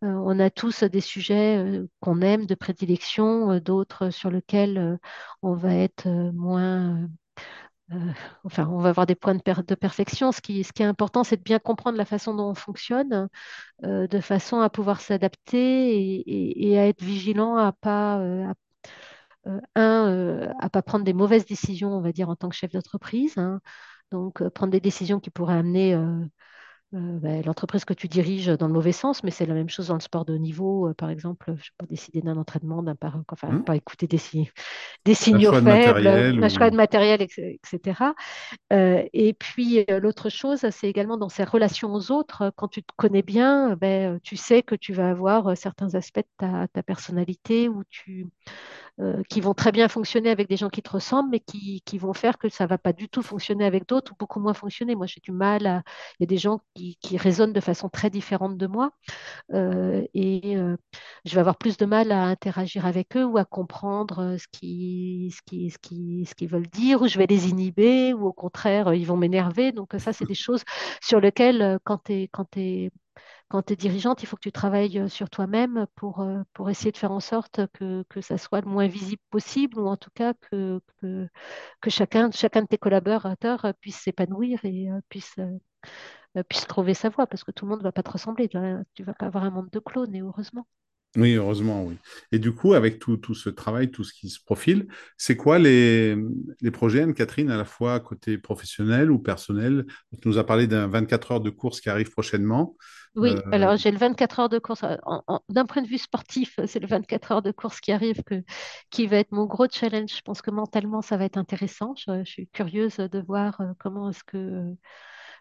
on 0.01 0.39
a 0.39 0.49
tous 0.49 0.83
des 0.85 1.01
sujets 1.01 1.81
qu'on 2.01 2.21
aime, 2.21 2.45
de 2.47 2.55
prédilection, 2.55 3.59
d'autres 3.59 4.09
sur 4.11 4.31
lesquels 4.31 4.99
on 5.43 5.55
va 5.55 5.73
être 5.75 6.07
moins... 6.33 7.09
enfin, 8.43 8.67
on 8.69 8.79
va 8.79 8.89
avoir 8.89 9.05
des 9.05 9.15
points 9.15 9.35
de, 9.35 9.41
per- 9.41 9.63
de 9.67 9.75
perfection. 9.75 10.31
Ce 10.31 10.41
qui, 10.41 10.63
ce 10.63 10.73
qui 10.73 10.83
est 10.83 10.85
important, 10.85 11.23
c'est 11.23 11.37
de 11.37 11.43
bien 11.43 11.59
comprendre 11.59 11.97
la 11.97 12.05
façon 12.05 12.33
dont 12.35 12.49
on 12.51 12.55
fonctionne, 12.55 13.29
de 13.83 14.21
façon 14.21 14.61
à 14.61 14.69
pouvoir 14.71 15.01
s'adapter 15.01 15.97
et, 15.97 16.21
et- 16.21 16.71
et 16.73 16.79
à 16.79 16.87
être 16.87 17.03
vigilant 17.03 17.57
à 17.57 17.71
pas, 17.73 18.15
à 18.17 18.53
un, 19.45 20.07
euh, 20.09 20.49
à 20.59 20.69
pas 20.69 20.81
prendre 20.81 21.05
des 21.05 21.13
mauvaises 21.13 21.45
décisions, 21.45 21.95
on 21.95 22.01
va 22.01 22.11
dire, 22.11 22.29
en 22.29 22.35
tant 22.35 22.49
que 22.49 22.55
chef 22.55 22.71
d'entreprise. 22.71 23.37
hein. 23.37 23.61
Donc, 24.11 24.41
euh, 24.41 24.49
prendre 24.49 24.71
des 24.71 24.79
décisions 24.81 25.19
qui 25.19 25.29
pourraient 25.29 25.55
amener 25.57 25.95
ben, 26.93 27.41
l'entreprise 27.45 27.85
que 27.85 27.93
tu 27.93 28.09
diriges 28.09 28.47
dans 28.47 28.67
le 28.67 28.73
mauvais 28.73 28.91
sens, 28.91 29.23
mais 29.23 29.31
c'est 29.31 29.45
la 29.45 29.53
même 29.53 29.69
chose 29.69 29.87
dans 29.87 29.93
le 29.93 30.01
sport 30.01 30.25
de 30.25 30.33
haut 30.33 30.37
niveau. 30.37 30.93
par 30.97 31.09
exemple, 31.09 31.45
je 31.47 31.51
ne 31.53 31.57
sais 31.57 31.69
pas 31.77 31.85
décider 31.85 32.21
d'un 32.21 32.35
entraînement, 32.35 32.83
d'un 32.83 32.95
par... 32.95 33.17
enfin, 33.31 33.47
Mmh. 33.49 33.63
pas 33.63 33.77
écouter 33.77 34.07
des, 34.07 34.19
des 35.05 35.13
signaux 35.13 35.53
faibles, 35.53 36.05
un 36.07 36.49
choix 36.49 36.67
ou... 36.67 36.71
de 36.71 36.75
matériel, 36.75 37.21
etc. 37.21 38.13
et 38.71 39.33
puis, 39.39 39.85
l'autre 39.87 40.29
chose, 40.29 40.65
c'est 40.69 40.89
également 40.89 41.15
dans 41.17 41.29
ses 41.29 41.45
relations 41.45 41.93
aux 41.93 42.11
autres. 42.11 42.51
Quand 42.57 42.67
tu 42.67 42.83
te 42.83 42.91
connais 42.97 43.21
bien, 43.21 43.77
ben, 43.77 44.19
tu 44.21 44.35
sais 44.35 44.61
que 44.61 44.75
tu 44.75 44.91
vas 44.91 45.09
avoir 45.11 45.55
certains 45.55 45.95
aspects 45.95 46.19
de 46.19 46.25
ta, 46.37 46.67
ta 46.67 46.83
personnalité 46.83 47.69
où 47.69 47.83
tu 47.89 48.27
euh, 49.01 49.23
qui 49.29 49.41
vont 49.41 49.53
très 49.53 49.71
bien 49.71 49.87
fonctionner 49.87 50.29
avec 50.29 50.47
des 50.47 50.57
gens 50.57 50.69
qui 50.69 50.81
te 50.81 50.89
ressemblent, 50.91 51.29
mais 51.31 51.39
qui, 51.39 51.81
qui 51.85 51.97
vont 51.97 52.13
faire 52.13 52.37
que 52.37 52.49
ça 52.49 52.65
ne 52.65 52.69
va 52.69 52.77
pas 52.77 52.93
du 52.93 53.09
tout 53.09 53.21
fonctionner 53.21 53.65
avec 53.65 53.87
d'autres 53.87 54.11
ou 54.13 54.15
beaucoup 54.19 54.39
moins 54.39 54.53
fonctionner. 54.53 54.95
Moi, 54.95 55.07
j'ai 55.07 55.21
du 55.21 55.31
mal 55.31 55.65
à. 55.65 55.83
Il 56.19 56.23
y 56.23 56.25
a 56.25 56.27
des 56.27 56.37
gens 56.37 56.61
qui, 56.75 56.97
qui 57.01 57.17
résonnent 57.17 57.53
de 57.53 57.59
façon 57.59 57.89
très 57.89 58.09
différente 58.09 58.57
de 58.57 58.67
moi 58.67 58.91
euh, 59.53 60.05
et 60.13 60.57
euh, 60.57 60.77
je 61.25 61.33
vais 61.35 61.39
avoir 61.39 61.57
plus 61.57 61.77
de 61.77 61.85
mal 61.85 62.11
à 62.11 62.23
interagir 62.23 62.85
avec 62.85 63.15
eux 63.17 63.25
ou 63.25 63.37
à 63.37 63.45
comprendre 63.45 64.37
ce 64.37 64.47
qu'ils 64.51 65.31
ce 65.33 65.41
qui, 65.45 65.69
ce 65.69 65.77
qui, 65.79 66.25
ce 66.25 66.35
qu'ils 66.35 66.49
veulent 66.49 66.67
dire, 66.69 67.01
ou 67.01 67.07
je 67.07 67.17
vais 67.17 67.27
les 67.27 67.49
inhiber, 67.49 68.13
ou 68.13 68.27
au 68.27 68.33
contraire, 68.33 68.93
ils 68.93 69.05
vont 69.05 69.17
m'énerver. 69.17 69.71
Donc, 69.71 69.89
ça, 69.97 70.13
c'est 70.13 70.25
des 70.25 70.33
choses 70.35 70.63
sur 71.01 71.19
lesquelles, 71.19 71.79
quand 71.83 72.03
tu 72.05 72.13
es, 72.13 72.91
quand 73.51 73.63
tu 73.63 73.73
es 73.73 73.75
dirigeante, 73.75 74.23
il 74.23 74.27
faut 74.27 74.37
que 74.37 74.41
tu 74.41 74.51
travailles 74.53 74.97
euh, 74.97 75.09
sur 75.09 75.29
toi-même 75.29 75.85
pour, 75.95 76.21
euh, 76.21 76.41
pour 76.53 76.69
essayer 76.69 76.91
de 76.93 76.97
faire 76.97 77.11
en 77.11 77.19
sorte 77.19 77.59
que, 77.73 78.05
ça 78.21 78.37
soit 78.37 78.61
le 78.61 78.67
moins 78.69 78.87
visible 78.87 79.21
possible, 79.29 79.77
ou 79.79 79.87
en 79.87 79.97
tout 79.97 80.09
cas 80.13 80.33
que, 80.33 80.79
chacun 81.87 82.29
de 82.29 82.67
tes 82.67 82.77
collaborateurs 82.77 83.65
euh, 83.65 83.73
puisse 83.81 83.97
s'épanouir 83.97 84.63
et 84.63 84.87
puisse, 85.09 85.35
puisse 86.47 86.67
trouver 86.67 86.93
sa 86.93 87.09
voie, 87.09 87.27
parce 87.27 87.43
que 87.43 87.51
tout 87.51 87.65
le 87.65 87.71
monde 87.71 87.79
ne 87.79 87.83
va 87.83 87.91
pas 87.91 88.03
te 88.03 88.11
ressembler. 88.11 88.47
Tu 88.49 88.57
ne 88.57 89.05
vas 89.05 89.13
pas 89.13 89.25
avoir 89.25 89.43
un 89.43 89.51
monde 89.51 89.69
de 89.69 89.79
clones, 89.79 90.15
et 90.15 90.21
heureusement. 90.21 90.65
Oui, 91.17 91.33
heureusement, 91.35 91.83
oui. 91.83 91.97
Et 92.31 92.39
du 92.39 92.53
coup, 92.53 92.73
avec 92.73 92.97
tout, 92.99 93.17
tout 93.17 93.33
ce 93.35 93.49
travail, 93.49 93.91
tout 93.91 94.05
ce 94.05 94.13
qui 94.13 94.29
se 94.29 94.39
profile, 94.41 94.87
c'est 95.17 95.35
quoi 95.35 95.59
les, 95.59 96.15
les 96.61 96.71
projets, 96.71 97.01
Anne-Catherine, 97.01 97.51
à 97.51 97.57
la 97.57 97.65
fois 97.65 97.99
côté 97.99 98.37
professionnel 98.37 99.11
ou 99.11 99.19
personnel? 99.19 99.85
Tu 100.21 100.29
nous 100.29 100.37
as 100.37 100.45
parlé 100.45 100.67
d'un 100.67 100.87
24 100.87 101.31
heures 101.33 101.41
de 101.41 101.49
course 101.49 101.81
qui 101.81 101.89
arrive 101.89 102.11
prochainement. 102.11 102.77
Oui, 103.15 103.35
Euh, 103.35 103.51
alors 103.51 103.75
j'ai 103.75 103.91
le 103.91 103.97
24 103.97 104.39
heures 104.39 104.49
de 104.49 104.57
course. 104.57 104.83
D'un 105.49 105.65
point 105.65 105.81
de 105.81 105.87
vue 105.87 105.97
sportif, 105.97 106.57
c'est 106.65 106.79
le 106.79 106.87
24 106.87 107.31
heures 107.33 107.41
de 107.41 107.51
course 107.51 107.81
qui 107.81 107.91
arrive 107.91 108.23
que, 108.23 108.41
qui 108.89 109.05
va 109.05 109.17
être 109.17 109.33
mon 109.33 109.45
gros 109.45 109.67
challenge. 109.69 110.15
Je 110.15 110.21
pense 110.21 110.41
que 110.41 110.49
mentalement, 110.49 111.01
ça 111.01 111.17
va 111.17 111.25
être 111.25 111.37
intéressant. 111.37 111.93
Je, 111.97 112.23
je 112.23 112.29
suis 112.31 112.47
curieuse 112.47 112.95
de 112.97 113.19
voir 113.21 113.59
euh, 113.59 113.73
comment 113.79 114.09
est-ce 114.11 114.23
que, 114.23 114.73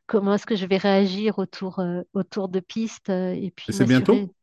comment 0.07 0.35
est-ce 0.35 0.47
que 0.47 0.57
je 0.57 0.67
vais 0.67 0.79
réagir 0.79 1.39
autour, 1.39 1.81
euh, 1.81 2.03
autour 2.15 2.49
de 2.49 2.61
pistes 2.61 3.11
euh, 3.11 3.33
et 3.33 3.53
puis 3.53 3.73
c'est 3.73 3.87
bientôt? 3.87 4.35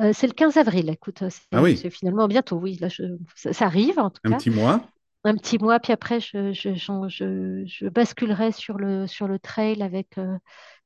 Euh, 0.00 0.12
c'est 0.14 0.26
le 0.26 0.32
15 0.32 0.56
avril, 0.56 0.88
écoute, 0.90 1.22
Ah 1.52 1.60
c'est 1.60 1.62
oui, 1.62 1.76
c'est 1.76 1.90
finalement 1.90 2.28
bientôt, 2.28 2.56
oui, 2.58 2.76
là, 2.80 2.88
je- 2.88 3.04
ça, 3.36 3.52
ça 3.52 3.66
arrive 3.66 3.98
en 3.98 4.10
tout 4.10 4.22
un 4.24 4.30
cas. 4.30 4.34
petit 4.34 4.50
mois. 4.50 4.80
Un 5.24 5.36
petit 5.36 5.58
mois, 5.58 5.80
puis 5.80 5.92
après, 5.92 6.20
je, 6.20 6.52
basculerai 7.86 8.52
sur 8.52 8.78
le, 8.78 9.06
sur 9.06 9.28
le 9.28 9.38
trail 9.38 9.82
avec 9.82 10.18
euh, 10.18 10.38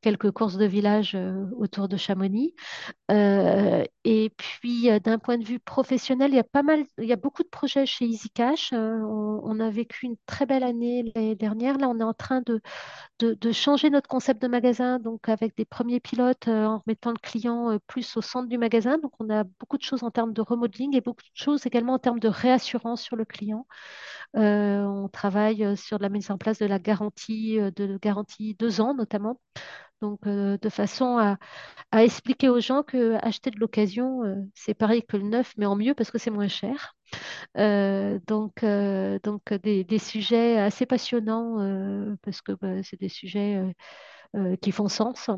quelques 0.03 0.33
courses 0.33 0.57
de 0.59 0.67
village 0.67 1.15
euh, 1.15 1.47
autour 1.57 1.89
de 1.89 1.97
Chamonix. 1.97 2.55
Euh, 3.11 3.85
et 4.05 4.31
puis, 4.37 4.91
euh, 4.91 4.99
d'un 4.99 5.19
point 5.19 5.39
de 5.39 5.45
vue 5.45 5.61
professionnel, 5.61 6.33
il 6.33 6.37
y 6.37 6.41
a 6.41 6.45
pas 6.45 6.63
mal, 6.63 6.85
il 6.99 7.05
y 7.05 7.13
a 7.13 7.17
beaucoup 7.17 7.43
de 7.43 7.49
projets 7.49 7.87
chez 7.87 8.05
EasyCash. 8.07 8.73
Euh, 8.73 9.01
on, 9.03 9.41
on 9.45 9.61
a 9.61 9.71
vécu 9.71 10.07
une 10.07 10.17
très 10.27 10.45
belle 10.45 10.65
année 10.65 11.13
l'année 11.15 11.37
dernière. 11.37 11.79
Là, 11.79 11.89
on 11.89 11.99
est 12.01 12.03
en 12.05 12.15
train 12.15 12.43
de, 12.47 12.61
de, 13.21 13.53
changer 13.53 13.91
notre 13.91 14.09
concept 14.09 14.43
de 14.43 14.49
magasin, 14.49 14.99
donc 14.99 15.29
avec 15.29 15.57
des 15.57 15.65
premiers 15.65 16.01
pilotes, 16.01 16.49
en 16.49 16.79
remettant 16.79 17.11
le 17.11 17.19
client 17.23 17.79
plus 17.87 18.17
au 18.17 18.23
centre 18.23 18.49
du 18.49 18.59
magasin. 18.59 18.99
Donc, 18.99 19.13
on 19.21 19.31
a 19.31 19.45
beaucoup 19.45 19.79
de 19.79 19.83
choses 19.83 20.03
en 20.03 20.11
termes 20.11 20.33
de 20.33 20.41
remodeling 20.43 20.97
et 20.97 21.01
beaucoup 21.01 21.23
de 21.23 21.31
choses 21.35 21.67
également 21.67 21.95
en 21.95 21.99
termes 21.99 22.21
de 22.21 22.29
réassurance 22.29 23.03
sur 23.03 23.17
le 23.17 23.25
client. 23.25 23.67
On 24.35 25.09
travaille 25.13 25.77
sur 25.77 25.99
la 25.99 26.09
mise 26.09 26.31
en 26.31 26.39
place 26.39 26.59
de 26.59 26.67
la 26.67 26.79
garantie, 26.79 27.59
de 27.59 27.99
garantie 27.99 28.55
deux 28.55 28.81
ans 28.81 28.95
notamment 28.95 29.39
Donc, 30.03 30.21
euh, 30.29 30.59
de 30.59 30.71
façon 30.71 31.19
à, 31.19 31.39
à 31.93 32.05
expliquer 32.05 32.49
aux 32.51 32.61
gens 32.61 32.83
que 32.85 33.17
acheter 33.25 33.51
de 33.51 33.59
l'occasion, 33.61 34.25
euh, 34.25 34.37
c'est 34.55 34.75
pareil 34.75 35.03
que 35.05 35.17
le 35.19 35.25
neuf, 35.25 35.55
mais 35.59 35.67
en 35.67 35.77
mieux 35.77 35.95
parce 35.95 36.11
que 36.11 36.19
c'est 36.19 36.31
moins 36.31 36.49
cher. 36.49 36.95
Euh, 37.59 38.19
donc, 38.29 38.65
donc 39.25 39.53
des, 39.55 39.85
des 39.85 39.99
sujets 39.99 40.59
assez 40.59 40.87
passionnants 40.87 42.17
parce 42.23 42.43
que 42.43 42.53
bah, 42.53 42.83
c'est 42.85 43.01
des 43.01 43.09
sujets 43.11 43.63
qui 44.63 44.73
font 44.73 44.89
sens. 44.89 45.31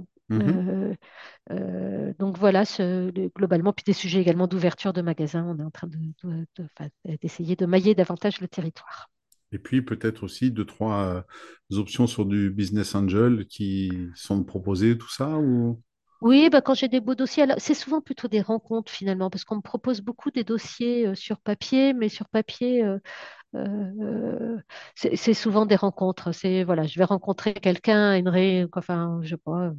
Euh, 1.50 2.14
donc 2.18 2.38
voilà, 2.38 2.64
ce- 2.64 3.10
globalement, 3.36 3.72
puis 3.72 3.84
des 3.84 3.92
sujets 3.92 4.20
également 4.20 4.46
d'ouverture 4.46 4.92
de 4.92 5.02
magasins. 5.02 5.44
On 5.46 5.58
est 5.58 5.64
en 5.64 5.70
train 5.70 5.86
de, 5.88 5.98
de- 6.24 6.46
de- 6.56 6.64
enfin, 6.78 6.88
d'essayer 7.22 7.56
de 7.56 7.66
mailler 7.66 7.94
davantage 7.94 8.40
le 8.40 8.48
territoire. 8.48 9.10
Et 9.54 9.58
puis 9.58 9.82
peut-être 9.82 10.24
aussi 10.24 10.50
deux, 10.50 10.64
trois 10.66 11.24
euh, 11.70 11.78
options 11.78 12.06
sur 12.06 12.26
du 12.26 12.50
business 12.50 12.94
angel 12.94 13.46
qui 13.46 13.90
sont 14.14 14.44
proposées, 14.44 14.98
tout 14.98 15.10
ça, 15.10 15.38
ou... 15.38 15.80
Oui, 16.24 16.48
bah, 16.48 16.62
quand 16.62 16.72
j'ai 16.74 16.88
des 16.88 17.00
beaux 17.00 17.14
dossiers, 17.14 17.44
c'est 17.58 17.74
souvent 17.74 18.00
plutôt 18.00 18.28
des 18.28 18.40
rencontres 18.40 18.90
finalement, 18.90 19.28
parce 19.28 19.44
qu'on 19.44 19.56
me 19.56 19.60
propose 19.60 20.00
beaucoup 20.00 20.30
des 20.30 20.42
dossiers 20.42 21.06
euh, 21.06 21.14
sur 21.14 21.38
papier, 21.38 21.92
mais 21.92 22.08
sur 22.08 22.28
papier, 22.30 22.82
euh, 22.82 22.98
euh, 23.56 24.58
c'est 24.96 25.34
souvent 25.34 25.66
des 25.66 25.76
rencontres. 25.76 26.32
C'est 26.32 26.64
voilà, 26.64 26.86
je 26.86 26.98
vais 26.98 27.04
rencontrer 27.04 27.54
quelqu'un 27.54 28.10
à 28.12 28.18
une 28.18 28.28
ré, 28.30 28.66
enfin, 28.74 29.20
je 29.22 29.30
sais 29.30 29.36
pas, 29.38 29.72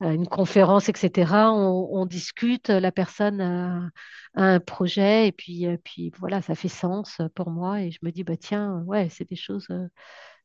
à 0.00 0.12
une 0.14 0.26
conférence, 0.28 0.88
etc. 0.90 1.52
On, 1.52 2.06
discute, 2.06 2.68
la 2.70 2.92
personne 2.92 3.40
a, 3.40 3.90
un 4.34 4.60
projet, 4.60 5.28
et 5.28 5.32
puis, 5.32 5.66
puis 5.84 6.12
voilà, 6.18 6.42
ça 6.42 6.54
fait 6.56 6.68
sens 6.68 7.20
pour 7.34 7.50
moi, 7.50 7.82
et 7.82 7.90
je 7.92 7.98
me 8.02 8.10
dis 8.12 8.24
bah 8.24 8.36
tiens, 8.36 8.82
ouais, 8.86 9.08
c'est 9.10 9.28
des 9.28 9.36
choses, 9.36 9.68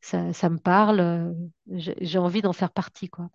ça, 0.01 0.49
me 0.49 0.57
parle, 0.59 1.35
j'ai 1.71 1.95
j'ai 2.01 2.19
envie 2.19 2.41
d'en 2.43 2.53
faire 2.53 2.71
partie, 2.71 3.09
quoi. 3.09 3.29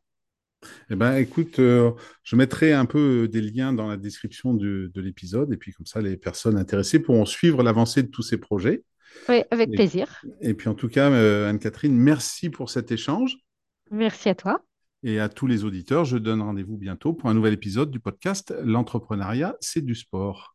Eh 0.90 0.96
ben, 0.96 1.16
écoute, 1.16 1.58
euh, 1.58 1.90
je 2.22 2.36
mettrai 2.36 2.72
un 2.72 2.84
peu 2.86 3.28
des 3.28 3.40
liens 3.40 3.72
dans 3.72 3.88
la 3.88 3.96
description 3.96 4.54
du- 4.54 4.90
de 4.92 5.00
l'épisode, 5.00 5.52
et 5.52 5.56
puis 5.56 5.72
comme 5.72 5.86
ça, 5.86 6.00
les 6.00 6.16
personnes 6.16 6.56
intéressées 6.56 6.98
pourront 7.00 7.26
suivre 7.26 7.62
l'avancée 7.62 8.02
de 8.02 8.08
tous 8.08 8.22
ces 8.22 8.38
projets. 8.38 8.84
Oui, 9.28 9.42
avec 9.50 9.68
Et, 9.70 9.72
plaisir. 9.76 10.22
et 10.40 10.54
puis 10.54 10.68
en 10.68 10.74
tout 10.74 10.88
cas, 10.88 11.10
euh, 11.10 11.48
Anne-Catherine, 11.48 11.94
merci 11.96 12.50
pour 12.50 12.70
cet 12.70 12.90
échange. 12.90 13.36
Merci 13.90 14.28
à 14.28 14.34
toi. 14.34 14.60
Et 15.02 15.20
à 15.20 15.28
tous 15.28 15.46
les 15.46 15.64
auditeurs, 15.64 16.04
je 16.06 16.16
donne 16.16 16.40
rendez-vous 16.40 16.78
bientôt 16.78 17.12
pour 17.12 17.28
un 17.28 17.34
nouvel 17.34 17.52
épisode 17.52 17.90
du 17.90 18.00
podcast 18.00 18.54
L'entrepreneuriat, 18.64 19.54
c'est 19.60 19.84
du 19.84 19.94
sport. 19.94 20.53